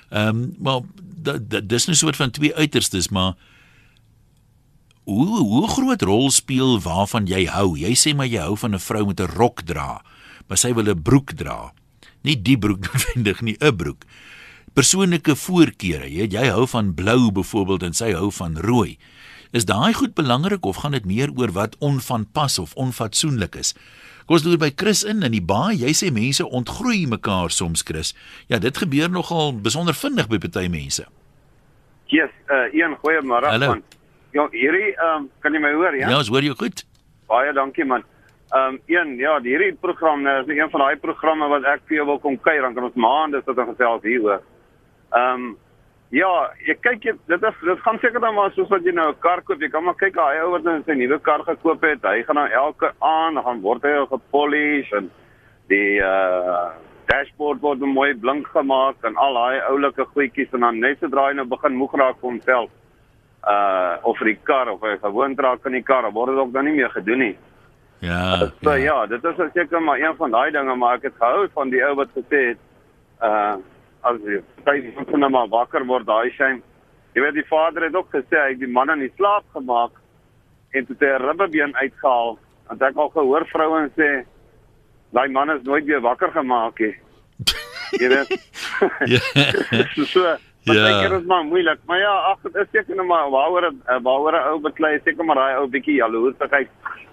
Ehm 0.09 0.27
um, 0.27 0.55
maar 0.59 0.81
dit 1.23 1.69
dis 1.69 1.87
'n 1.87 1.95
soort 1.95 2.15
van 2.15 2.31
twee 2.31 2.55
uiterstes, 2.55 3.09
maar 3.09 3.35
hoe 5.03 5.39
hoe 5.39 5.67
groot 5.67 6.01
rol 6.01 6.31
speel 6.31 6.79
waarvan 6.81 7.25
jy 7.27 7.45
hou? 7.45 7.77
Jy 7.77 7.93
sê 7.95 8.15
maar 8.15 8.27
jy 8.27 8.39
hou 8.39 8.57
van 8.57 8.73
'n 8.73 8.79
vrou 8.79 9.05
met 9.05 9.19
'n 9.19 9.35
rok 9.35 9.61
dra, 9.61 10.01
maar 10.47 10.57
sy 10.57 10.73
wil 10.73 10.89
'n 10.89 11.01
broek 11.01 11.33
dra. 11.33 11.73
Nie 12.21 12.41
die 12.41 12.57
broek 12.57 12.79
noodwendig 12.87 13.41
nie, 13.41 13.57
'n 13.59 13.75
broek. 13.75 14.05
Persoonlike 14.73 15.35
voorkeure. 15.37 16.07
Jy 16.09 16.25
jy 16.33 16.47
hou 16.49 16.63
van 16.71 16.93
blou 16.97 17.31
byvoorbeeld 17.31 17.83
en 17.85 17.93
sy 17.93 18.07
hou 18.17 18.31
van 18.33 18.55
rooi. 18.57 18.95
Is 19.53 19.67
daai 19.69 19.93
goed 19.93 20.15
belangrik 20.17 20.65
of 20.65 20.79
gaan 20.81 20.95
dit 20.97 21.05
meer 21.05 21.29
oor 21.37 21.51
wat 21.53 21.75
onvanpas 21.77 22.57
of 22.59 22.73
onfatsoenlik 22.73 23.53
is? 23.61 23.75
Kom 24.25 24.39
ons 24.39 24.45
loer 24.47 24.57
by 24.57 24.71
Chris 24.73 25.03
in 25.05 25.21
in 25.21 25.35
die 25.35 25.43
baai. 25.45 25.75
Jy 25.77 25.91
sê 25.99 26.09
mense 26.09 26.45
ontgroei 26.47 27.03
mekaar 27.11 27.53
soms, 27.53 27.83
Chris. 27.85 28.15
Ja, 28.49 28.57
dit 28.57 28.77
gebeur 28.81 29.11
nogal 29.13 29.53
besonder 29.61 29.93
vinnig 29.93 30.31
by 30.31 30.39
party 30.41 30.65
mense. 30.73 31.05
Ja, 32.09 32.23
yes, 32.23 32.33
uh 32.49 32.65
een 32.73 32.97
goeiemôre 33.03 33.51
man. 33.61 33.83
Ja, 34.33 34.47
hierdie 34.49 34.95
ehm 34.95 35.19
um, 35.19 35.29
kan 35.45 35.53
jy 35.53 35.61
my 35.61 35.73
hoor, 35.77 35.93
ja? 35.93 36.09
Ja, 36.09 36.17
ons 36.17 36.33
hoor 36.33 36.41
jou 36.41 36.55
goed. 36.57 36.81
Baie 37.29 37.53
dankie 37.53 37.85
man. 37.85 38.01
Ehm 38.49 38.73
um, 38.73 38.81
een, 38.89 39.13
ja, 39.21 39.37
hierdie 39.41 39.75
program 39.85 40.25
nou 40.25 40.39
is 40.41 40.49
een 40.49 40.69
van 40.73 40.81
daai 40.87 40.97
programme 40.97 41.51
wat 41.53 41.69
ek 41.75 41.85
vir 41.85 41.99
jou 41.99 42.07
wil 42.09 42.19
kom 42.25 42.39
kuier, 42.41 42.65
dan 42.65 42.73
kan 42.73 42.89
ons 42.89 42.97
maande 42.97 43.43
sit 43.45 43.57
en 43.57 43.69
gesels 43.75 44.09
hieroor. 44.09 44.41
Ehm 45.13 45.33
um, 45.33 45.51
Ja, 46.13 46.29
jy 46.61 46.75
kyk 46.77 47.05
jy, 47.07 47.13
dit 47.25 47.45
is 47.47 47.61
dit 47.65 47.79
gaan 47.81 47.97
seker 47.97 48.21
dan 48.21 48.35
maar 48.37 48.51
soos 48.53 48.69
wat 48.69 48.85
jy 48.85 48.91
nou 48.93 49.07
'n 49.09 49.19
kar 49.19 49.41
koop, 49.41 49.61
jy 49.61 49.69
kan 49.73 49.83
maar 49.83 49.97
kyk 49.97 50.15
hy 50.21 50.43
ou 50.43 50.51
wat 50.51 50.63
nou 50.63 50.75
sy 50.85 50.93
nuwe 50.93 51.17
kar 51.19 51.41
gekoop 51.41 51.81
het, 51.81 52.05
hy 52.05 52.21
gaan 52.21 52.37
nou 52.37 52.49
elke 52.53 52.91
aan, 53.01 53.33
dan 53.33 53.61
word 53.61 53.81
hy 53.81 54.05
gepolish 54.11 54.91
en 54.93 55.09
die 55.69 55.97
uh 55.97 56.69
dashboard 57.09 57.61
word 57.61 57.79
mooi 57.79 58.13
blink 58.13 58.47
gemaak 58.47 58.95
en 59.03 59.17
al 59.17 59.33
daai 59.33 59.59
oulike 59.71 60.05
goedjies 60.13 60.53
en 60.53 60.61
dan 60.61 60.79
net 60.79 60.99
sodra 60.99 61.27
hy 61.27 61.33
nou 61.33 61.45
begin 61.45 61.75
moeg 61.75 61.97
raak 61.97 62.21
vir 62.21 62.29
homself 62.29 62.69
uh 63.49 63.97
of 64.03 64.17
vir 64.17 64.33
die 64.33 64.39
kar 64.43 64.69
of 64.69 64.81
hy 64.81 64.95
gewoon 65.01 65.35
draak 65.35 65.65
in 65.65 65.73
die 65.73 65.81
kar, 65.81 66.11
word 66.11 66.29
dit 66.29 66.37
ook 66.37 66.53
dan 66.53 66.65
nie 66.65 66.77
meer 66.77 66.93
gedoen 66.93 67.19
nie. 67.19 67.37
Ja. 67.99 68.51
So 68.61 68.69
ja, 68.69 68.77
ja 68.77 69.05
dit 69.05 69.23
is 69.23 69.53
seker 69.53 69.81
maar 69.81 69.97
een 69.97 70.15
van 70.15 70.31
daai 70.31 70.51
dinge 70.51 70.75
maar 70.75 71.01
ek 71.01 71.09
het 71.09 71.17
gehou 71.17 71.49
van 71.53 71.69
die 71.69 71.81
ou 71.81 71.95
wat 71.95 72.09
gesê 72.13 72.53
het 72.53 72.61
uh 73.23 73.57
as 74.09 74.21
jy 74.27 74.39
baie 74.65 74.93
van 75.09 75.19
nou 75.19 75.31
maar 75.33 75.49
wakker 75.51 75.85
word 75.85 76.05
daai 76.07 76.31
skyn. 76.35 76.61
Jy 77.13 77.21
weet 77.21 77.37
die 77.37 77.47
vader 77.49 77.83
het 77.87 77.95
ook 77.95 78.09
gesê 78.13 78.39
hy 78.39 78.53
het 78.53 78.59
die 78.59 78.71
man 78.71 78.89
in 78.89 79.03
die 79.05 79.13
slaap 79.17 79.45
gemaak 79.55 79.99
en 80.73 80.85
toe 80.85 80.95
'n 80.99 81.25
ribbebeen 81.25 81.75
uitgehaal. 81.75 82.37
Want 82.67 82.81
ek 82.81 82.97
al 82.97 83.09
gehoor 83.09 83.45
vrouens 83.51 83.93
sê 83.97 84.25
daai 85.13 85.29
man 85.29 85.51
is 85.51 85.63
nooit 85.63 85.85
weer 85.85 86.01
wakker 86.01 86.31
gemaak 86.31 86.79
nie. 86.79 86.95
Jy 88.01 88.07
weet. 88.09 88.31
ja. 89.05 89.19
so 90.13 90.37
Maar 90.63 90.75
ja. 90.75 91.09
dit 91.09 91.19
is 91.19 91.25
maar 91.25 91.43
moeilik. 91.43 91.77
Maar 91.85 91.99
ja, 91.99 92.11
ag, 92.11 92.37
dit 92.41 92.55
is 92.55 92.67
seker 92.71 92.95
nou 92.95 93.07
maar 93.07 93.29
waaroor 93.29 93.63
eh, 93.63 93.97
waaroor 94.01 94.31
'n 94.31 94.47
ou 94.47 94.59
beklei, 94.59 94.99
seker 95.03 95.25
maar 95.25 95.35
daai 95.35 95.55
ou 95.55 95.67
bietjie 95.67 95.95
jaloersheid. 95.95 96.69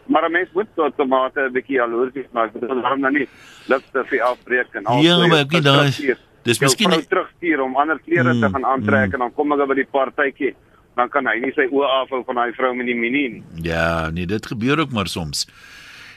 Maar 0.07 0.29
'n 0.29 0.33
mens 0.33 0.49
moet 0.53 0.67
tot 0.75 0.97
tomate 0.97 1.41
'n 1.41 1.53
bietjie 1.53 1.77
jaloers 1.77 2.13
wees, 2.13 2.27
maar 2.31 2.53
dit 2.53 2.63
is 2.63 2.69
daarom 2.69 3.01
nou 3.01 3.13
nie. 3.13 3.29
Is 3.69 3.83
vir 3.93 4.23
afbreek 4.23 4.67
en 4.73 4.85
al. 4.85 5.03
Ja, 5.03 5.27
maar 5.27 5.39
ek 5.39 5.51
weet 5.51 5.65
daai 5.65 6.17
Dis 6.45 6.61
miskien 6.61 6.91
net 6.91 7.09
terugstuur 7.09 7.61
om 7.61 7.77
ander 7.77 7.99
klere 8.01 8.33
mm, 8.33 8.41
te 8.41 8.49
gaan 8.49 8.65
aantrek 8.65 9.09
mm. 9.09 9.15
en 9.15 9.27
dan 9.27 9.35
kom 9.35 9.53
ek 9.53 9.67
by 9.69 9.75
die 9.75 9.91
partytjie 9.91 10.55
dan 11.01 11.11
kan 11.13 11.29
hy 11.29 11.39
nie 11.43 11.53
sy 11.57 11.67
oë 11.71 11.91
afhou 12.03 12.23
van 12.29 12.41
daai 12.41 12.53
vrou 12.57 12.73
met 12.77 12.89
die 12.89 12.97
mini 12.99 13.27
nie. 13.37 13.43
Ja, 13.65 14.11
nee, 14.15 14.29
dit 14.29 14.47
gebeur 14.53 14.83
ook 14.83 14.93
maar 14.97 15.09
soms. 15.09 15.47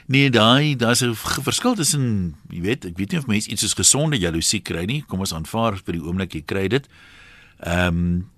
Nee, 0.06 0.28
daai 0.30 0.76
daar's 0.76 1.02
'n 1.02 1.14
verskil 1.14 1.74
tussen, 1.74 2.36
jy 2.50 2.60
weet, 2.60 2.84
ek 2.84 2.96
weet 2.96 3.12
nie 3.12 3.18
of 3.20 3.26
mense 3.26 3.50
iets 3.50 3.62
soos 3.62 3.74
gesonde 3.74 4.18
jaloesie 4.18 4.60
kry 4.60 4.84
nie. 4.84 5.04
Kom 5.08 5.20
ons 5.20 5.32
aanvaar 5.32 5.76
vir 5.76 5.92
die 5.96 6.02
oomblik 6.02 6.34
jy 6.34 6.42
kry 6.44 6.68
dit. 6.68 6.88
Ehm 7.60 7.88
um, 7.88 8.32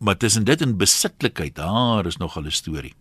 maar 0.00 0.16
tussen 0.16 0.44
dit 0.44 0.60
en 0.62 0.78
besitlikheid, 0.78 1.54
daar 1.54 2.06
is 2.06 2.16
nog 2.16 2.38
'n 2.38 2.50
storie. 2.50 2.94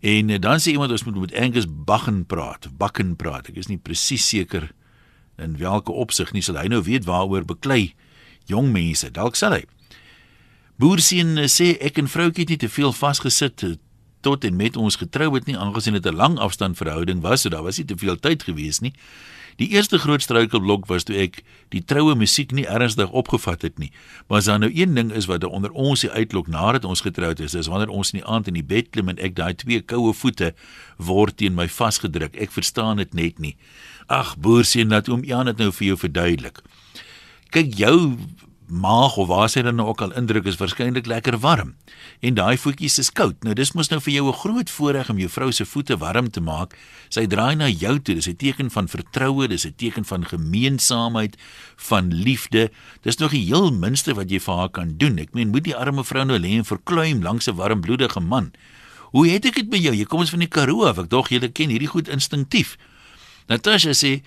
En 0.00 0.30
eh, 0.30 0.40
dan 0.40 0.58
sê 0.58 0.72
iemand 0.72 0.90
ons 0.90 1.04
moet 1.04 1.20
met 1.20 1.34
Angus 1.34 1.66
Bakken 1.68 2.26
praat, 2.26 2.68
Bakken 2.76 3.16
praat. 3.16 3.48
Ek 3.48 3.56
is 3.56 3.68
nie 3.68 3.78
presies 3.78 4.28
seker 4.28 4.72
in 5.42 5.58
watter 5.60 5.94
opsig 5.94 6.32
nie 6.32 6.42
sal 6.42 6.56
hy 6.60 6.68
nou 6.72 6.82
weet 6.82 7.04
waaroor 7.04 7.44
beklei 7.44 7.94
jong 8.50 8.72
mense. 8.72 9.10
Dalk 9.10 9.36
sal 9.36 9.58
hy. 9.58 9.64
Boerseun 10.80 11.36
sê 11.52 11.76
ek 11.84 12.00
en 12.00 12.08
vroutjie 12.10 12.46
het 12.46 12.54
nie 12.54 12.62
te 12.64 12.70
veel 12.72 12.94
vasgesit 12.96 13.64
tot 14.22 14.46
en 14.46 14.56
met 14.56 14.78
ons 14.78 14.96
getrou 14.96 15.32
het 15.34 15.46
nie 15.46 15.58
aangesien 15.58 15.98
dit 15.98 16.06
'n 16.06 16.16
lang 16.16 16.38
afstand 16.38 16.76
verhouding 16.76 17.20
was 17.22 17.42
so 17.42 17.48
daar 17.50 17.62
was 17.62 17.78
nie 17.78 17.86
te 17.86 17.96
veel 17.96 18.16
tyd 18.16 18.42
gewees 18.42 18.80
nie. 18.80 18.94
Die 19.56 19.68
eerste 19.68 19.98
groot 19.98 20.22
struikelblok 20.22 20.86
was 20.86 21.04
toe 21.04 21.16
ek 21.16 21.42
die 21.68 21.82
troue 21.84 22.14
musiek 22.14 22.52
nie 22.52 22.64
ernstig 22.66 23.10
opgevat 23.10 23.62
het 23.62 23.78
nie. 23.78 23.90
Maar 24.28 24.38
as 24.38 24.48
daar 24.48 24.58
nou 24.58 24.70
een 24.74 24.94
ding 24.94 25.12
is 25.12 25.28
wat 25.28 25.44
onder 25.44 25.70
ons 25.70 26.00
die 26.00 26.10
uitlok 26.10 26.48
nadat 26.48 26.84
ons 26.84 27.00
getroud 27.04 27.40
is 27.40 27.54
is 27.54 27.68
wanneer 27.70 27.92
ons 27.92 28.12
in 28.12 28.20
die 28.20 28.28
aand 28.28 28.48
in 28.48 28.54
die 28.54 28.64
bed 28.64 28.90
klim 28.90 29.08
en 29.08 29.18
ek 29.18 29.36
daai 29.36 29.54
twee 29.54 29.80
koue 29.80 30.14
voete 30.14 30.54
word 30.96 31.36
teen 31.36 31.54
my 31.54 31.68
vasgedruk. 31.68 32.36
Ek 32.36 32.50
verstaan 32.50 32.96
dit 32.96 33.14
net 33.14 33.38
nie 33.38 33.56
Ag 34.06 34.36
boer 34.38 34.64
sien 34.64 34.88
dat 34.88 35.08
oom 35.08 35.24
Jan 35.24 35.46
dit 35.46 35.56
nou 35.56 35.72
vir 35.72 35.86
jou 35.86 35.96
verduidelik. 35.96 36.62
Kyk 37.50 37.74
jou 37.74 38.16
maag 38.72 39.18
of 39.20 39.28
waar 39.28 39.50
sy 39.52 39.60
dan 39.62 39.76
nou 39.76 39.90
ook 39.90 40.00
al 40.00 40.14
indruk 40.16 40.46
is 40.48 40.56
waarskynlik 40.56 41.06
lekker 41.06 41.36
warm 41.42 41.74
en 42.24 42.36
daai 42.38 42.56
voetjies 42.56 42.96
is 43.02 43.10
koud. 43.12 43.36
Nou 43.44 43.52
dis 43.58 43.74
mos 43.76 43.90
nou 43.90 44.00
vir 44.00 44.12
jou 44.14 44.28
'n 44.28 44.38
groot 44.40 44.70
voorreg 44.70 45.10
om 45.10 45.18
jou 45.18 45.28
vrou 45.28 45.52
se 45.52 45.64
voete 45.64 45.96
warm 45.96 46.30
te 46.30 46.40
maak. 46.40 46.78
Sy 47.08 47.26
draai 47.26 47.56
na 47.56 47.68
jou 47.68 48.00
toe. 48.00 48.14
Dis 48.14 48.28
'n 48.28 48.36
teken 48.36 48.70
van 48.70 48.88
vertroue, 48.88 49.48
dis 49.48 49.66
'n 49.66 49.74
teken 49.76 50.04
van 50.04 50.24
gemeenskapheid, 50.24 51.36
van 51.76 52.14
liefde. 52.14 52.70
Dis 53.02 53.16
nog 53.16 53.30
die 53.30 53.44
heel 53.44 53.72
minste 53.72 54.14
wat 54.14 54.30
jy 54.30 54.40
vir 54.40 54.54
haar 54.54 54.70
kan 54.70 54.94
doen. 54.96 55.18
Ek 55.18 55.34
meen, 55.34 55.50
moet 55.50 55.64
die 55.64 55.76
arme 55.76 56.04
vrou 56.04 56.24
nou 56.24 56.38
lê 56.38 56.56
en 56.56 56.64
verkluim 56.64 57.22
langs 57.22 57.48
'n 57.48 57.54
warmbloedige 57.54 58.20
man. 58.20 58.52
Hoe 59.10 59.28
het 59.28 59.44
ek 59.44 59.54
dit 59.54 59.70
by 59.70 59.76
jou? 59.76 59.94
Jy 59.94 60.04
kom 60.04 60.20
ons 60.20 60.30
van 60.30 60.38
die 60.38 60.48
Karoo 60.48 60.84
af. 60.84 60.98
Ek 60.98 61.10
dog 61.10 61.28
jy 61.28 61.52
ken 61.52 61.68
hierdie 61.68 61.88
goed 61.88 62.08
instinktief. 62.08 62.78
Natasha 63.48 63.90
sê 63.90 64.22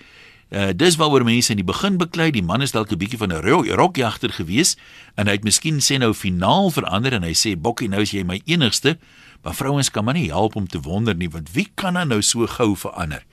Uh, 0.46 0.70
dis 0.70 0.94
waaroor 0.94 1.24
mense 1.26 1.50
in 1.50 1.58
die 1.58 1.66
begin 1.66 1.96
beklei, 1.98 2.28
die 2.30 2.42
man 2.42 2.62
is 2.62 2.70
dalk 2.70 2.92
'n 2.92 2.98
bietjie 2.98 3.18
van 3.18 3.32
'n 3.34 3.42
rokjagter 3.74 4.30
gewees 4.30 4.76
en 5.16 5.26
hy 5.26 5.32
het 5.32 5.42
miskien 5.44 5.82
sê 5.82 5.98
nou 5.98 6.14
finaal 6.14 6.70
verander 6.70 7.12
en 7.12 7.24
hy 7.24 7.34
sê 7.34 7.58
Bokkie 7.58 7.88
nou 7.88 8.02
is 8.02 8.12
jy 8.12 8.22
my 8.22 8.40
enigste, 8.46 8.96
maar 9.42 9.54
vrouens 9.54 9.90
kan 9.90 10.04
maar 10.04 10.14
nie 10.14 10.30
help 10.30 10.54
om 10.54 10.66
te 10.66 10.80
wonder 10.80 11.16
nie 11.16 11.28
want 11.28 11.50
wie 11.52 11.68
kan 11.74 11.94
dan 11.94 12.08
nou 12.08 12.22
so 12.22 12.46
gou 12.46 12.76
verander? 12.76 13.24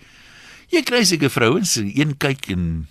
Jy 0.70 0.82
kry 0.82 1.04
seker 1.04 1.30
vrouens, 1.30 1.76
een 1.76 2.18
kyk 2.18 2.50
en 2.50 2.88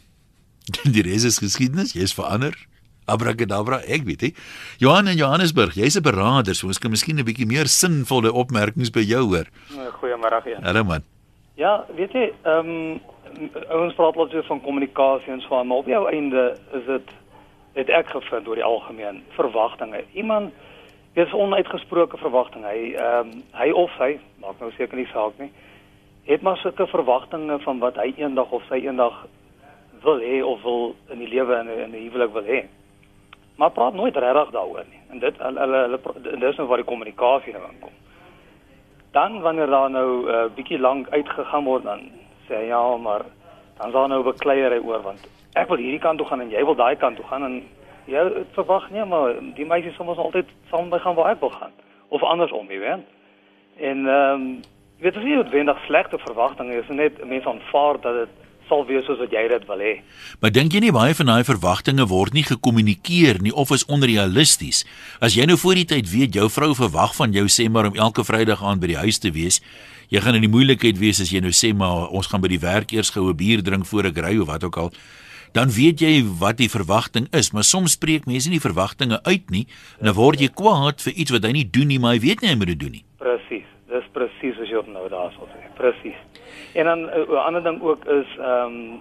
die 0.95 1.03
res 1.03 1.25
is 1.25 1.39
geskiedenis, 1.39 1.93
jy's 1.93 2.15
verander. 2.15 2.55
Abracadabra, 3.07 3.83
ek 3.91 4.05
weet 4.05 4.21
nie. 4.21 4.35
Johan 4.79 5.09
in 5.09 5.17
Johannesburg, 5.17 5.75
jy's 5.75 5.97
'n 5.97 6.03
beraader, 6.03 6.55
so 6.55 6.69
ons 6.69 6.79
kan 6.79 6.91
miskien 6.91 7.19
'n 7.19 7.25
bietjie 7.25 7.47
meer 7.47 7.67
sinvolle 7.67 8.33
opmerkings 8.33 8.91
by 8.91 9.03
jou 9.03 9.27
hoor. 9.35 9.51
Goeiemôre 9.99 10.43
hier. 10.45 10.63
Hallo 10.63 10.85
man. 10.85 11.03
Ja, 11.55 11.85
weet 11.95 12.13
jy, 12.13 12.33
ehm 12.43 12.69
um, 12.69 13.01
ons 13.73 13.95
praat 13.95 14.17
altyd 14.17 14.47
van 14.47 14.61
kommunikasie 14.61 15.33
en 15.33 15.41
so 15.41 15.57
aan, 15.57 15.67
maar 15.67 15.77
op 15.77 15.87
jou 15.87 16.09
einde 16.11 16.57
is 16.73 16.85
dit 16.87 17.15
het 17.73 17.89
ek 17.89 18.11
gevind 18.13 18.49
oor 18.49 18.55
die 18.61 18.65
algemeen 18.65 19.23
verwagtinge. 19.37 20.05
Iemand 20.13 20.53
Dit 21.13 21.27
is 21.27 21.33
onuitgesproke 21.33 22.17
verwagting. 22.17 22.65
Hy 22.65 22.95
ehm 22.97 23.29
um, 23.29 23.41
hy 23.53 23.69
of 23.77 23.93
sy, 23.99 24.15
maak 24.41 24.61
nou 24.61 24.71
seker 24.79 24.97
nie 24.97 25.09
saak 25.11 25.37
nie, 25.43 25.51
het 26.25 26.41
maar 26.41 26.57
sulke 26.57 26.87
verwagtinge 26.89 27.59
van 27.67 27.83
wat 27.83 27.99
hy 28.01 28.15
eendag 28.17 28.55
of 28.57 28.65
sy 28.71 28.79
eendag 28.87 29.19
wil 30.07 30.23
hê 30.25 30.39
of 30.41 30.63
wil 30.65 30.95
in 31.13 31.21
die 31.21 31.29
lewe 31.29 31.59
en 31.59 31.69
in 31.69 31.93
'n 31.93 32.05
huwelik 32.07 32.33
wil 32.33 32.49
hê. 32.49 32.63
Maar 33.61 33.71
praat 33.77 33.95
nooit 33.95 34.17
regtig 34.17 34.51
daaroor 34.57 34.87
nie. 34.89 35.03
En 35.11 35.19
dit 35.19 35.35
hulle 35.39 35.67
hulle 35.69 36.01
dis 36.41 36.57
nou 36.57 36.67
waar 36.69 36.81
die 36.81 36.91
kommunikasie 36.93 37.53
nou 37.53 37.65
inkom. 37.69 37.93
Dan 39.13 39.41
wanneer 39.41 39.67
daar 39.67 39.91
nou 39.91 40.09
'n 40.25 40.29
uh, 40.29 40.45
bietjie 40.55 40.79
lank 40.79 41.09
uitgegaan 41.09 41.65
word 41.65 41.85
dan 41.85 42.01
sê 42.49 42.67
ja, 42.67 42.97
maar 42.97 43.23
dan 43.79 43.91
sal 43.91 44.09
nou 44.09 44.23
bekleierery 44.23 44.81
oor 44.81 45.03
want 45.03 45.21
ek 45.55 45.69
wil 45.69 45.77
hierdie 45.77 46.01
kant 46.01 46.19
toe 46.19 46.27
gaan 46.27 46.41
en 46.41 46.51
jy 46.51 46.65
wil 46.65 46.75
daai 46.75 46.97
kant 46.97 47.17
toe 47.17 47.27
gaan 47.27 47.45
en 47.45 47.63
Ja, 48.05 48.27
verwag 48.57 48.91
nie, 48.91 49.05
maar 49.05 49.37
die 49.55 49.67
meisies 49.67 49.95
soms 49.95 50.19
altyd 50.19 50.49
saam 50.71 50.89
by 50.91 50.99
gaan 50.99 51.15
waar 51.15 51.37
ek 51.37 51.41
wil 51.41 51.53
gaan 51.55 51.75
of 52.13 52.23
andersom, 52.27 52.71
jy 52.71 52.81
weet. 52.83 53.05
En 53.79 54.07
ehm 54.07 54.41
um, 54.41 54.47
jy 54.99 55.07
weet 55.07 55.17
as 55.19 55.27
jy 55.27 55.37
noodwendig 55.39 55.79
slegte 55.87 56.19
verwagtinge 56.23 56.77
is, 56.79 56.91
net 56.91 57.17
mense 57.25 57.49
aanvaar 57.49 58.01
dat 58.03 58.19
dit 58.21 58.42
sal 58.73 58.87
wees 58.89 59.05
soos 59.07 59.21
wat 59.21 59.33
jy 59.35 59.45
dit 59.53 59.69
wil 59.69 59.85
hê. 59.85 59.93
Maar 60.41 60.53
dink 60.57 60.73
jy 60.73 60.83
nie 60.87 60.95
baie 60.95 61.15
van 61.17 61.29
daai 61.29 61.45
verwagtinge 61.45 62.07
word 62.09 62.37
nie 62.37 62.45
gekommunikeer 62.49 63.43
nie 63.45 63.53
of 63.53 63.73
is 63.77 63.85
onrealisties? 63.93 64.85
As 65.21 65.37
jy 65.37 65.47
nou 65.49 65.59
voor 65.61 65.81
die 65.81 65.89
tyd 65.93 66.09
weet 66.11 66.39
jou 66.39 66.49
vrou 66.53 66.73
verwag 66.79 67.17
van 67.19 67.37
jou 67.37 67.45
sê 67.53 67.69
maar 67.69 67.91
om 67.91 67.99
elke 68.01 68.25
Vrydag 68.25 68.65
aan 68.65 68.81
by 68.81 68.95
die 68.95 69.01
huis 69.05 69.21
te 69.21 69.33
wees, 69.35 69.61
jy 70.13 70.23
gaan 70.25 70.39
in 70.39 70.47
die 70.47 70.53
moeilikheid 70.53 71.01
wees 71.01 71.21
as 71.21 71.33
jy 71.33 71.43
nou 71.45 71.53
sê 71.53 71.75
maar 71.77 72.09
ons 72.13 72.31
gaan 72.31 72.43
by 72.43 72.53
die 72.53 72.63
werk 72.63 72.95
eers 72.97 73.13
goue 73.13 73.35
bier 73.37 73.65
drink 73.65 73.89
voor 73.91 74.09
ek 74.13 74.25
ry 74.25 74.39
of 74.41 74.49
wat 74.49 74.65
ook 74.65 74.81
al 74.87 74.95
dan 75.53 75.69
weet 75.69 76.01
jy 76.01 76.23
wat 76.41 76.57
die 76.57 76.71
verwagting 76.73 77.27
is, 77.37 77.51
maar 77.53 77.67
soms 77.69 77.99
spreek 77.99 78.25
mense 78.25 78.49
nie 78.49 78.57
die 78.57 78.65
verwagtinge 78.65 79.19
uit 79.29 79.51
nie 79.53 79.67
en 80.01 80.09
dan 80.09 80.17
word 80.17 80.41
jy 80.41 80.49
kwaad 80.49 81.05
vir 81.05 81.13
iets 81.13 81.35
wat 81.35 81.45
hy 81.45 81.53
nie 81.59 81.69
doen 81.69 81.93
nie, 81.93 82.01
maar 82.01 82.17
hy 82.17 82.23
weet 82.25 82.41
nie 82.41 82.49
hy 82.49 82.57
moet 82.57 82.73
dit 82.73 82.81
doen 82.81 82.95
nie. 82.97 83.05
Presies. 84.43 84.59
Wat 84.59 84.69
jy 84.69 84.77
op 84.77 84.87
nou 84.91 85.09
daar 85.09 85.33
sou 85.37 85.47
sê. 85.53 85.61
Presies. 85.79 86.19
En 86.75 86.85
dan 86.85 87.11
eh, 87.11 87.21
'n 87.21 87.31
uh, 87.31 87.45
ander 87.47 87.63
ding 87.63 87.83
ook 87.83 88.05
is 88.05 88.27
ehm 88.39 88.67
um, 88.67 89.01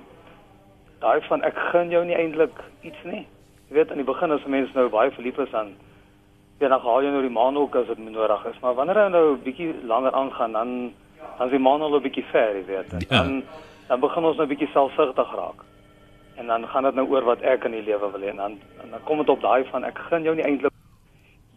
daai 0.99 1.21
van 1.21 1.41
ek 1.41 1.57
gun 1.57 1.89
jou 1.89 2.05
nie 2.05 2.15
eintlik 2.15 2.59
iets 2.81 3.03
nie. 3.03 3.27
Jy 3.69 3.75
weet 3.75 3.89
aan 3.89 3.97
die 3.97 4.05
begin 4.05 4.31
as 4.31 4.45
mense 4.45 4.71
nou 4.73 4.89
baie 4.89 5.11
verlief 5.11 5.37
is 5.37 5.49
dan 5.49 5.73
ja 6.59 6.67
dan 6.67 6.79
haal 6.79 7.01
jy 7.03 7.09
nou 7.09 7.21
die 7.21 7.29
maan 7.29 7.57
ook 7.57 7.75
as 7.75 7.87
dit 7.87 7.97
nodig 7.97 8.45
is, 8.45 8.59
maar 8.61 8.73
wanneer 8.73 9.03
hy 9.03 9.09
nou 9.09 9.33
'n 9.33 9.43
bietjie 9.43 9.73
langer 9.83 10.11
aangaan 10.11 10.51
dan 10.51 10.93
dan 11.37 11.45
is 11.47 11.51
die 11.51 11.59
maan 11.59 11.81
al 11.81 11.95
'n 11.95 12.01
bietjie 12.01 12.25
ver, 12.31 12.55
jy 12.55 12.65
weet. 12.65 12.91
Ja. 12.91 13.07
Dan 13.09 13.43
dan 13.87 13.99
begin 13.99 14.23
ons 14.23 14.37
nou 14.37 14.45
'n 14.45 14.49
bietjie 14.49 14.69
selfsugtig 14.73 15.35
raak 15.35 15.63
en 16.35 16.47
dan 16.47 16.67
gaan 16.67 16.83
dit 16.83 16.95
nou 16.95 17.07
oor 17.09 17.23
wat 17.23 17.41
ek 17.41 17.63
in 17.63 17.71
die 17.71 17.83
lewe 17.83 18.11
wil 18.11 18.21
hê 18.21 18.29
en 18.29 18.35
dan 18.35 18.59
en 18.83 18.89
dan 18.91 19.03
kom 19.03 19.17
dit 19.17 19.29
op 19.29 19.41
daai 19.41 19.63
van 19.63 19.83
ek 19.83 19.97
gun 19.97 20.23
jou 20.23 20.35
nie 20.35 20.45
eintlik 20.45 20.73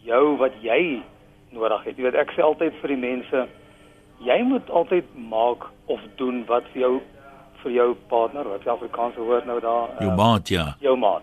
jou 0.04 0.36
wat 0.36 0.52
jy 0.60 1.02
nodig 1.50 1.84
het. 1.84 1.96
Jy 1.96 2.02
weet 2.02 2.14
ek 2.14 2.32
sê 2.32 2.42
altyd 2.42 2.74
vir 2.80 2.88
die 2.88 2.96
mense 2.96 3.48
jy 4.24 4.40
moet 4.42 4.70
altyd 4.70 5.04
maak 5.30 5.68
of 5.86 6.00
doen 6.20 6.44
wat 6.50 6.66
vir 6.72 6.80
jou 6.86 6.94
vir 7.64 7.72
jou 7.72 7.94
partner, 8.08 8.48
wat 8.48 8.64
jy 8.64 8.72
Afrikaanse 8.74 9.20
woord 9.24 9.46
nou 9.48 9.60
daar 9.60 9.94
jou 10.00 10.10
uh, 10.10 10.16
maat 10.16 10.48
ja. 10.52 10.66
Jou 10.84 10.96
maat 11.00 11.22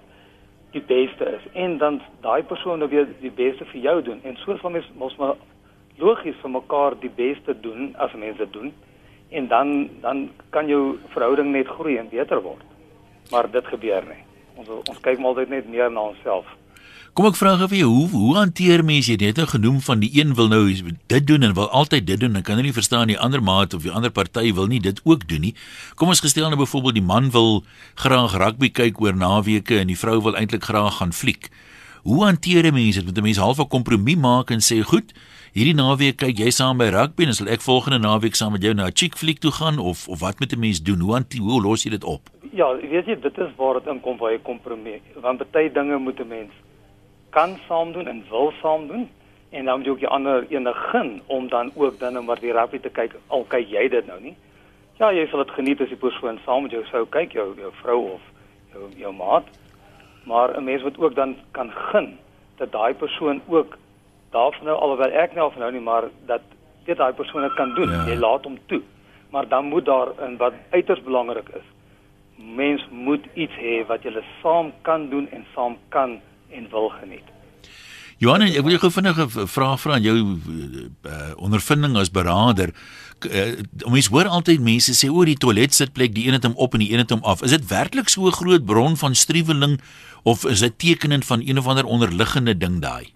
die 0.72 0.82
beste 0.88 1.28
is 1.28 1.44
en 1.54 1.78
dan 1.78 2.00
daai 2.24 2.44
persoon 2.48 2.80
nou 2.80 2.90
weer 2.90 3.10
die 3.20 3.34
beste 3.36 3.66
vir 3.74 3.82
jou 3.82 3.98
doen 4.02 4.22
en 4.24 4.38
soos 4.46 4.62
van 4.64 4.78
mens 4.78 4.88
mos 4.98 5.18
maar 5.20 5.36
logies 6.00 6.38
vir 6.42 6.54
mekaar 6.54 6.96
die 7.02 7.12
beste 7.16 7.54
doen 7.60 7.92
as 8.00 8.14
mense 8.16 8.48
doen 8.56 8.72
en 9.30 9.48
dan 9.48 9.90
dan 10.02 10.30
kan 10.50 10.68
jou 10.72 10.98
verhouding 11.14 11.52
net 11.52 11.68
groei 11.68 11.98
en 12.00 12.10
beter 12.10 12.42
word 12.42 12.64
maar 13.32 13.52
dit 13.52 13.66
gebeur 13.66 14.04
nie. 14.08 14.24
Ons 14.60 14.70
ons 14.92 15.00
kyk 15.00 15.20
maar 15.20 15.34
altyd 15.34 15.54
net 15.54 15.70
meer 15.72 15.92
na 15.92 16.10
onsself. 16.12 16.48
Kom 17.12 17.26
ek 17.28 17.36
vra 17.36 17.58
gou 17.60 17.67
vir 17.67 17.82
jou, 17.82 17.88
hoe 17.91 18.06
hoe 18.13 18.36
hanteer 18.38 18.86
mense 18.88 19.12
dit? 19.12 19.19
Jy 19.19 19.30
het 19.34 19.39
nou 19.41 19.45
genoem 19.52 19.80
van 19.84 20.00
die 20.00 20.08
een 20.15 20.30
wil 20.38 20.47
nou 20.47 20.62
dit 21.12 21.26
doen 21.28 21.43
en 21.43 21.56
wil 21.58 21.67
altyd 21.76 22.06
dit 22.08 22.21
doen 22.21 22.39
en 22.39 22.43
kan 22.47 22.62
nie 22.63 22.71
verstaan 22.71 23.12
die 23.12 23.17
ander 23.19 23.43
maat 23.43 23.74
of 23.76 23.84
die 23.84 23.91
ander 23.91 24.13
party 24.15 24.54
wil 24.56 24.69
nie 24.71 24.80
dit 24.80 25.02
ook 25.04 25.26
doen 25.28 25.43
nie. 25.43 25.52
Kom 26.00 26.08
ons 26.13 26.24
gestel 26.24 26.47
nou 26.47 26.62
byvoorbeeld 26.62 27.02
die 27.02 27.04
man 27.04 27.28
wil 27.36 27.65
graag 28.00 28.38
rugby 28.39 28.69
kyk 28.71 29.02
oor 29.04 29.12
naweke 29.12 29.82
en 29.82 29.91
die 29.91 30.00
vrou 30.00 30.21
wil 30.24 30.39
eintlik 30.39 30.63
graag 30.69 31.02
gaan 31.02 31.12
fliek. 31.12 31.52
Hoe 32.08 32.24
hanteer 32.24 32.71
mense 32.71 33.04
dit? 33.04 33.06
Moet 33.06 33.19
'n 33.19 33.28
mens 33.28 33.43
half 33.43 33.60
'n 33.60 33.67
kompromie 33.67 34.15
maak 34.15 34.50
en 34.50 34.63
sê, 34.63 34.80
"Goed, 34.80 35.12
hierdie 35.52 35.76
naweek 35.76 36.15
kyk 36.17 36.39
jy 36.39 36.50
saam 36.50 36.78
by 36.78 36.88
rugby 36.95 37.26
en 37.26 37.34
sal 37.34 37.47
ek 37.47 37.62
volgende 37.62 38.00
naweek 38.00 38.36
saam 38.36 38.54
met 38.54 38.63
jou 38.63 38.74
na 38.74 38.88
'n 38.88 38.95
chick 38.95 39.17
fliek 39.17 39.39
toe 39.39 39.52
gaan 39.52 39.80
of 39.80 40.08
of 40.08 40.19
wat 40.21 40.39
moet 40.39 40.54
'n 40.54 40.60
mens 40.60 40.82
doen? 40.82 41.00
Hoe 41.00 41.13
hanteer 41.13 41.41
hoe 41.41 41.62
los 41.62 41.84
jy 41.84 41.89
dit 41.89 42.04
op?" 42.04 42.30
Ja, 42.54 42.71
weet 42.76 43.06
jy, 43.06 43.19
dit 43.19 43.38
is 43.38 43.52
waar 43.58 43.74
dit 43.74 43.88
inkom 43.88 44.17
waar 44.17 44.32
jy 44.32 44.39
kompromie. 44.43 45.02
Want 45.21 45.52
baie 45.52 45.71
dinge 45.71 45.97
moet 45.97 46.19
'n 46.19 46.28
mens 46.28 46.52
kan 47.32 47.58
saam 47.67 47.91
doen 47.96 48.08
en 48.08 48.24
wil 48.30 48.54
saam 48.62 48.88
doen 48.88 49.10
en 49.50 49.65
dan 49.65 49.78
moet 49.78 49.86
jy 49.86 49.91
ook 49.91 50.04
die 50.04 50.13
ander 50.17 50.46
ene 50.50 50.74
gun 50.74 51.12
om 51.26 51.48
dan 51.50 51.72
ook 51.76 52.00
dan 52.00 52.17
om 52.17 52.26
wat 52.26 52.39
die 52.44 52.54
rugby 52.56 52.80
te 52.80 52.89
kyk 52.89 53.15
al 53.28 53.46
kyk 53.48 53.67
jy 53.70 53.88
dit 53.91 54.08
nou 54.08 54.20
nie. 54.22 54.36
Ja, 55.00 55.12
jy 55.12 55.26
sal 55.28 55.44
dit 55.44 55.56
geniet 55.58 55.82
as 55.82 55.91
die 55.91 56.00
persoon 56.00 56.39
saam 56.46 56.67
met 56.67 56.76
jou 56.76 56.84
sou 56.91 57.04
kyk 57.10 57.34
jou 57.36 57.48
jou 57.60 57.72
vrou 57.82 58.00
of 58.13 58.30
jou 58.74 58.89
jou 59.00 59.13
maat. 59.15 59.48
Maar 60.24 60.58
'n 60.58 60.63
mens 60.63 60.84
moet 60.84 61.00
ook 61.00 61.15
dan 61.15 61.36
kan 61.52 61.72
gun 61.72 62.17
dat 62.58 62.72
daai 62.72 62.94
persoon 62.94 63.41
ook 63.48 63.78
daarvan 64.32 64.65
nou 64.65 64.78
alhoewel 64.78 65.12
ek 65.12 65.34
nou 65.36 65.48
of 65.48 65.58
nou 65.58 65.72
nie 65.72 65.82
maar 65.82 66.04
dat 66.26 66.41
dit 66.86 66.98
daai 66.98 67.13
persoon 67.13 67.41
dit 67.41 67.54
kan 67.54 67.74
doen. 67.76 67.91
Ja. 67.91 68.06
Jy 68.08 68.15
laat 68.15 68.44
hom 68.44 68.58
toe. 68.65 68.82
Maar 69.30 69.48
dan 69.48 69.65
moet 69.65 69.86
daar 69.86 70.08
in 70.28 70.38
wat 70.38 70.54
uiters 70.70 71.04
belangrik 71.04 71.50
is 71.50 71.67
mens 72.56 72.88
moet 72.89 73.26
iets 73.34 73.54
hê 73.54 73.86
wat 73.88 74.04
jy 74.04 74.24
saam 74.41 74.72
kan 74.82 75.10
doen 75.10 75.28
en 75.32 75.46
saam 75.54 75.78
kan 75.89 76.20
en 76.52 76.68
wil 76.72 76.90
geniet. 76.90 77.28
Johan, 78.22 78.44
ek 78.46 78.62
wil 78.62 78.76
jou 78.76 78.82
gou 78.84 78.92
vinnig 78.94 79.18
'n 79.18 79.48
vraag 79.50 79.80
vra 79.82 79.94
aan 79.98 80.04
jou 80.06 80.16
uh, 80.16 81.34
ondervinding 81.42 81.96
as 81.98 82.12
beraader. 82.14 82.70
Uh, 83.26 83.58
mens 83.90 84.10
hoor 84.14 84.28
altyd 84.30 84.62
mense 84.62 84.94
sê 84.94 85.10
oor 85.10 85.26
die 85.26 85.38
toilet 85.38 85.74
sitplek, 85.74 86.14
die 86.14 86.28
een 86.28 86.38
het 86.38 86.46
hom 86.46 86.54
op 86.56 86.74
en 86.74 86.86
die 86.86 86.92
een 86.94 87.02
het 87.02 87.10
hom 87.10 87.24
af. 87.24 87.42
Is 87.42 87.50
dit 87.50 87.66
werklik 87.68 88.10
so 88.10 88.28
'n 88.30 88.38
groot 88.38 88.66
bron 88.66 88.98
van 88.98 89.16
striweling 89.16 89.82
of 90.24 90.46
is 90.46 90.60
dit 90.60 90.78
tekenend 90.78 91.26
van 91.26 91.42
een 91.42 91.58
of 91.58 91.68
ander 91.68 91.86
onderliggende 91.86 92.58
ding 92.58 92.82
daai? 92.82 93.10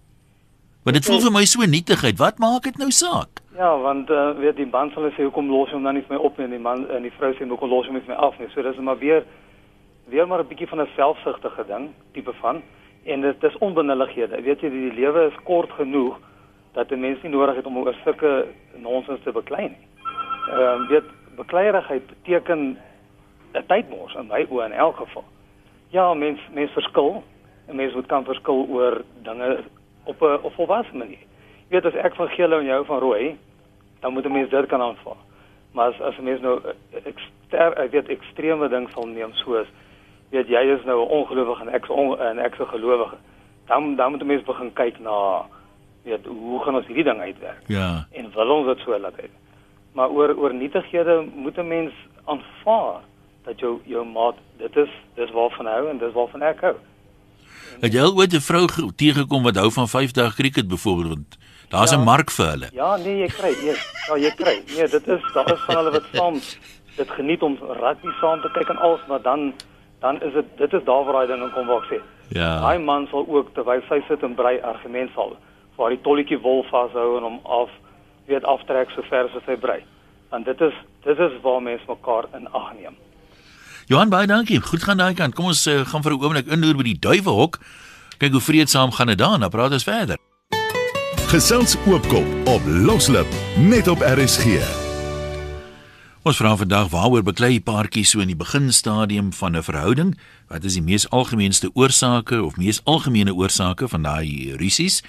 Want 0.84 0.98
dit 0.98 1.06
voel 1.06 1.22
vir 1.22 1.32
my 1.32 1.46
so 1.46 1.66
nietigheid. 1.66 2.18
Wat 2.18 2.38
maak 2.38 2.64
dit 2.64 2.78
nou 2.78 2.92
saak? 2.92 3.42
Ja, 3.58 3.78
want 3.78 4.10
uh, 4.10 4.38
weet 4.38 4.56
die 4.56 4.70
man 4.70 4.90
sal 4.94 5.10
sê 5.14 5.24
hoekom 5.26 5.50
los 5.50 5.70
hom 5.70 5.84
dan 5.84 5.94
nie 5.94 6.04
vir 6.08 6.18
my 6.18 6.22
op 6.22 6.38
nie 6.38 6.46
en 6.46 6.52
die 6.52 6.62
man 6.62 6.90
en 6.90 7.06
die 7.06 7.14
vrou 7.18 7.32
sê 7.34 7.46
hoekom 7.46 7.70
los 7.70 7.86
hom 7.86 7.94
nie 7.94 8.04
vir 8.06 8.14
my 8.14 8.20
af 8.28 8.38
nie. 8.40 8.50
So 8.54 8.62
dis 8.62 8.78
maar 8.78 8.98
weer 8.98 9.22
weer 10.10 10.28
maar 10.28 10.42
'n 10.42 10.48
bietjie 10.48 10.68
van 10.68 10.82
'n 10.82 10.90
selfsugtige 10.96 11.66
ding 11.68 11.90
tipe 12.14 12.34
van 12.42 12.62
en 13.06 13.22
dit 13.22 13.44
is 13.44 13.58
onbenullighede. 13.58 14.42
Weet 14.42 14.62
jy 14.62 14.70
die 14.70 14.94
lewe 14.94 15.28
is 15.30 15.44
kort 15.44 15.72
genoeg 15.72 16.18
dat 16.74 16.92
'n 16.92 17.00
mens 17.00 17.22
nie 17.22 17.32
nodig 17.32 17.56
het 17.56 17.66
om 17.66 17.78
oor 17.78 17.96
sulke 18.04 18.48
nonsens 18.76 19.24
te 19.24 19.32
beklei 19.32 19.68
nie. 19.68 19.88
Ehm 20.50 20.82
uh, 20.82 20.90
weet 20.90 21.08
bekleierigheid 21.36 22.04
beteken 22.08 22.78
'n 23.54 23.66
tydmors 23.68 24.16
in 24.16 24.28
my 24.28 24.46
oë 24.50 24.66
in 24.66 24.72
elk 24.72 24.96
geval. 24.96 25.24
Ja, 25.90 26.14
mens 26.14 26.40
mens 26.54 26.72
verskil. 26.72 27.24
'n 27.68 27.76
Mens 27.76 27.94
moet 27.94 28.06
kan 28.06 28.24
verskil 28.24 28.68
oor 28.70 29.02
dinge 29.24 29.64
op 30.04 30.22
'n 30.22 30.40
of 30.42 30.54
volwasse 30.54 30.96
manier 30.96 31.26
jy 31.70 31.80
weet 31.80 31.88
as 31.90 31.98
ek 32.06 32.16
van 32.16 32.30
geel 32.36 32.54
en 32.54 32.68
jou 32.68 32.82
van 32.86 33.00
rooi, 33.02 33.38
dan 34.02 34.14
moet 34.14 34.26
'n 34.26 34.32
mens 34.32 34.50
dit 34.50 34.66
kan 34.68 34.82
aanvaar. 34.82 35.18
Maar 35.74 35.88
as 35.88 36.02
as 36.02 36.18
'n 36.18 36.24
mens 36.24 36.42
nou 36.42 36.62
ek 37.06 37.20
ster 37.48 37.74
ek 37.78 37.92
weet 37.92 38.10
ekstreme 38.10 38.70
ding 38.70 38.90
sal 38.90 39.08
neem 39.08 39.34
soos 39.34 39.68
weet 40.30 40.48
jy 40.48 40.64
is 40.78 40.86
nou 40.86 41.06
'n 41.06 41.10
ongelowige 41.10 41.62
en 41.62 41.74
ek 41.74 41.90
on, 41.90 42.20
en 42.20 42.40
ek 42.40 42.60
'n 42.60 42.66
gelowige, 42.66 43.18
dan 43.68 43.96
dan 43.96 44.12
moet 44.12 44.22
'n 44.22 44.28
mens 44.28 44.44
begin 44.44 44.74
kyk 44.74 45.00
na 45.00 45.46
weet 46.04 46.26
hoe 46.26 46.64
gaan 46.64 46.76
ons 46.76 46.88
hierdie 46.88 47.04
ding 47.04 47.20
uitwerk? 47.20 47.62
Ja. 47.68 48.08
En 48.12 48.32
wil 48.34 48.50
ons 48.50 48.68
dit 48.68 48.80
so 48.86 49.00
laat 49.00 49.22
uit? 49.22 49.32
Maar 49.92 50.10
oor 50.10 50.36
oor 50.38 50.54
nietighede 50.54 51.26
moet 51.36 51.58
'n 51.58 51.68
mens 51.68 51.94
aanvaar 52.26 53.02
dat 53.46 53.60
jou 53.60 53.80
jou 53.86 54.06
maat 54.06 54.36
dit 54.58 54.76
is 54.76 54.90
dis 55.16 55.32
waarvan 55.32 55.66
hou 55.66 55.90
en 55.90 55.98
dis 55.98 56.14
waarvan 56.14 56.42
ek 56.42 56.62
hou. 56.62 56.76
Het 57.82 57.94
jy 57.94 58.02
ooit 58.02 58.34
'n 58.34 58.48
vrou 58.50 58.66
teëgekom 58.96 59.44
wat 59.44 59.56
hou 59.56 59.72
van 59.72 59.88
5 59.88 60.12
dae 60.12 60.32
cricket 60.32 60.68
byvoorbeeld? 60.68 61.38
Daar's 61.70 61.92
'n 61.92 61.98
ja, 61.98 62.04
mark 62.04 62.32
vir 62.32 62.46
hulle. 62.46 62.70
Ja, 62.74 62.96
nee, 62.98 63.18
jy 63.18 63.28
kry, 63.28 63.52
jy, 63.68 63.76
ja, 64.08 64.16
jy 64.18 64.32
kry. 64.36 64.64
Nee, 64.76 64.88
dit 64.88 65.08
is 65.08 65.22
daar 65.34 65.54
is 65.54 65.60
van 65.66 65.76
hulle 65.76 65.92
wat 65.92 66.08
saam 66.14 66.34
dit 66.96 67.10
geniet 67.10 67.42
om 67.42 67.58
rugby 67.60 68.12
saam 68.22 68.42
te 68.42 68.50
kyk 68.54 68.70
en 68.70 68.78
alles, 68.78 69.00
maar 69.08 69.22
dan 69.22 69.54
dan 70.06 70.22
is 70.28 70.34
dit 70.38 70.52
dit 70.62 70.74
is 70.78 70.86
daar 70.90 71.06
waar 71.06 71.18
daai 71.20 71.28
ding 71.34 71.54
kom 71.54 71.68
waar 71.72 71.84
ek 71.84 71.90
sê. 71.94 72.00
Ja. 72.38 72.52
Daai 72.66 72.80
man 72.80 73.08
sal 73.12 73.26
ook 73.28 73.54
terwyl 73.58 73.82
sy 73.90 74.02
sit 74.08 74.24
en 74.24 74.36
brei 74.38 74.60
argument 74.74 75.12
sal 75.16 75.34
waar 75.78 75.92
die 75.92 76.02
tolletjie 76.08 76.40
wol 76.42 76.64
vashou 76.72 77.18
en 77.18 77.26
hom 77.30 77.40
af 77.60 77.72
weet 78.30 78.46
aftrek 78.56 78.94
so 78.96 79.02
ver 79.10 79.28
as 79.28 79.50
hy 79.50 79.58
brei. 79.66 79.82
Want 80.30 80.46
dit 80.46 80.62
is 80.62 80.78
dit 81.08 81.26
is 81.30 81.42
waar 81.42 81.62
mense 81.62 81.90
mekaar 81.90 82.30
in 82.38 82.48
ag 82.52 82.70
neem. 82.78 82.96
Johan 83.90 84.10
baie 84.10 84.28
dankie. 84.28 84.62
Goed 84.62 84.84
gaan 84.84 84.98
daai 84.98 85.14
kant. 85.14 85.36
Kom 85.36 85.52
ons 85.54 85.68
uh, 85.68 85.82
gaan 85.90 86.04
vir 86.06 86.14
'n 86.14 86.24
oomblik 86.24 86.48
inloer 86.48 86.78
by 86.78 86.88
die 86.94 87.00
duiwehok 87.00 87.60
Kyk 88.18 88.32
hoe 88.32 88.42
vreedsaam 88.42 88.92
gaan 88.92 89.08
dit 89.08 89.18
daar, 89.18 89.40
dan 89.40 89.50
praat 89.50 89.72
ons 89.72 89.84
verder. 89.84 90.18
Gesels 91.28 91.76
oopkop 91.86 92.48
op 92.48 92.62
Loslip 92.66 93.28
net 93.58 93.88
op 93.88 94.00
RSG. 94.00 94.85
Ons 96.26 96.40
vra 96.42 96.56
vandag 96.58 96.88
waaroor 96.90 97.22
beklei 97.22 97.60
paartjies 97.62 98.16
so 98.16 98.22
in 98.24 98.32
die 98.32 98.38
beginstadium 98.38 99.28
van 99.38 99.56
'n 99.56 99.62
verhouding? 99.62 100.18
Wat 100.50 100.64
is 100.64 100.74
die 100.74 100.82
mees 100.82 101.10
algemeenste 101.10 101.70
oorsake 101.74 102.44
of 102.44 102.58
mees 102.58 102.82
algemene 102.84 103.36
oorsake 103.36 103.88
van 103.88 104.02
daai 104.02 104.56
rusies? 104.58 105.04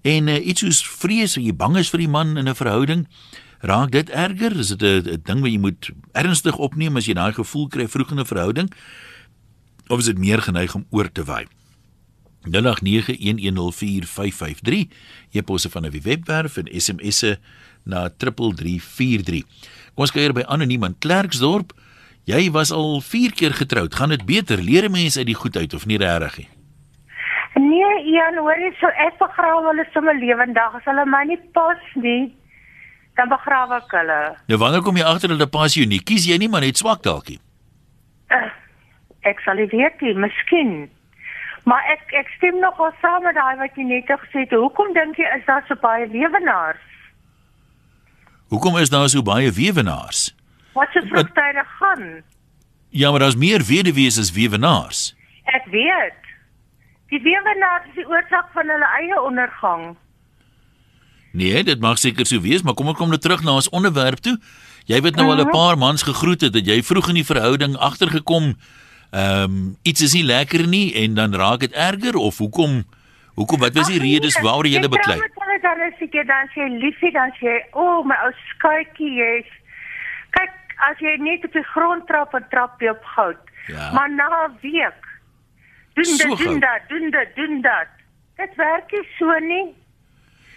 En 0.00 0.28
uh, 0.28 0.46
iets 0.46 0.60
soos 0.60 0.88
vrees 0.88 1.36
of 1.36 1.42
jy 1.42 1.52
bang 1.52 1.76
is 1.76 1.90
vir 1.90 1.98
die 1.98 2.08
man 2.08 2.38
in 2.38 2.48
'n 2.48 2.54
verhouding? 2.54 3.06
Raak 3.60 3.90
dit 3.90 4.10
erger? 4.10 4.58
Is 4.58 4.68
dit 4.68 5.06
'n 5.06 5.20
ding 5.24 5.40
wat 5.40 5.50
jy 5.50 5.58
moet 5.58 5.90
ernstig 6.12 6.56
opneem 6.56 6.96
as 6.96 7.06
jy 7.06 7.12
daai 7.12 7.32
gevoel 7.32 7.68
kry 7.68 7.86
vroeg 7.86 8.10
in 8.10 8.20
'n 8.20 8.24
verhouding? 8.24 8.72
Of 9.88 9.98
is 9.98 10.04
dit 10.04 10.18
meer 10.18 10.42
geneig 10.42 10.74
om 10.74 10.86
oor 10.90 11.12
te 11.12 11.24
waai? 11.24 11.46
0891104553 12.48 14.88
eposse 15.32 15.70
van 15.70 15.84
'n 15.84 16.00
webwerf 16.00 16.56
en 16.56 16.80
SMS'e 16.80 17.38
na 17.84 18.08
3343. 18.08 19.44
Kom 19.96 20.04
ons 20.04 20.12
kyk 20.12 20.34
by 20.36 20.42
anoniem 20.52 20.82
in 20.84 20.94
Klerksdorp. 21.00 21.70
Jy 22.28 22.50
was 22.52 22.68
al 22.68 22.98
4 23.00 23.32
keer 23.32 23.54
getroud. 23.56 23.94
Gaan 23.96 24.12
dit 24.12 24.26
beter? 24.28 24.60
Leer 24.60 24.90
mense 24.92 25.16
uit 25.16 25.30
die 25.30 25.36
goed 25.38 25.56
uit 25.56 25.72
of 25.72 25.86
nie 25.88 25.96
regtig 25.96 26.34
nie? 26.42 26.48
Nee, 27.56 27.92
Ian, 28.12 28.36
hoor 28.44 28.58
jy 28.60 28.74
so 28.76 28.90
ek 29.00 29.16
begrawe 29.16 29.62
hulle 29.70 29.86
sommer 29.94 30.18
lewendig 30.20 30.74
as 30.76 30.84
hulle 30.84 31.06
my 31.08 31.22
nie 31.24 31.38
pas 31.56 31.80
nie. 31.96 32.28
Dan 33.16 33.30
begrawe 33.32 33.78
ek 33.78 33.94
hulle. 33.96 34.18
Nou 34.52 34.58
wanneer 34.60 34.84
kom 34.84 35.00
jy 35.00 35.06
agter 35.08 35.32
hulle 35.32 35.48
pas 35.48 35.72
jou 35.72 35.88
nie? 35.88 36.02
Kies 36.04 36.28
jy 36.28 36.36
nie 36.42 36.50
maar 36.52 36.66
net 36.66 36.76
swak 36.76 37.00
dalkie? 37.06 37.38
Uh, 38.28 38.50
ek 39.24 39.40
sal 39.46 39.56
weet 39.72 40.04
jy, 40.04 40.12
miskien. 40.12 40.90
Maar 41.64 41.88
ek 41.94 42.12
ek 42.20 42.28
stem 42.36 42.60
nogal 42.60 42.92
saam 43.00 43.24
met 43.24 43.40
daai 43.40 43.56
wat 43.64 43.80
jy 43.80 43.88
net 43.88 44.12
gesê 44.12 44.44
het. 44.44 44.52
Hoekom 44.52 44.92
dink 44.92 45.16
jy 45.16 45.32
is 45.38 45.48
daar 45.48 45.64
so 45.70 45.80
baie 45.80 46.04
weewenaars? 46.12 46.84
Hoekom 48.48 48.76
is 48.76 48.90
daar 48.90 49.08
so 49.08 49.22
baie 49.22 49.52
weewenaars? 49.52 50.34
Wat 50.72 50.88
se 50.92 51.02
vrugtyde 51.08 51.64
gaan? 51.78 52.22
Ja, 52.88 53.10
maar 53.10 53.20
daar's 53.20 53.36
meer 53.36 53.64
weduwees 53.64 54.18
as 54.18 54.32
weewenaars. 54.32 55.16
Ek 55.44 55.64
weet. 55.70 56.22
Die 57.08 57.22
weewenaars 57.22 57.88
is 57.88 57.94
die 57.94 58.08
oorsaak 58.08 58.50
van 58.54 58.68
hulle 58.70 58.88
eie 59.00 59.22
ondergang. 59.22 59.96
Nee, 61.32 61.62
dit 61.64 61.80
mag 61.80 61.98
seker 61.98 62.26
so 62.26 62.40
wees, 62.40 62.62
maar 62.62 62.74
kom 62.74 62.88
ek 62.88 62.96
kom 62.96 63.10
nou 63.12 63.20
terug 63.20 63.42
na 63.44 63.58
ons 63.58 63.68
onderwerp 63.68 64.22
toe. 64.24 64.38
Jy 64.86 65.00
weet 65.02 65.18
nou 65.18 65.26
al 65.28 65.42
'n 65.42 65.50
mhm. 65.50 65.56
paar 65.56 65.78
mans 65.78 66.02
gegroet 66.02 66.40
het 66.40 66.52
dat 66.52 66.66
jy 66.66 66.82
vroeg 66.82 67.08
in 67.08 67.20
die 67.20 67.30
verhouding 67.30 67.76
agtergekom 67.76 68.54
ehm 69.10 69.42
um, 69.42 69.76
iets 69.82 70.00
is 70.00 70.12
nie 70.12 70.24
lekker 70.24 70.66
nie 70.66 70.94
en 70.94 71.14
dan 71.14 71.34
raak 71.34 71.60
dit 71.60 71.72
erger 71.72 72.16
of 72.16 72.38
hoekom 72.38 72.84
hoekom 73.34 73.60
wat 73.60 73.74
was 73.74 73.86
die 73.86 74.00
redes 74.00 74.34
nee, 74.34 74.44
waaroor 74.44 74.66
jy 74.66 74.88
beklei? 74.88 75.18
Dan 75.18 75.45
is 75.88 76.02
ek 76.06 76.14
dan 76.26 76.50
sê 76.54 76.68
liefie 76.82 77.12
dan 77.12 77.32
sê 77.40 77.54
o 77.72 77.84
oh, 77.84 78.04
my 78.04 78.16
ou 78.26 78.32
skaatjie 78.52 79.12
jy's 79.18 79.50
kyk 80.36 80.76
as 80.90 81.00
jy 81.00 81.16
net 81.22 81.44
op 81.48 81.52
die 81.56 81.64
grond 81.72 82.06
trap 82.10 82.34
en 82.34 82.46
trap 82.50 82.82
jy 82.82 82.92
op 82.92 83.04
goud. 83.16 83.42
Ja. 83.66 83.90
Maar 83.92 84.10
na 84.10 84.28
'n 84.46 84.58
week 84.60 85.02
doen 85.94 86.12
dit 86.22 86.38
doen 86.38 86.60
dat 86.60 86.80
doen 86.88 87.10
dit 87.10 87.30
doen 87.34 87.60
dat. 87.60 87.90
Dit 88.36 88.54
werk 88.56 88.92
nie 88.92 89.06
so 89.18 89.38
nie. 89.38 89.74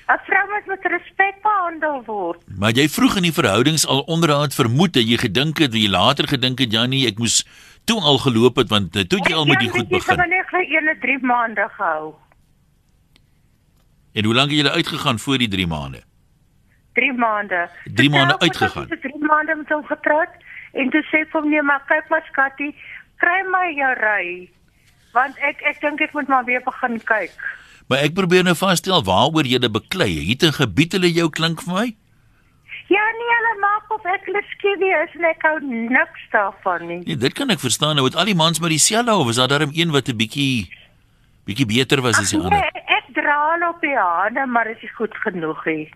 'n 0.09 0.19
Vrou 0.25 0.45
moet 0.49 0.65
met 0.65 0.85
respek 0.91 1.35
behandel 1.41 2.03
word. 2.05 2.41
Maar 2.59 2.71
jy 2.71 2.87
vroeg 2.89 3.15
in 3.15 3.27
die 3.29 3.33
verhoudings 3.33 3.87
al 3.87 4.01
onderhand 4.01 4.55
vermoed 4.55 4.93
dat 4.93 5.05
jy 5.09 5.17
gedink 5.17 5.57
het, 5.57 5.71
wie 5.71 5.89
later 5.89 6.27
gedink 6.27 6.59
het 6.59 6.71
Jannie, 6.71 7.07
ek 7.07 7.17
moes 7.17 7.45
toe 7.85 8.01
al 8.01 8.17
geloop 8.17 8.55
het 8.55 8.69
want 8.69 8.95
eh, 8.95 9.05
toe 9.05 9.19
jy 9.21 9.35
al 9.35 9.45
met 9.45 9.59
die 9.59 9.69
goed 9.69 9.87
begin. 9.87 10.13
Ek 10.13 10.19
het 10.19 10.29
net 10.29 10.49
vir 10.49 10.65
ene 10.77 10.95
3 10.99 11.19
maande 11.21 11.67
gehou. 11.77 12.15
En 14.13 14.25
hoe 14.25 14.33
lank 14.33 14.51
het 14.51 14.59
jy 14.59 14.69
uitgegaan 14.69 15.19
voor 15.19 15.37
die 15.37 15.47
3 15.47 15.67
maande? 15.67 16.01
3 16.93 17.13
maande. 17.13 17.69
3 17.93 18.09
maande 18.09 18.39
uitgegaan. 18.39 18.83
Ek 18.83 18.89
het 18.89 19.01
3 19.01 19.25
maande 19.25 19.55
met 19.55 19.69
hom 19.69 19.85
getroud 19.85 20.33
en 20.73 20.89
toe 20.89 21.03
sê 21.09 21.23
ek 21.25 21.31
hom 21.37 21.49
nee 21.49 21.61
maar 21.65 21.83
kyk 21.89 22.09
maar 22.09 22.25
skatie, 22.29 22.73
kry 23.21 23.39
my 23.53 23.69
jou 23.77 23.93
ry. 24.01 24.49
Want 25.13 25.37
ek 25.45 25.61
ek 25.71 25.81
dink 25.81 26.01
ek 26.01 26.13
moet 26.17 26.27
maar 26.27 26.45
weer 26.45 26.61
begin 26.65 26.99
kyk. 27.03 27.33
Maar 27.89 28.05
ek 28.05 28.13
probeer 28.17 28.43
nou 28.45 28.55
vasstel 28.57 29.01
waaroor 29.05 29.47
jy 29.49 29.57
dit 29.61 29.71
beklei. 29.71 30.11
Het 30.29 30.43
'n 30.43 30.59
gebied 30.61 30.93
hulle 30.97 31.11
jou 31.11 31.29
klink 31.29 31.61
vir 31.61 31.73
my? 31.73 31.87
Ja, 32.89 33.05
nee, 33.17 33.33
hulle 33.37 33.55
maak 33.61 33.91
of 33.93 34.05
ek 34.05 34.27
leskiewe 34.33 34.89
is 35.05 35.15
en 35.17 35.25
ek 35.29 35.43
hou 35.45 35.57
niks 35.61 36.21
daarvan 36.31 36.87
nie. 36.87 37.01
Nee, 37.05 37.17
dit 37.17 37.33
kan 37.33 37.49
ek 37.49 37.59
verstaan. 37.59 37.95
Nou 37.95 38.05
het 38.05 38.15
al 38.15 38.25
die 38.25 38.35
mans 38.35 38.59
maar 38.59 38.69
dieselfde 38.69 39.13
of 39.13 39.29
is 39.29 39.35
daar 39.35 39.47
darm 39.47 39.69
een 39.73 39.91
wat 39.91 40.09
'n 40.09 40.17
bietjie 40.17 40.69
bietjie 41.45 41.65
beter 41.65 42.01
was 42.01 42.17
as 42.17 42.29
die 42.29 42.39
ander? 42.39 42.59
Nee, 42.59 42.78
op 43.69 43.81
die 43.81 43.95
hande, 43.95 44.45
maar 44.45 44.69
dit 44.71 44.83
is 44.83 44.95
goed 44.97 45.15
genoeg 45.23 45.63
hier. 45.63 45.89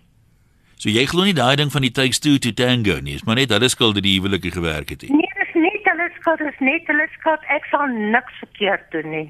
So 0.77 0.89
jy 0.89 1.05
glo 1.07 1.23
nie 1.23 1.35
daai 1.37 1.55
ding 1.55 1.71
van 1.71 1.85
die 1.85 1.93
takes 1.95 2.19
two 2.19 2.39
to 2.43 2.51
tango 2.51 2.99
nie, 2.99 3.15
is 3.15 3.23
maar 3.27 3.39
net 3.39 3.53
hulle 3.55 3.69
skuld 3.71 3.95
dat 3.95 4.03
die 4.03 4.17
huwelike 4.17 4.51
gewerk 4.51 4.89
het 4.89 5.05
nie. 5.05 5.21
Nee, 5.21 5.31
dis 5.39 5.55
nie 5.55 5.71
hulle 5.85 6.09
skuld, 6.17 6.43
dis 6.43 6.59
net 6.59 6.91
hulle 6.91 7.07
skuld. 7.19 7.47
Ek 7.53 7.65
sal 7.71 7.87
niks 7.87 8.41
verkeerd 8.41 8.85
doen 8.95 9.09
nie. 9.13 9.25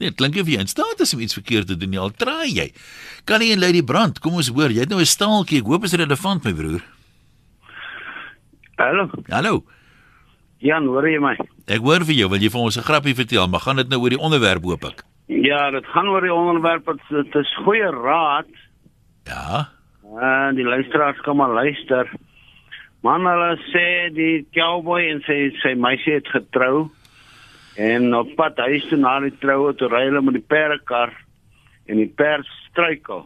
Nee, 0.00 0.10
dit 0.10 0.18
klink 0.18 0.38
of 0.40 0.48
jy 0.50 0.58
in 0.58 0.70
staat 0.70 1.02
is 1.04 1.14
om 1.14 1.22
iets 1.22 1.36
verkeerd 1.38 1.68
te 1.70 1.76
doen, 1.78 1.92
nie 1.92 2.00
al 2.02 2.14
traai 2.18 2.50
jy. 2.50 2.66
Kan 3.28 3.44
nie 3.44 3.52
en 3.54 3.62
Lady 3.62 3.84
Brand, 3.86 4.18
kom 4.24 4.40
ons 4.40 4.50
hoor, 4.54 4.72
jy 4.74 4.86
het 4.86 4.90
nou 4.90 5.00
'n 5.00 5.06
staaltjie. 5.06 5.60
Ek 5.62 5.70
hoop 5.70 5.84
is 5.84 5.94
relevant 5.94 6.44
my 6.44 6.52
broer. 6.52 6.82
Hallo. 8.76 9.10
Hallo. 9.30 9.64
Jan, 10.58 10.86
hoor 10.86 11.06
jy 11.08 11.20
my? 11.20 11.36
Ek 11.68 11.80
hoor 11.80 12.04
vir 12.04 12.14
jou. 12.14 12.28
Wil 12.28 12.40
jy 12.40 12.50
vir 12.50 12.60
ons 12.60 12.76
'n 12.76 12.82
grappie 12.82 13.14
vertel? 13.14 13.48
Maar 13.48 13.60
gaan 13.60 13.76
dit 13.76 13.88
nou 13.88 14.00
oor 14.00 14.10
die 14.10 14.18
onderwerp 14.18 14.62
hoop 14.62 14.84
ek? 14.84 15.04
Ja, 15.26 15.70
dit 15.70 15.86
gaan 15.86 16.08
oor 16.08 16.20
die 16.20 16.32
onderwerp. 16.32 16.90
Dit 17.08 17.34
is 17.34 17.54
goeie 17.64 17.90
raad. 17.90 18.50
Ja. 19.24 19.68
En 20.20 20.54
die 20.54 20.64
luisteraars 20.64 21.20
kan 21.20 21.36
maar 21.36 21.52
luister. 21.52 22.10
Man 23.00 23.26
hulle 23.28 23.56
sê 23.68 24.12
die 24.16 24.46
cowboy 24.56 25.02
en 25.10 25.22
sy 25.26 25.50
sy 25.60 25.74
meisie 25.76 26.14
het 26.16 26.28
getrou 26.32 26.86
en 27.76 28.14
op 28.16 28.30
pad 28.38 28.60
huis 28.64 28.86
toe 28.88 28.96
na 29.00 29.18
die 29.20 29.34
troue 29.42 29.74
toe 29.76 29.90
ry 29.92 30.04
hulle 30.06 30.22
met 30.24 30.38
die 30.38 30.46
perdekar 30.54 31.12
en 31.90 32.00
die 32.00 32.08
perd 32.08 32.48
struikel. 32.70 33.24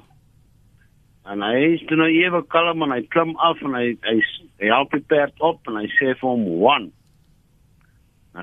En 1.28 1.44
hy 1.44 1.74
is 1.76 1.84
toe 1.86 1.98
nou 2.00 2.08
ewe 2.10 2.40
kalm 2.50 2.82
en 2.86 2.94
hy 2.94 3.02
klim 3.12 3.34
af 3.44 3.60
en 3.62 3.76
hy 3.76 3.92
hy, 4.06 4.16
hy 4.62 4.72
help 4.72 4.94
die 4.96 5.04
perd 5.12 5.38
op 5.44 5.66
en 5.70 5.78
hy 5.82 5.86
sê 5.98 6.14
vir 6.14 6.26
hom 6.26 6.46
1. 6.48 6.90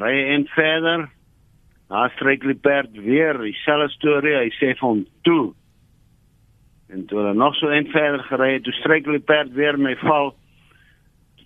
Ry 0.06 0.15
en 0.36 0.48
verder. 0.54 1.08
Daar 1.89 2.10
stryk 2.15 2.41
die 2.41 2.58
perd 2.58 2.95
weer, 2.98 3.38
dieselfde 3.38 3.91
storie, 3.93 4.36
hy 4.39 4.50
sê 4.58 4.74
vir 4.74 4.88
hom 4.88 5.04
2. 5.28 5.45
En 6.95 7.06
toe 7.10 7.21
hy 7.28 7.36
nog 7.38 7.56
so 7.60 7.69
en 7.69 7.88
verder 7.93 8.24
gery 8.30 8.56
het, 8.56 8.65
toe 8.65 8.74
stryk 8.80 9.06
die 9.10 9.21
perd 9.21 9.54
weer 9.58 9.78
en 9.78 9.89
hy 9.89 9.95
val 10.02 10.34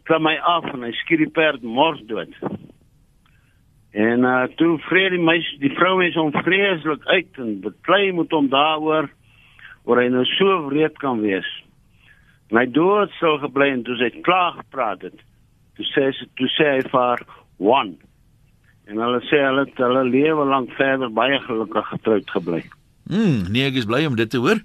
klim 0.10 0.26
hy 0.26 0.40
af 0.42 0.66
en 0.72 0.88
hy 0.88 0.90
skiet 1.04 1.22
die 1.22 1.30
perd 1.30 1.62
mors 1.62 2.00
dood. 2.10 2.34
En 3.94 4.26
uh 4.26 4.48
toe 4.58 4.78
vrede 4.88 5.18
die 5.18 5.26
meisie, 5.26 5.60
die 5.62 5.74
vrou 5.78 6.00
is 6.06 6.18
hom 6.18 6.32
vreeslik 6.34 7.06
uit 7.10 7.40
en 7.42 7.60
beklei 7.62 8.12
moet 8.14 8.34
hom 8.34 8.50
daaroor 8.50 9.10
waar 9.86 10.02
hy 10.02 10.10
nou 10.14 10.26
so 10.38 10.60
wreed 10.68 10.98
kan 11.02 11.22
wees. 11.22 11.48
My 12.54 12.66
dood 12.66 13.14
sou 13.20 13.36
gebly 13.42 13.70
en 13.76 13.84
toe 13.86 13.98
sy 14.00 14.10
klaar 14.26 14.58
gepraat 14.58 15.06
het. 15.06 15.26
Toe 15.78 15.86
sê 15.94 16.10
sy 16.18 16.30
toe 16.38 16.50
sê 16.58 16.70
hy 16.78 16.84
vir 16.90 17.26
one. 17.62 17.98
En 18.90 18.98
hulle 18.98 19.22
sê 19.30 19.40
hulle 19.46 19.68
het 19.68 19.78
hulle 19.78 20.04
lewe 20.10 20.46
lank 20.50 20.72
verder 20.78 21.12
baie 21.14 21.38
gelukkig 21.46 21.90
getroud 21.94 22.32
gebly. 22.34 22.64
Mm, 23.10 23.52
nee, 23.54 23.68
ek 23.70 23.78
is 23.82 23.90
bly 23.90 24.06
om 24.10 24.18
dit 24.18 24.30
te 24.30 24.42
hoor. 24.42 24.62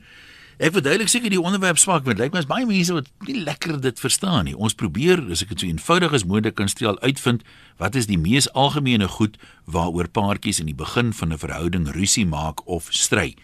Ek 0.63 0.71
verduidelik 0.71 1.11
seker 1.11 1.33
die 1.33 1.41
onderwerp 1.41 1.81
swak, 1.83 2.05
want 2.07 2.21
lyk 2.23 2.33
my 2.33 2.41
is 2.41 2.49
baie 2.49 2.67
mense 2.69 2.95
wat 2.95 3.09
nie 3.27 3.41
lekker 3.43 3.81
dit 3.83 3.99
verstaan 4.01 4.47
nie. 4.47 4.55
Ons 4.55 4.77
probeer, 4.79 5.19
as 5.35 5.43
ek 5.43 5.51
dit 5.51 5.65
so 5.65 5.69
eenvoudig 5.69 6.15
as 6.15 6.25
moontlik 6.31 6.55
kan 6.61 6.71
stel, 6.71 6.97
uitvind 7.03 7.43
wat 7.83 7.99
is 7.99 8.07
die 8.07 8.21
mees 8.21 8.47
algemene 8.55 9.09
goed 9.11 9.35
waaroor 9.67 10.09
paartjies 10.15 10.63
in 10.63 10.71
die 10.71 10.79
begin 10.79 11.11
van 11.13 11.33
'n 11.35 11.43
verhouding 11.43 11.91
rusie 11.93 12.27
maak 12.27 12.63
of 12.69 12.87
stry. 12.95 13.35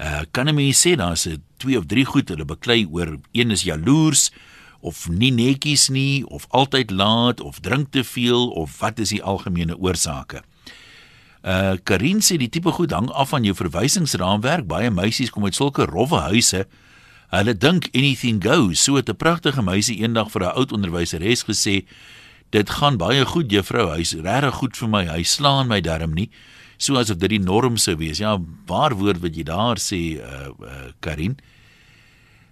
Uh 0.00 0.26
kan 0.32 0.48
'n 0.48 0.54
mens 0.54 0.82
sê 0.82 0.96
daar's 0.96 1.28
'n 1.28 1.42
twee 1.58 1.78
of 1.78 1.86
drie 1.86 2.04
goed 2.04 2.28
hulle 2.28 2.44
beklei 2.44 2.84
oor 2.90 3.16
een 3.32 3.50
is 3.50 3.62
jaloers 3.62 4.30
of 4.80 5.08
nie 5.08 5.30
netjies 5.32 5.88
nie 5.88 6.26
of 6.26 6.46
altyd 6.50 6.90
laat 6.90 7.40
of 7.40 7.60
drink 7.60 7.90
te 7.92 8.04
veel 8.04 8.48
of 8.48 8.78
wat 8.80 8.98
is 8.98 9.12
die 9.14 9.22
algemene 9.22 9.76
oorsake? 9.78 10.42
Uh 11.40 11.76
Karin 11.84 12.20
sê 12.20 12.36
die 12.36 12.50
tipe 12.52 12.72
goed 12.76 12.92
hang 12.92 13.08
af 13.10 13.32
van 13.32 13.44
jou 13.44 13.54
verwysingsraamwerk. 13.56 14.66
Baie 14.68 14.90
meisies 14.90 15.30
kom 15.30 15.44
uit 15.44 15.56
sulke 15.56 15.86
rowwe 15.88 16.20
huise. 16.28 16.66
Hulle 17.30 17.54
dink 17.54 17.88
anything 17.94 18.42
goes. 18.44 18.82
So 18.82 18.96
'n 18.96 19.16
pragtige 19.16 19.62
meisie 19.62 20.00
eendag 20.02 20.30
vir 20.30 20.42
'n 20.42 20.56
oud 20.56 20.72
onderwyseres 20.72 21.44
gesê, 21.44 21.86
"Dit 22.50 22.70
gaan 22.70 22.96
baie 22.96 23.24
goed, 23.24 23.50
juffrou. 23.50 23.96
Hy's 23.96 24.12
regtig 24.12 24.54
goed 24.54 24.76
vir 24.76 24.88
my. 24.88 25.04
Hy 25.06 25.22
slaan 25.22 25.68
my 25.68 25.80
darm 25.80 26.14
nie." 26.14 26.30
so 26.80 26.96
asof 26.96 27.20
dit 27.20 27.34
die 27.34 27.42
norm 27.42 27.76
sou 27.80 27.96
wees. 28.00 28.20
Ja, 28.22 28.38
waar 28.68 28.96
woord 28.96 29.20
wat 29.24 29.36
jy 29.36 29.44
daar 29.48 29.80
sê 29.82 30.00
uh, 30.16 30.48
uh 30.48 30.88
Karin. 31.04 31.36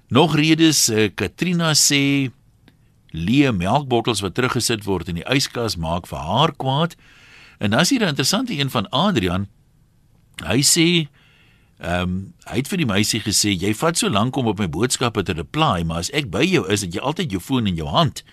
Nog 0.09 0.37
redes 0.37 0.89
uh, 0.89 1.09
Katrina 1.15 1.75
sê 1.77 2.31
leë 3.13 3.53
melkbottels 3.57 4.21
wat 4.25 4.35
teruggesit 4.37 4.85
word 4.85 5.09
in 5.09 5.21
die 5.21 5.29
yskas 5.29 5.77
maak 5.77 6.09
vir 6.09 6.19
haar 6.19 6.53
kwaad. 6.57 6.97
En 7.59 7.71
dan 7.71 7.81
is 7.81 7.91
hier 7.91 8.01
'n 8.01 8.15
interessante 8.15 8.53
een 8.53 8.71
van 8.71 8.89
Adrian. 8.89 9.49
Hy 10.45 10.61
sê 10.63 11.09
Ehm 11.79 12.03
um, 12.03 12.15
hy 12.51 12.57
het 12.59 12.69
vir 12.73 12.81
die 12.81 12.89
meisie 12.91 13.21
gesê 13.23 13.53
jy 13.55 13.71
vat 13.79 13.99
so 13.99 14.11
lank 14.11 14.37
om 14.37 14.49
op 14.51 14.59
my 14.59 14.67
boodskappe 14.67 15.23
te 15.23 15.35
reply, 15.39 15.85
maar 15.87 16.03
as 16.03 16.09
ek 16.11 16.27
by 16.31 16.43
jou 16.43 16.65
is, 16.67 16.83
het 16.83 16.97
jy 16.97 17.03
altyd 17.07 17.31
jou 17.31 17.41
foon 17.41 17.71
in 17.71 17.77
jou 17.79 17.87
hand. 17.87 18.25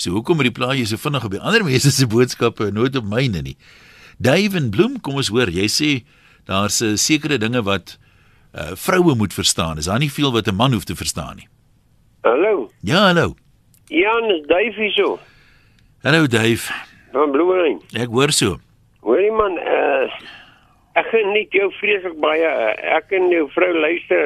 So 0.00 0.14
hoekom 0.16 0.40
reply 0.40 0.78
jy 0.78 0.86
so 0.88 0.96
vinnig 0.96 1.26
op 1.28 1.34
die 1.36 1.40
ander 1.40 1.64
mense 1.68 1.92
se 1.92 2.08
boodskappe 2.08 2.70
en 2.70 2.78
nooit 2.80 2.96
op 2.96 3.04
myne 3.04 3.42
nie? 3.44 3.56
Dave 4.16 4.56
en 4.56 4.70
Bloem, 4.72 4.96
kom 5.04 5.20
ons 5.20 5.28
hoor, 5.28 5.52
jy 5.52 5.68
sê 5.68 5.90
daar's 6.48 6.80
uh, 6.80 6.94
sekere 6.96 7.36
dinge 7.38 7.60
wat 7.68 7.98
uh, 8.54 8.70
vroue 8.74 9.14
moet 9.14 9.34
verstaan. 9.34 9.76
Is 9.76 9.84
daar 9.84 9.98
nie 9.98 10.12
veel 10.12 10.32
wat 10.32 10.46
'n 10.46 10.54
man 10.54 10.72
hoef 10.72 10.84
te 10.84 10.96
verstaan 10.96 11.36
nie? 11.36 11.48
Hallo. 12.20 12.70
Ja, 12.80 12.98
hallo. 12.98 13.34
Jan, 13.86 14.24
is 14.24 14.46
Dave 14.46 14.72
hier 14.76 14.92
so? 14.92 15.18
Hallo 16.02 16.26
Dave. 16.26 16.72
Van 17.12 17.30
Bloemfontein. 17.30 17.80
Ek 18.02 18.08
hoor 18.08 18.32
so. 18.32 18.58
Hoorie 19.00 19.32
man, 19.32 19.58
uh, 19.58 20.08
ek 20.92 21.06
geniet 21.12 21.52
jou 21.52 21.72
vreeslik 21.72 22.16
baie. 22.20 22.48
Ek 22.96 23.10
en 23.10 23.28
jou 23.28 23.44
vrou 23.52 23.72
luister. 23.78 24.18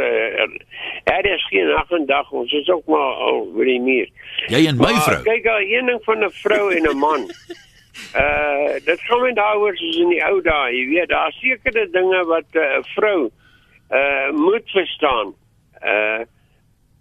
Er 1.05 1.27
is 1.27 1.47
geen 1.49 1.67
nag 1.67 1.91
en 1.91 2.07
dag 2.07 2.31
ons 2.31 2.53
is 2.53 2.69
ook 2.69 2.87
maar 2.87 3.15
al 3.29 3.51
oor 3.55 3.65
die 3.65 3.81
muur. 3.81 4.09
Jy 4.47 4.67
en 4.67 4.77
my 4.77 4.93
maar, 4.93 5.03
vrou. 5.03 5.23
Kyk 5.23 5.47
al 5.47 5.61
een 5.61 5.87
ding 5.87 6.01
van 6.05 6.25
'n 6.25 6.31
vrou 6.31 6.71
en 6.77 6.87
'n 6.91 6.99
man. 6.99 7.27
Uh 8.15 8.79
dit 8.89 9.07
kom 9.09 9.25
in 9.27 9.35
daaroor 9.35 9.77
soos 9.77 9.97
in 9.97 10.09
die 10.09 10.25
ou 10.25 10.41
dae, 10.43 10.71
jy 10.73 10.87
weet, 10.89 11.09
daar 11.09 11.33
sekerde 11.33 11.91
dinge 11.91 12.25
wat 12.25 12.47
'n 12.55 12.59
uh, 12.59 12.83
vrou 12.95 13.31
uh 13.91 14.31
moet 14.37 14.71
verstaan. 14.71 15.35
Uh 15.83 16.25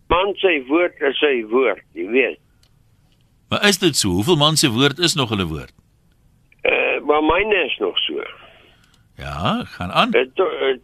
man 0.07 0.33
se 0.35 0.63
woord 0.67 1.01
is 1.01 1.17
sy 1.19 1.43
woord, 1.49 1.83
jy 1.93 2.07
weet. 2.07 2.39
Maar 3.49 3.67
is 3.67 3.79
dit 3.79 3.95
so? 3.95 4.09
Hoeveel 4.09 4.35
man 4.35 4.55
se 4.55 4.69
woord 4.71 4.99
is 4.99 5.13
nog 5.13 5.29
hulle 5.29 5.47
woord? 5.47 5.73
Uh 6.63 6.99
maar 7.05 7.23
myne 7.23 7.63
is 7.65 7.77
nog 7.77 7.97
so. 7.97 8.23
Ja, 9.17 9.63
gaan 9.65 9.91
aan. 9.91 10.11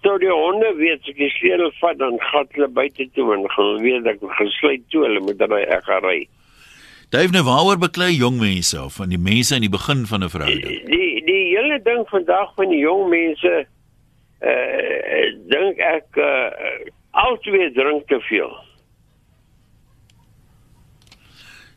Toe 0.02 0.20
die 0.20 0.32
honde 0.32 0.74
weet 0.78 1.06
ek 1.08 1.18
die 1.22 1.30
sleutel 1.30 1.70
vat 1.78 2.00
dan 2.02 2.16
gaan 2.32 2.48
hulle 2.56 2.68
buite 2.68 3.06
toe 3.13 3.28
en 3.36 3.44
gaan 3.56 3.82
weet 3.84 4.08
ek 4.10 4.24
gesluit 4.39 4.82
toe 4.89 5.04
hulle 5.06 5.22
moet 5.22 5.38
dan 5.38 5.54
ek 5.54 5.86
gaan 5.86 6.02
ry. 6.02 6.24
Dave 7.13 7.30
nou 7.30 7.44
waaroor 7.46 7.78
beklei 7.78 8.16
jong 8.16 8.39
mense 8.42 8.74
of 8.82 8.96
van 8.98 9.12
die 9.13 9.22
mense 9.22 9.54
in 9.54 9.62
die 9.62 9.70
begin 9.70 10.08
van 10.10 10.24
'n 10.26 10.34
verhouding? 10.34 10.66
Die 10.66 10.82
die, 10.89 11.22
die 11.30 11.44
hele 11.54 11.78
ding 11.86 12.02
vandag 12.10 12.56
van 12.56 12.74
die 12.74 12.82
jong 12.82 13.10
mense 13.10 13.68
uh, 14.43 15.25
dink 15.49 15.79
ek 15.79 16.17
eh 16.17 16.23
uh, 16.25 16.91
altyd 17.12 17.73
drink 17.73 18.08
te 18.08 18.19
veel. 18.29 18.53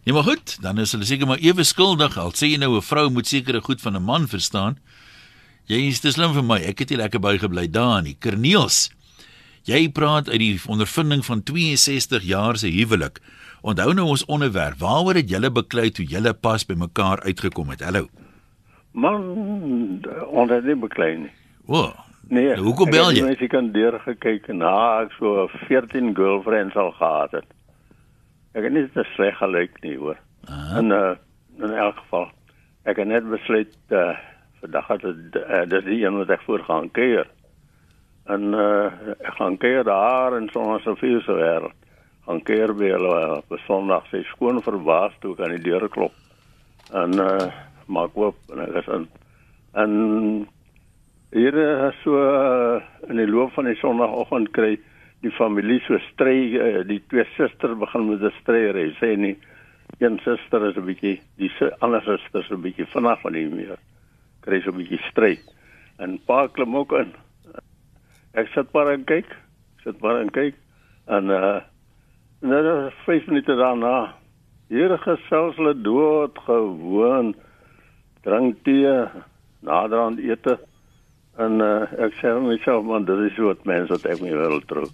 Ja 0.07 0.13
maar 0.13 0.23
goed, 0.23 0.63
dan 0.63 0.79
is 0.79 0.93
hulle 0.93 1.05
seker 1.05 1.27
maar 1.27 1.43
ewe 1.43 1.65
skuldig 1.65 2.19
al 2.19 2.31
sê 2.31 2.47
jy 2.47 2.59
nou 2.59 2.77
'n 2.77 2.83
vrou 2.83 3.11
moet 3.11 3.27
sekere 3.27 3.61
goed 3.61 3.81
van 3.81 3.97
'n 3.97 4.03
man 4.03 4.29
verstaan. 4.29 4.79
Jy 5.67 5.89
is 5.91 6.01
te 6.01 6.13
slim 6.15 6.31
vir 6.33 6.45
my. 6.47 6.61
Ek 6.63 6.79
het 6.79 6.91
nie 6.91 6.99
lekker 6.99 7.19
by 7.19 7.39
gebly 7.39 7.67
daar 7.67 8.03
nie. 8.03 8.15
Kerniels. 8.15 8.91
Jy 9.67 9.89
praat 9.91 10.29
uit 10.29 10.39
die 10.39 10.61
ondervinding 10.71 11.25
van 11.27 11.43
62 11.43 12.23
jaar 12.23 12.57
se 12.57 12.71
huwelik. 12.71 13.19
Onthou 13.67 13.95
nou 13.95 14.07
ons 14.07 14.25
onderwerp. 14.31 14.79
Waaroor 14.79 15.19
het 15.19 15.31
julle 15.31 15.51
beklei 15.51 15.91
toe 15.91 16.07
julle 16.07 16.35
pas 16.35 16.63
by 16.63 16.75
mekaar 16.79 17.19
uitgekom 17.27 17.75
het? 17.75 17.83
Hallo. 17.83 18.07
Man, 18.93 19.27
ons 20.31 20.51
het 20.55 20.65
nie 20.65 20.79
beklei 20.79 21.17
nie. 21.17 21.33
O. 21.67 22.06
Nee. 22.29 22.49
Nou, 22.55 22.65
hoekom 22.67 22.91
bel 22.91 23.13
jy? 23.15 23.27
Het 23.27 23.51
kan 23.51 23.71
deur 23.73 24.01
gekyk 24.03 24.49
en 24.51 24.59
na 24.65 25.03
ek 25.05 25.13
so 25.19 25.47
14 25.69 26.15
girlfriends 26.17 26.75
al 26.77 26.91
gehad 26.99 27.37
het. 27.39 27.53
Ek 28.57 28.67
het 28.67 28.75
nie 28.75 28.87
te 28.95 29.05
sleg 29.15 29.37
gelyk 29.39 29.79
nie, 29.85 29.95
hoor. 30.01 30.19
Ah. 30.51 30.77
En 30.81 30.91
uh, 30.91 31.15
in 31.63 31.71
elk 31.71 32.01
geval 32.03 32.27
ek 32.87 32.99
het 33.03 33.11
net 33.11 33.29
besluit 33.31 33.75
uh, 33.95 34.17
vandag 34.63 34.89
het 34.89 35.07
dit 35.07 35.39
uh, 35.43 35.63
dis 35.71 35.87
die 35.87 36.01
een 36.03 36.19
wat 36.19 36.33
ek 36.35 36.43
voor 36.47 36.65
gaan 36.67 36.91
kuier. 36.91 37.31
En 38.27 38.55
uh, 38.59 38.91
ek 39.21 39.39
gaan 39.39 39.59
kuier 39.63 39.87
daar 39.87 40.35
in 40.41 40.51
sommige 40.51 40.83
soveel 40.83 41.21
so 41.23 41.39
wêreld 41.39 41.79
aan 42.27 42.43
keer 42.43 42.73
by 42.75 42.91
hulle 42.91 43.15
op 43.37 43.55
Sondag 43.69 44.07
sy 44.11 44.25
skoon 44.33 44.59
verbaas 44.63 45.15
toe 45.23 45.37
ek 45.37 45.45
aan 45.47 45.55
die 45.55 45.67
deur 45.71 45.87
klop. 45.89 46.15
En 46.91 47.15
uh 47.23 47.47
maak 47.87 48.17
oop 48.19 48.35
en 48.51 48.65
ek 48.65 48.81
is 48.81 48.89
in 48.91 49.05
en 49.79 49.93
hier 51.37 51.57
is 51.89 51.97
so 52.03 52.17
uh, 52.17 52.81
in 53.11 53.21
die 53.21 53.29
loop 53.29 53.53
van 53.53 53.69
die 53.69 53.77
Sondagoggend 53.77 54.55
kry 54.57 54.79
die 55.25 55.33
familie 55.37 55.83
so 55.85 55.99
stry 56.11 56.39
uh, 56.57 56.81
die 56.89 57.03
twee 57.11 57.27
susters 57.35 57.77
begin 57.79 58.09
met 58.09 58.25
'n 58.25 58.33
stryery. 58.41 58.89
Sê 59.01 59.17
nie 59.17 59.37
een 60.01 60.19
suster 60.25 60.65
is 60.69 60.77
'n 60.77 60.87
bietjie 60.89 61.21
die 61.37 61.51
ander 61.81 62.01
suster 62.03 62.41
is 62.41 62.51
'n 62.51 62.63
bietjie 62.65 62.89
vanaand 62.95 63.21
van 63.21 63.33
die 63.33 63.49
meer. 63.49 63.77
Kry 64.41 64.61
so 64.61 64.71
'n 64.71 64.81
bietjie 64.81 65.03
stry. 65.11 65.39
En 65.99 66.19
pa 66.27 66.47
klim 66.47 66.77
ook 66.77 66.93
in. 66.93 67.13
Ek 68.33 68.49
sit 68.55 68.73
maar 68.73 68.93
en 68.93 69.05
kyk. 69.05 69.37
Sit 69.85 70.01
maar 70.01 70.21
en 70.21 70.31
kyk 70.31 70.55
en 71.07 71.31
uh 71.31 71.61
Nou, 72.41 72.91
5 73.05 73.27
minute 73.27 73.55
daarna. 73.57 74.15
Here 74.69 74.99
gesels 74.99 75.57
hulle 75.57 75.73
dood 75.81 76.39
gewoon. 76.45 77.35
Drink 78.23 78.57
tee, 78.63 78.93
nader 79.61 79.99
aan 79.99 80.19
ete. 80.19 80.59
En 81.37 81.61
uh, 81.61 81.83
ek 82.07 82.17
sê 82.21 82.31
vir 82.33 82.45
myself 82.45 82.85
man, 82.85 83.05
dit 83.05 83.27
is 83.31 83.37
wat 83.45 83.65
mense 83.69 83.93
wat 83.93 84.07
ek 84.09 84.23
mee 84.25 84.37
wil 84.37 84.61
trou. 84.69 84.87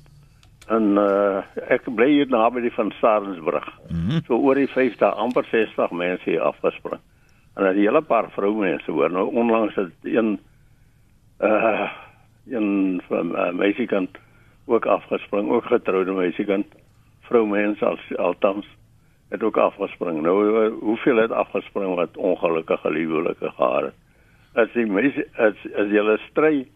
En 0.74 0.98
uh, 0.98 1.42
ek 1.70 1.86
bly 1.86 2.08
hier 2.10 2.30
naby 2.30 2.64
die 2.64 2.74
van 2.74 2.92
Sarensbrug. 2.98 3.68
Mm 3.88 4.02
-hmm. 4.08 4.22
So 4.26 4.38
oor 4.38 4.58
die 4.58 4.70
50 4.70 5.14
amper 5.14 5.46
60 5.50 5.90
mense 5.90 6.30
hier 6.30 6.42
afgespring. 6.42 7.00
En 7.54 7.64
'n 7.64 7.78
hele 7.78 8.02
paar 8.02 8.30
vroumense 8.30 8.90
hoor. 8.90 9.10
Nou 9.10 9.34
onlangs 9.34 9.74
het 9.74 9.92
een 10.02 10.40
uh 11.40 11.90
een 12.46 13.02
van 13.06 13.26
uh, 13.38 13.52
meisiekant 13.52 14.18
ook 14.64 14.86
afgespring, 14.86 15.50
ook 15.50 15.64
getroude 15.64 16.12
meisiekant 16.12 16.66
vroumense 17.20 17.84
al 17.84 17.98
altans 18.16 18.66
het 19.28 19.42
ook 19.42 19.56
afgespring. 19.56 20.22
Nou 20.22 20.68
hoeveel 20.80 21.16
het 21.16 21.30
afgespring 21.30 21.94
wat 21.94 22.16
ongelukkige 22.16 22.88
huwelike 22.88 23.50
gehad 23.50 23.82
het. 23.82 23.94
As 24.54 24.68
die 24.74 24.84
mense 24.84 25.24
as 25.40 25.56
as 25.80 25.88
jy 25.88 26.16
stry 26.28 26.66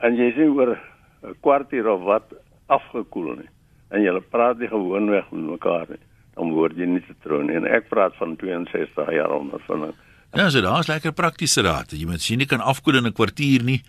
en 0.00 0.16
jy 0.16 0.32
sien 0.36 0.54
oor 0.56 0.78
'n 1.22 1.34
kwartier 1.42 1.88
of 1.88 2.02
wat 2.02 2.32
afgekoel 2.68 3.36
nie 3.36 3.50
en 3.90 4.02
jy 4.02 4.20
praat 4.30 4.58
nie 4.58 4.68
gewoonweg 4.68 5.30
met 5.32 5.50
mekaar 5.50 5.86
nie, 5.88 6.02
dan 6.36 6.52
word 6.52 6.76
jy 6.76 6.86
nie 6.86 7.04
getrou 7.04 7.42
nie. 7.42 7.56
En 7.56 7.66
ek 7.66 7.88
praat 7.88 8.14
van 8.16 8.36
62 8.36 9.12
jaar 9.12 9.32
ondervinding. 9.32 9.94
Ja, 10.36 10.50
so 10.50 10.60
daar's 10.60 10.88
lekker 10.88 11.12
praktiese 11.12 11.62
raad. 11.62 11.92
Jy 11.92 12.06
moet 12.06 12.20
sien 12.20 12.40
jy 12.40 12.46
kan 12.46 12.60
afkoel 12.60 12.96
in 12.96 13.06
'n 13.06 13.12
kwartier 13.12 13.64
nie, 13.64 13.82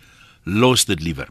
los 0.44 0.84
dit 0.84 1.00
liewer. 1.00 1.28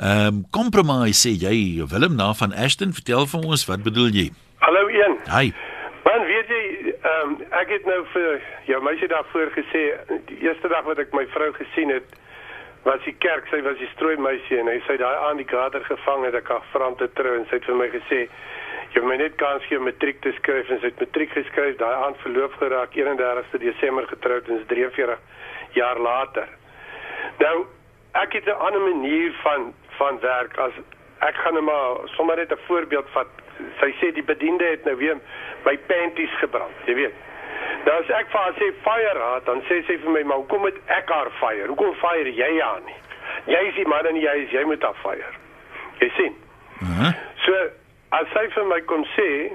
Ehm 0.00 0.26
um, 0.26 0.44
compromise 0.50 1.28
sê 1.28 1.32
jy 1.36 1.84
Willem 1.84 2.16
na 2.16 2.32
van 2.32 2.54
Ashton 2.54 2.92
vertel 2.92 3.26
vir 3.26 3.40
ons 3.44 3.66
wat 3.68 3.82
bedoel 3.82 4.08
jy? 4.08 4.30
Hallo 4.64 4.88
een. 4.88 5.16
Hi. 5.28 5.52
Man 6.04 6.22
weet 6.24 6.48
jy 6.48 6.62
ehm 7.02 7.28
um, 7.28 7.36
ek 7.60 7.68
het 7.74 7.86
nou 7.86 8.00
vir 8.14 8.40
jou 8.64 8.80
meisie 8.82 9.08
daarvoor 9.08 9.50
gesê 9.56 9.82
die 10.28 10.38
eerste 10.46 10.68
dag 10.72 10.86
wat 10.88 11.00
ek 11.02 11.12
my 11.16 11.26
vrou 11.34 11.50
gesien 11.58 11.92
het 11.92 12.14
was 12.86 13.02
die 13.04 13.16
kerk 13.20 13.50
sy 13.50 13.60
was 13.66 13.76
die 13.80 13.90
strooi 13.92 14.16
meisie 14.16 14.60
en 14.62 14.70
hy 14.70 14.78
sê 14.86 14.96
daai 15.00 15.26
aan 15.28 15.40
die 15.40 15.48
kader 15.48 15.84
gevang 15.84 16.24
het 16.24 16.38
ek 16.38 16.48
haar 16.48 16.64
vrou 16.72 16.94
te 16.96 17.08
trou 17.18 17.34
en 17.36 17.44
sy 17.50 17.58
het 17.58 17.68
vir 17.68 17.78
my 17.82 17.88
gesê 17.92 18.22
jy 18.94 19.02
moet 19.04 19.20
net 19.22 19.36
kans 19.42 19.66
gee 19.68 19.78
om 19.78 19.84
matriek 19.86 20.22
te 20.24 20.32
skryf 20.38 20.70
en 20.70 20.80
sy 20.80 20.88
het 20.88 21.02
matriek 21.04 21.34
geskryf 21.36 21.76
daai 21.82 21.92
aan 22.06 22.16
verloof 22.22 22.56
geraak 22.62 22.96
31ste 22.96 23.60
Desember 23.62 24.08
getroud 24.10 24.48
en 24.48 24.58
is 24.58 24.66
43 24.72 25.76
jaar 25.76 26.00
later. 26.00 26.48
Nou 27.44 27.56
ek 28.18 28.40
het 28.40 28.46
'n 28.48 28.62
ander 28.66 28.80
manier 28.80 29.32
van 29.44 29.72
van 29.98 30.20
werk 30.20 30.58
as 30.58 30.72
ek 31.28 31.36
gaan 31.44 31.54
net 31.54 31.62
nou 31.62 31.72
maar 31.72 32.08
sommer 32.16 32.36
net 32.36 32.52
'n 32.52 32.66
voorbeeld 32.66 33.08
vat. 33.12 33.28
Sy 33.80 33.94
sê 34.00 34.12
die 34.14 34.24
bediende 34.24 34.64
het 34.64 34.84
nou 34.84 34.96
weer 34.96 35.16
my 35.64 35.78
panties 35.78 36.38
gebrand, 36.38 36.74
jy 36.86 36.94
weet. 36.94 37.29
Nou 37.84 37.94
as 37.96 38.10
ek 38.12 38.28
vir 38.32 38.40
haar 38.40 38.56
sê 38.58 38.68
fire 38.84 39.22
haar, 39.24 39.42
dan 39.46 39.62
sê 39.68 39.80
sy 39.86 39.96
vir 40.02 40.10
my, 40.10 40.22
"Maar 40.22 40.42
hoekom 40.42 40.60
moet 40.60 40.78
ek 40.86 41.08
haar 41.08 41.30
fire? 41.40 41.66
Hoekom 41.66 41.94
fire 41.94 42.32
jy 42.34 42.60
haar 42.60 42.80
nie? 42.86 42.98
Jy 43.46 43.60
is 43.68 43.74
die 43.74 43.86
man 43.86 44.06
en 44.06 44.16
jy 44.16 44.34
is 44.44 44.50
jy 44.50 44.64
moet 44.64 44.82
haar 44.82 44.98
fire." 45.02 45.32
Jy 46.00 46.10
sien? 46.16 46.36
Mhm. 46.80 47.04
Uh 47.04 47.12
so 47.44 47.54
as 48.10 48.26
sy 48.32 48.48
vir 48.48 48.64
my 48.64 48.80
kom 48.80 49.04
sê 49.04 49.52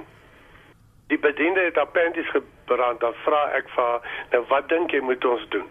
die 1.07 1.17
bediende 1.17 1.61
het 1.61 1.75
haar 1.75 1.88
panties 1.88 2.29
gebrand, 2.29 2.99
dan 2.99 3.13
vra 3.23 3.51
ek 3.53 3.69
vir 3.69 3.83
haar, 3.83 4.01
"Nou 4.32 4.45
wat 4.47 4.69
dink 4.69 4.91
jy 4.91 4.99
moet 5.01 5.26
ons 5.26 5.49
doen?" 5.49 5.69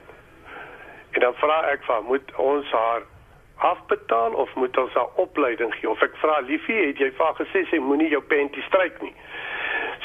En 1.13 1.21
dan 1.21 1.35
vra 1.35 1.71
ek 1.73 1.85
vir 1.85 1.95
haar, 1.95 2.03
"Moet 2.03 2.35
ons 2.37 2.71
haar 2.71 3.03
afbetaal 3.57 4.33
of 4.33 4.55
moet 4.55 4.79
ons 4.79 4.93
haar 4.93 5.09
opleiding 5.15 5.75
gee 5.75 5.91
of 5.91 6.03
ek 6.03 6.17
vra 6.17 6.41
liefie 6.41 6.87
het 6.87 6.99
jy 6.99 7.11
vir 7.19 7.35
gesê 7.39 7.63
sy 7.71 7.79
moenie 7.79 8.11
jou 8.11 8.23
pentie 8.23 8.63
stryk 8.67 8.99
nie 9.03 9.15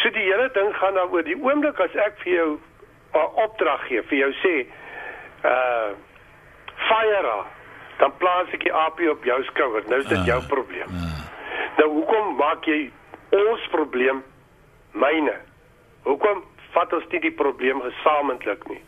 so 0.01 0.09
die 0.15 0.25
hele 0.25 0.49
ding 0.55 0.73
gaan 0.75 0.93
daaroor 0.97 1.23
die 1.23 1.37
oomblik 1.37 1.79
as 1.79 1.95
ek 1.95 2.19
vir 2.23 2.33
jou 2.33 2.49
'n 3.13 3.29
opdrag 3.45 3.87
gee 3.87 4.01
vir 4.01 4.17
jou 4.17 4.31
sê 4.43 4.55
uh 5.43 5.91
fire 6.89 7.37
dan 7.99 8.13
plaas 8.17 8.47
ek 8.55 8.63
die 8.63 8.73
AP 8.73 9.01
op 9.11 9.23
jou 9.23 9.43
skouer. 9.43 9.83
Nou 9.87 9.99
is 9.99 10.07
dit 10.07 10.17
uh, 10.17 10.25
jou 10.25 10.41
probleem. 10.47 10.87
uh. 10.87 11.23
nou 11.77 11.89
hoekom 11.97 12.35
maak 12.35 12.65
jy 12.65 12.91
ons 13.35 13.67
probleem 13.71 14.23
myne? 14.91 15.35
Hoekom 16.07 16.43
vat 16.73 16.93
ons 16.93 17.07
nie 17.11 17.19
die 17.19 17.35
probleem 17.35 17.81
gesamentlik 17.81 18.63
nie? 18.71 18.81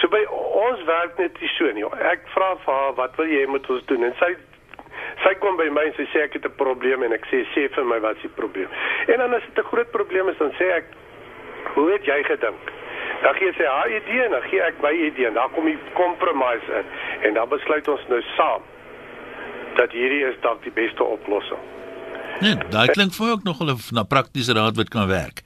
So 0.00 0.08
by 0.08 0.24
ons 0.64 0.82
werk 0.88 1.18
net 1.18 1.40
nie 1.40 1.50
so 1.56 1.70
nie. 1.76 1.84
Ek 1.84 2.24
vra 2.34 2.54
vir 2.64 2.74
haar 2.74 2.94
wat 2.94 3.16
wil 3.20 3.26
jy 3.26 3.44
met 3.50 3.68
ons 3.70 3.84
doen? 3.90 4.04
En 4.08 4.14
sy 4.20 4.32
Sy 5.28 5.34
kom 5.42 5.58
by 5.60 5.66
my 5.68 5.82
en 5.90 5.92
sy 5.92 6.06
sê 6.08 6.22
ek 6.24 6.38
het 6.38 6.46
'n 6.48 6.56
probleem 6.56 7.02
en 7.04 7.12
ek 7.12 7.26
sê 7.28 7.44
sê 7.52 7.68
vir 7.68 7.84
my 7.84 8.00
wat 8.00 8.16
is 8.16 8.22
die 8.24 8.36
probleem. 8.40 8.70
En 9.12 9.18
dan 9.20 9.34
as 9.34 9.44
dit 9.44 9.58
'n 9.60 9.68
groot 9.68 9.90
probleem 9.92 10.28
is 10.28 10.38
dan 10.38 10.52
sê 10.56 10.66
ek 10.80 10.86
hoe 11.74 11.92
het 11.92 12.04
jy 12.04 12.22
gedink? 12.24 12.62
Dan 13.22 13.34
gee 13.34 13.52
sy 13.52 13.64
haar 13.64 13.90
idee 13.90 14.24
en 14.24 14.30
dan 14.30 14.42
gee 14.48 14.62
ek 14.62 14.80
my 14.80 14.92
idee 14.92 15.26
en 15.26 15.34
dan 15.34 15.50
kom 15.52 15.64
die 15.64 15.78
compromise 15.92 16.72
in 16.80 16.86
en 17.28 17.34
dan 17.34 17.48
besluit 17.48 17.88
ons 17.88 18.08
nou 18.08 18.22
saam 18.36 18.62
dat 19.76 19.92
hierdie 19.92 20.24
is 20.24 20.40
dalk 20.40 20.62
die 20.62 20.72
beste 20.72 21.04
oplossing. 21.04 21.60
Nee, 22.40 22.56
daai 22.70 22.88
klink 22.88 23.12
vir 23.12 23.30
ook 23.30 23.42
nog 23.44 23.60
'n 23.60 23.76
na 23.92 24.02
praktiese 24.02 24.54
raad 24.54 24.76
wat 24.76 24.88
kan 24.88 25.08
werk. 25.08 25.42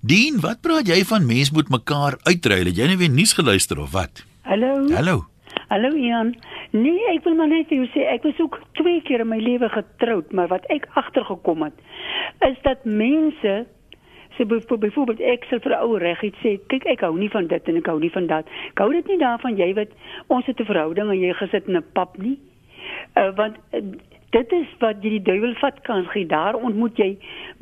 Dien, 0.00 0.40
wat 0.40 0.60
praat 0.60 0.86
jy 0.86 1.04
van 1.04 1.26
mense 1.26 1.52
moet 1.52 1.68
mekaar 1.68 2.18
uitruil? 2.22 2.64
Het 2.64 2.76
jy 2.76 2.86
nou 2.86 2.96
weer 2.96 3.10
nuus 3.10 3.32
geluister 3.32 3.78
of 3.78 3.92
wat? 3.92 4.24
Hallo. 4.42 4.88
Hallo. 4.90 5.26
Hallo 5.68 5.90
Ian. 5.94 6.34
Nee, 6.70 7.00
ek 7.14 7.24
wil 7.24 7.34
maar 7.34 7.48
net 7.48 7.70
vir 7.70 7.78
jou 7.80 7.88
sê 7.94 8.04
ek 8.12 8.26
was 8.28 8.40
ook 8.44 8.58
twee 8.76 9.00
keer 9.08 9.24
in 9.24 9.30
my 9.30 9.38
lewe 9.40 9.68
getroud, 9.72 10.32
maar 10.36 10.50
wat 10.52 10.66
ek 10.68 10.88
agtergekom 11.00 11.62
het 11.64 11.78
is 12.44 12.58
dat 12.62 12.84
mense 12.84 13.54
sê 14.36 14.46
byvoorbeeld 14.46 15.20
ek 15.20 15.46
sê 15.48 15.58
vir 15.64 15.72
'n 15.72 15.80
ou 15.82 15.96
reguit 15.98 16.36
sê 16.44 16.58
kyk 16.68 16.84
ek 16.86 17.00
hou 17.00 17.16
nie 17.16 17.30
van 17.30 17.46
dit 17.46 17.68
en 17.68 17.76
ek 17.76 17.86
hou 17.86 17.98
nie 17.98 18.12
van 18.12 18.26
dat. 18.26 18.46
Ek 18.70 18.78
hou 18.78 18.92
dit 18.92 19.06
nie 19.08 19.18
daarvan 19.18 19.56
jy 19.56 19.72
weet 19.74 19.92
ons 20.28 20.46
het 20.46 20.60
'n 20.60 20.64
verhouding 20.64 21.10
en 21.10 21.20
jy 21.20 21.32
gesit 21.32 21.68
in 21.68 21.76
'n 21.76 21.84
pap 21.94 22.18
nie. 22.18 22.38
Uh, 23.16 23.34
want 23.36 23.56
uh, 23.72 23.80
dit 24.30 24.52
is 24.52 24.68
wat 24.82 25.00
jy 25.04 25.14
die 25.16 25.24
duiwel 25.24 25.54
vat 25.60 25.80
kan 25.86 26.04
gee. 26.12 26.26
Daar 26.28 26.56
ontmoet 26.56 26.98
jy 27.00 27.10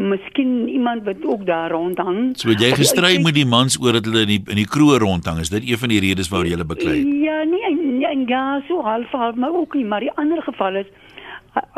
miskien 0.03 0.69
iemand 0.69 1.07
wat 1.07 1.23
ook 1.25 1.47
daar 1.47 1.71
rondhang. 1.71 2.35
So 2.39 2.51
jy 2.51 2.73
gestry 2.75 3.17
met 3.23 3.37
die 3.39 3.47
mans 3.47 3.79
oor 3.83 3.99
dat 3.99 4.09
hulle 4.09 4.25
in 4.27 4.35
die 4.35 4.43
in 4.55 4.61
die 4.63 4.69
kroeg 4.69 4.99
rondhang. 5.03 5.41
Is 5.45 5.53
dit 5.55 5.69
een 5.69 5.79
van 5.79 5.95
die 5.95 6.03
redes 6.03 6.31
waarom 6.33 6.51
jy 6.51 6.57
hulle 6.57 6.69
beklei? 6.75 6.97
Ja, 7.23 7.43
nee, 7.47 8.07
en 8.11 8.27
ja, 8.29 8.63
so 8.69 8.83
half 8.83 9.11
half, 9.11 9.35
maar 9.35 9.55
ook 9.55 9.75
nie, 9.75 9.85
maar 9.85 10.01
die 10.01 10.13
ander 10.15 10.43
geval 10.43 10.83
is 10.83 10.91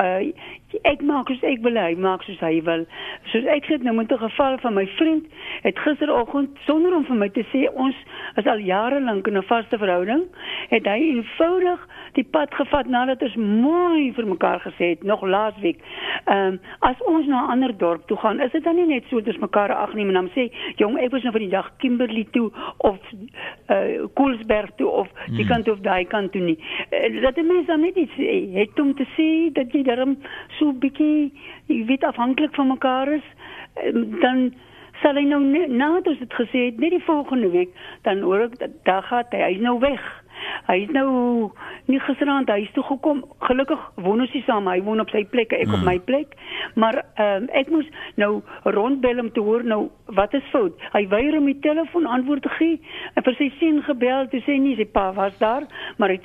uh, 0.01 0.33
ek 0.83 1.03
maak 1.03 1.29
soos 1.29 1.43
ek 1.43 1.63
wil 1.65 1.77
hy 1.81 1.95
maak 1.97 2.23
soos 2.27 2.41
hy 2.45 2.61
wil. 2.65 2.85
Soos 3.33 3.47
ek 3.49 3.69
het 3.73 3.83
nou 3.83 3.95
met 3.97 4.13
'n 4.13 4.19
geval 4.19 4.59
van 4.59 4.75
my 4.75 4.87
vriend 4.87 5.25
het 5.63 5.79
gisteroggend 5.79 6.51
sonder 6.67 6.95
om 6.95 7.05
vir 7.05 7.17
my 7.17 7.29
te 7.29 7.45
sê 7.53 7.69
ons 7.75 7.95
is 8.37 8.47
al 8.47 8.59
jare 8.59 9.01
lank 9.01 9.27
in 9.27 9.37
'n 9.37 9.43
vaste 9.43 9.79
verhouding, 9.79 10.25
het 10.69 10.85
hy 10.87 11.01
eenvoudig 11.01 11.87
die 12.13 12.25
pad 12.25 12.55
gevat 12.55 12.87
nadat 12.87 13.23
ons 13.23 13.37
mooi 13.37 14.13
vir 14.13 14.27
mekaar 14.27 14.61
gesê 14.61 14.91
het 14.95 15.03
nog 15.03 15.23
laasweek. 15.23 15.79
Ehm 16.25 16.47
um, 16.47 16.61
as 16.81 16.97
ons 17.07 17.27
na 17.27 17.47
'n 17.47 17.51
ander 17.51 17.77
dorp 17.77 18.07
toe 18.07 18.17
gaan, 18.17 18.41
is 18.41 18.53
dit 18.53 18.65
dan 18.65 18.77
nie 18.77 18.87
net 18.87 19.05
so 19.09 19.17
dat 19.17 19.35
ons 19.35 19.45
mekaar 19.45 19.73
agneem 19.73 20.09
en 20.09 20.15
dan 20.15 20.31
sê, 20.37 20.51
"Jong, 20.77 20.99
ek 20.99 21.11
was 21.11 21.23
nou 21.23 21.33
vir 21.33 21.41
die 21.41 21.57
dag 21.57 21.71
Kimberley 21.79 22.27
toe 22.31 22.51
of 22.79 22.99
eh 23.67 23.75
uh, 23.77 24.07
Koelsberg 24.15 24.71
toe 24.77 24.89
of 24.89 25.09
die 25.27 25.45
mm. 25.45 25.49
kant 25.49 25.69
of 25.69 25.79
daai 25.81 26.05
kant 26.05 26.33
toe 26.33 26.43
nie." 26.43 26.59
Uh, 26.91 27.23
dat 27.23 27.37
mense 27.37 27.67
dan 27.67 27.81
net 27.81 27.97
iets 27.97 28.17
het 28.53 28.81
om 28.81 28.95
te 28.95 29.07
sê 29.17 29.53
dat 29.53 29.73
jy 29.73 29.83
daarom 29.83 30.17
so 30.58 30.58
bietjie 30.83 31.33
jy 31.67 31.85
weet 31.91 32.05
afhanklik 32.05 32.55
van 32.55 32.73
mekaar 32.75 33.13
is, 33.19 33.27
uh, 33.83 33.93
dan 34.23 34.49
sal 35.03 35.19
hy 35.19 35.27
nou 35.31 35.43
nadat 35.43 36.09
ons 36.11 36.23
dit 36.23 36.39
gesê 36.41 36.65
het, 36.69 36.79
net 36.83 36.91
die 36.97 37.05
volgende 37.07 37.51
week 37.55 37.75
dan 38.07 38.25
hoor 38.27 38.49
ek 38.49 38.59
dat 38.63 38.81
daar 38.89 39.07
gaan 39.07 39.31
hy, 39.31 39.45
hy's 39.45 39.63
nou 39.63 39.79
weg. 39.83 40.03
Hy 40.69 40.77
is 40.85 40.91
nou 40.95 41.09
nie 41.91 41.99
gisterand 42.05 42.51
huis 42.53 42.71
toe 42.77 42.85
gekom. 42.87 43.23
Gelukkig 43.49 43.81
woon 44.05 44.23
ons 44.25 44.35
nie 44.37 44.43
saam. 44.47 44.69
Hy 44.71 44.79
woon 44.87 45.03
op 45.03 45.11
sy 45.11 45.25
plek, 45.33 45.53
ek 45.57 45.67
mm. 45.67 45.79
op 45.79 45.87
my 45.87 45.97
plek. 46.11 46.35
Maar 46.79 47.01
um, 47.25 47.49
ek 47.59 47.71
moes 47.73 47.89
nou 48.21 48.31
rondbel 48.77 49.23
om 49.25 49.31
te 49.35 49.45
hoor 49.45 49.65
nou 49.67 49.81
wat 50.19 50.35
is 50.39 50.47
fout. 50.53 50.79
Hy 50.95 51.07
weier 51.11 51.39
om 51.41 51.49
die 51.51 51.59
telefoon 51.65 52.07
antwoord 52.07 52.47
te 52.47 52.55
gee. 52.59 52.79
En 53.15 53.27
vir 53.27 53.39
sy 53.41 53.51
seun 53.59 53.83
gebel 53.89 54.29
te 54.33 54.43
sê 54.47 54.59
nie 54.61 54.77
sy 54.79 54.87
pa 54.93 55.09
was 55.17 55.37
daar, 55.43 55.67
maar 55.99 56.15
hy 56.15 56.21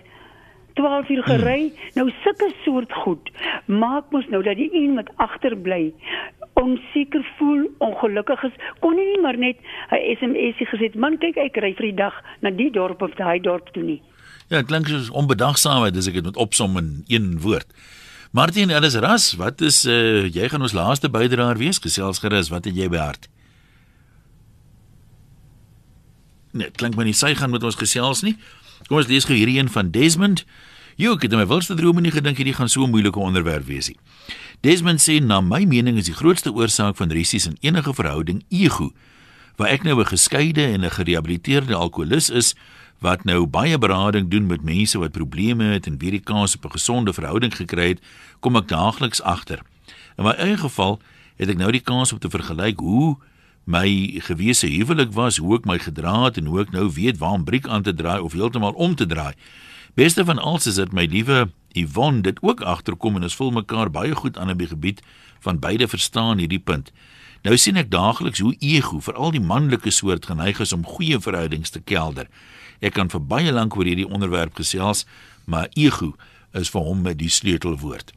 12 0.74 1.10
uur 1.10 1.24
gery. 1.24 1.62
Mm. 1.62 1.92
Nou 1.94 2.12
sulke 2.24 2.52
soort 2.64 2.94
goed 3.04 3.32
maak 3.66 4.12
mos 4.12 4.28
nou 4.30 4.44
dat 4.44 4.58
die 4.58 4.70
een 4.74 4.94
met 4.94 5.10
agterbly 5.16 5.94
onseker 6.54 7.26
voel, 7.38 7.66
ongelukkig 7.78 8.44
is, 8.44 8.58
kon 8.80 8.96
nie 8.96 9.20
maar 9.22 9.38
net 9.38 9.58
'n 9.92 10.16
SMSie 10.20 10.66
gesit, 10.66 10.96
man 10.96 11.18
kyk 11.18 11.38
ek 11.38 11.58
ry 11.58 11.74
vir 11.74 11.86
die 11.92 11.96
dag 11.96 12.14
na 12.42 12.50
die 12.50 12.72
dorp 12.72 13.02
of 13.02 13.16
daai 13.16 13.40
dorp 13.40 13.74
toe 13.74 13.84
nie. 13.84 14.02
Ja, 14.48 14.58
dit 14.58 14.68
klink 14.68 14.88
soos 14.88 15.10
onbedagsaamheid 15.10 15.98
as 15.98 16.08
ek 16.08 16.14
dit 16.14 16.24
met 16.24 16.38
opsom 16.38 16.78
in 16.78 17.04
een 17.08 17.40
woord. 17.42 17.68
Martin, 18.32 18.72
alles 18.72 18.96
ras, 18.96 19.34
wat 19.34 19.62
is 19.62 19.86
uh 19.86 20.26
jy 20.26 20.50
gaan 20.50 20.62
ons 20.62 20.74
laaste 20.74 21.10
bydraer 21.10 21.58
wees 21.58 21.80
gesels 21.80 22.20
gerus, 22.20 22.50
wat 22.50 22.66
het 22.66 22.76
jy 22.76 22.90
by 22.90 22.98
hart? 22.98 23.30
Nee, 26.52 26.70
klink 26.72 26.96
my 26.96 27.04
nie 27.04 27.14
sy 27.18 27.34
gaan 27.36 27.50
met 27.50 27.64
ons 27.64 27.76
gesels 27.76 28.22
nie. 28.22 28.38
Kom 28.88 29.00
ons 29.00 29.08
lees 29.08 29.24
gou 29.24 29.36
hierdie 29.36 29.60
een 29.60 29.70
van 29.72 29.92
Desmond. 29.92 30.44
Jo, 31.00 31.16
ek 31.16 31.24
het 31.26 31.36
my 31.38 31.46
wilste 31.48 31.76
drome 31.80 32.02
nie 32.04 32.12
gedink 32.12 32.38
hierdie 32.38 32.54
gaan 32.54 32.70
so 32.70 32.84
'n 32.84 32.92
moeilike 32.92 33.20
onderwerp 33.20 33.66
wees 33.66 33.88
nie. 33.88 33.98
Desmond 34.62 35.00
sê 35.00 35.24
na 35.24 35.42
my 35.42 35.64
mening 35.66 35.98
is 35.98 36.06
die 36.06 36.14
grootste 36.14 36.52
oorsaak 36.52 36.98
van 36.98 37.12
risies 37.12 37.48
in 37.48 37.58
enige 37.62 37.94
verhouding 37.94 38.44
ego. 38.50 38.92
Waar 39.56 39.70
ek 39.70 39.84
nou 39.84 40.00
'n 40.00 40.06
geskeide 40.06 40.66
en 40.66 40.84
'n 40.84 40.92
gerehabiliteerde 40.92 41.76
alkolikus 41.76 42.30
is 42.30 42.56
wat 43.00 43.24
nou 43.24 43.46
baie 43.46 43.78
berading 43.78 44.30
doen 44.30 44.48
met 44.48 44.64
mense 44.64 45.00
wat 45.00 45.12
probleme 45.12 45.64
het 45.64 45.88
en 45.88 45.98
weer 45.98 46.12
die 46.12 46.24
kans 46.24 46.56
op 46.56 46.66
'n 46.66 46.72
gesonde 46.72 47.14
verhouding 47.14 47.56
gekry 47.56 47.88
het, 47.88 48.02
kom 48.40 48.56
ek 48.56 48.68
daagliks 48.68 49.22
agter. 49.22 49.62
In 50.18 50.24
my 50.24 50.32
eie 50.32 50.58
geval 50.58 51.00
het 51.36 51.50
ek 51.50 51.58
nou 51.58 51.72
die 51.72 51.82
kans 51.82 52.14
om 52.14 52.20
te 52.20 52.30
vergelyk 52.30 52.80
hoe 52.80 53.18
my 53.64 53.88
gewese 54.28 54.68
huwelik 54.68 55.14
was, 55.16 55.38
hoe 55.38 55.56
ek 55.58 55.66
my 55.66 55.78
gedra 55.80 56.26
het 56.26 56.38
en 56.38 56.50
hoe 56.52 56.62
ek 56.66 56.72
nou 56.76 56.90
weet 56.92 57.18
waar 57.18 57.40
om 57.40 57.46
briek 57.48 57.68
aan 57.68 57.84
te 57.84 57.94
draai 57.94 58.20
of 58.20 58.36
heeltemal 58.36 58.76
om 58.76 58.96
te 58.96 59.06
draai. 59.06 59.34
Beste 59.96 60.26
van 60.26 60.40
alles 60.40 60.68
is 60.68 60.80
dit 60.82 60.92
my 60.92 61.06
liewe 61.06 61.52
Yvonne 61.74 62.22
dit 62.22 62.38
ook 62.42 62.62
agterkom 62.62 63.16
en 63.16 63.24
ons 63.24 63.36
voel 63.36 63.52
mekaar 63.52 63.92
baie 63.94 64.16
goed 64.16 64.38
aan 64.38 64.50
op 64.50 64.58
die 64.58 64.68
gebied 64.68 65.02
van 65.40 65.60
beide 65.60 65.88
verstaan 65.88 66.38
hierdie 66.38 66.60
punt. 66.60 66.92
Nou 67.44 67.58
sien 67.58 67.78
ek 67.78 67.92
daagliks 67.92 68.40
hoe 68.40 68.56
ego, 68.64 69.02
veral 69.04 69.34
die 69.36 69.44
manlike 69.44 69.92
soort 69.92 70.26
geneig 70.26 70.62
is 70.64 70.74
om 70.74 70.86
goeie 70.88 71.20
verhoudings 71.20 71.74
te 71.76 71.82
kelder. 71.84 72.30
Ek 72.80 72.96
kan 72.96 73.10
vir 73.12 73.20
baie 73.20 73.52
lank 73.52 73.76
oor 73.76 73.88
hierdie 73.88 74.08
onderwerp 74.08 74.56
gesels, 74.56 75.06
maar 75.46 75.68
ego 75.76 76.14
is 76.54 76.72
vir 76.72 76.86
hom 76.86 77.04
die 77.04 77.30
sleutelwoord. 77.30 78.14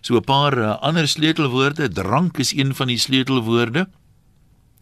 So 0.00 0.16
'n 0.16 0.24
paar 0.24 0.58
uh, 0.58 0.76
ander 0.80 1.08
sleutelwoorde, 1.08 1.88
drank 1.88 2.38
is 2.38 2.52
een 2.52 2.74
van 2.74 2.88
die 2.88 2.98
sleutelwoorde. 2.98 3.88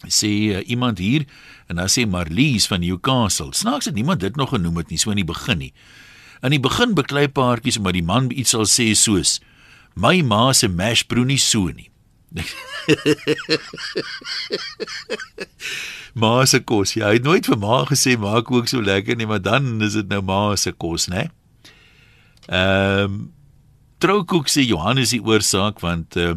Sê 0.08 0.30
uh, 0.50 0.62
iemand 0.66 0.98
hier 0.98 1.26
en 1.66 1.76
dan 1.76 1.90
sê 1.90 2.06
Marlies 2.08 2.66
van 2.66 2.80
Newcastle. 2.80 3.52
Snaaks 3.54 3.84
het 3.90 3.94
niemand 3.94 4.20
dit 4.20 4.36
nog 4.36 4.48
genoem 4.54 4.76
het 4.82 4.90
nie 4.90 4.98
so 4.98 5.10
in 5.10 5.20
die 5.22 5.28
begin 5.28 5.58
nie. 5.58 5.72
In 6.42 6.50
die 6.50 6.60
begin 6.62 6.94
beklei 6.98 7.28
paartjies 7.28 7.78
omdat 7.78 7.94
die 7.98 8.06
man 8.06 8.30
iets 8.34 8.50
sal 8.56 8.66
sê 8.66 8.92
soos: 8.98 9.40
"My 9.94 10.22
ma 10.22 10.52
se 10.52 10.68
mash 10.68 11.02
brood 11.06 11.26
nie 11.26 11.38
so 11.38 11.70
nie." 11.70 11.90
ma 16.22 16.44
se 16.46 16.60
kos. 16.64 16.94
Ja, 16.96 17.06
hy 17.10 17.14
het 17.20 17.26
nooit 17.26 17.46
vir 17.46 17.58
ma 17.60 17.84
gesê 17.88 18.16
maak 18.18 18.50
ook 18.50 18.68
so 18.68 18.80
lekker 18.82 19.16
nie, 19.16 19.28
maar 19.28 19.42
dan 19.42 19.82
is 19.84 19.92
dit 19.98 20.08
nou 20.08 20.22
ma 20.24 20.56
se 20.56 20.72
kos, 20.72 21.06
né? 21.12 21.30
Ehm 22.48 23.04
um, 23.04 23.32
Troukoek 24.02 24.48
sê 24.50 24.64
Johannes 24.66 25.12
die 25.14 25.22
oorsaak 25.22 25.78
want 25.78 26.16
uh, 26.18 26.34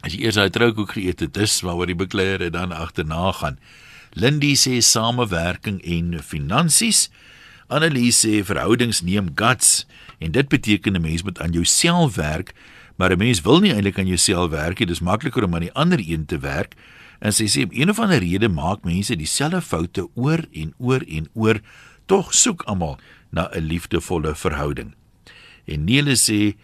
as 0.00 0.14
jy 0.14 0.24
eers 0.24 0.38
daai 0.38 0.50
troukoek 0.50 0.94
geëet 0.96 1.20
het, 1.20 1.34
dis 1.34 1.60
waaroor 1.60 1.90
die 1.90 1.98
bekleier 1.98 2.50
dan 2.50 2.72
agterna 2.72 3.32
gaan. 3.32 3.58
Lindy 4.14 4.54
sê 4.58 4.80
samewerking 4.82 5.78
en 5.86 6.18
finansies. 6.22 7.08
Annelies 7.70 8.24
sê 8.24 8.40
verhoudings 8.42 9.02
neem 9.06 9.30
guts 9.38 9.84
en 10.18 10.32
dit 10.32 10.48
beteken 10.48 10.96
'n 10.96 11.02
mens 11.02 11.22
moet 11.22 11.38
aan 11.40 11.52
jouself 11.52 12.14
werk, 12.16 12.52
maar 12.96 13.12
'n 13.12 13.18
mens 13.18 13.40
wil 13.40 13.60
nie 13.60 13.72
eintlik 13.72 13.98
aan 13.98 14.06
jouself 14.06 14.50
werk 14.50 14.78
nie, 14.78 14.86
dis 14.86 15.00
makliker 15.00 15.44
om 15.44 15.54
aan 15.54 15.68
die 15.68 15.72
ander 15.72 16.00
een 16.00 16.26
te 16.26 16.38
werk. 16.38 16.74
En 17.20 17.32
sy 17.32 17.46
sê 17.46 17.62
op 17.62 17.72
een 17.72 17.90
of 17.90 17.98
ander 17.98 18.18
rede 18.18 18.48
maak 18.48 18.84
mense 18.84 19.16
dieselfde 19.16 19.60
foute 19.60 20.08
oor 20.14 20.44
en 20.52 20.74
oor 20.78 21.04
en 21.08 21.28
oor, 21.34 21.60
tog 22.06 22.34
soek 22.34 22.62
almal 22.62 22.98
na 23.30 23.48
'n 23.52 23.62
liefdevolle 23.62 24.34
verhouding. 24.34 24.94
En 25.64 25.84
Nele 25.84 26.16
sê 26.16 26.56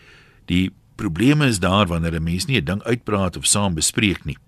die 0.46 0.72
probleme 0.96 1.46
is 1.46 1.60
daar 1.60 1.86
wanneer 1.86 2.14
'n 2.14 2.22
mens 2.22 2.46
nie 2.46 2.60
'n 2.60 2.64
ding 2.64 2.82
uitpraat 2.82 3.36
of 3.36 3.46
saam 3.46 3.74
bespreek 3.74 4.24
nie. 4.24 4.38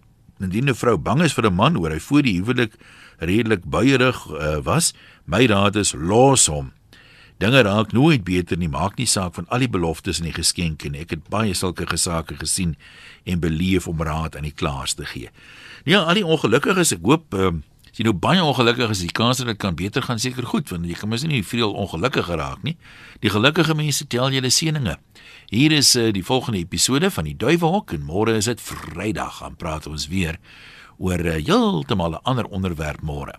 Indien 0.41 0.69
'n 0.69 0.75
vrou 0.75 0.97
bang 0.97 1.23
is 1.23 1.33
vir 1.33 1.47
'n 1.47 1.55
man 1.55 1.77
oor 1.77 1.91
hy 1.91 2.01
voor 2.01 2.23
die 2.23 2.41
huwelik 2.41 2.75
redelik 3.19 3.65
buierig 3.65 4.27
uh, 4.31 4.59
was, 4.63 4.95
my 5.25 5.47
raad 5.47 5.77
is 5.77 5.93
los 5.93 6.47
hom. 6.47 6.73
Dinge 7.39 7.63
raak 7.63 7.93
nooit 7.93 8.25
beter 8.25 8.59
nie, 8.59 8.69
maak 8.69 8.97
nie 8.99 9.07
saak 9.07 9.35
van 9.35 9.47
al 9.49 9.63
die 9.63 9.71
beloftes 9.71 10.19
en 10.19 10.25
die 10.25 10.35
geskenke 10.35 10.91
nie. 10.91 11.05
Ek 11.07 11.11
het 11.15 11.29
baie 11.31 11.55
sulke 11.55 11.87
gesake 11.87 12.35
gesien 12.39 12.77
en 13.25 13.39
beleef 13.41 13.87
om 13.87 14.03
raad 14.03 14.37
aan 14.37 14.47
die 14.49 14.55
klaarste 14.55 15.07
gee. 15.07 15.31
Ja, 15.87 16.03
al 16.03 16.19
die 16.19 16.27
ongelukkiges, 16.27 16.97
ek 16.99 17.07
hoop 17.07 17.35
uh, 17.35 17.53
as 17.89 18.01
jy 18.01 18.07
nou 18.09 18.15
baie 18.15 18.43
ongelukkig 18.43 18.91
is, 18.91 19.05
die 19.07 19.15
kans 19.15 19.39
dat 19.39 19.47
dit 19.47 19.59
kan 19.59 19.79
beter 19.79 20.03
gaan 20.03 20.19
seker 20.19 20.47
goed, 20.47 20.69
want 20.71 20.87
jy 20.87 20.99
kan 20.99 21.11
mos 21.11 21.25
nie 21.27 21.45
veel 21.47 21.71
ongelukkig 21.73 22.27
geraak 22.27 22.63
nie. 22.67 22.77
Die 23.23 23.31
gelukkige 23.31 23.75
mense 23.75 24.07
tel 24.07 24.35
julle 24.35 24.51
seëninge. 24.51 24.99
Hier 25.49 25.73
is 25.73 25.95
uh, 25.97 26.11
die 26.13 26.25
volgende 26.25 26.59
episode 26.59 27.09
van 27.11 27.25
die 27.25 27.37
Duiwehok 27.37 27.95
en 27.97 28.03
môre 28.05 28.35
is 28.37 28.45
dit 28.51 28.61
Vrydag, 28.61 29.39
gaan 29.39 29.55
praat 29.57 29.87
ons 29.89 30.05
weer 30.13 30.37
oor 31.01 31.25
uh, 31.25 31.39
heeltemal 31.41 32.19
'n 32.19 32.25
ander 32.29 32.45
onderwerp 32.53 33.01
môre. 33.01 33.33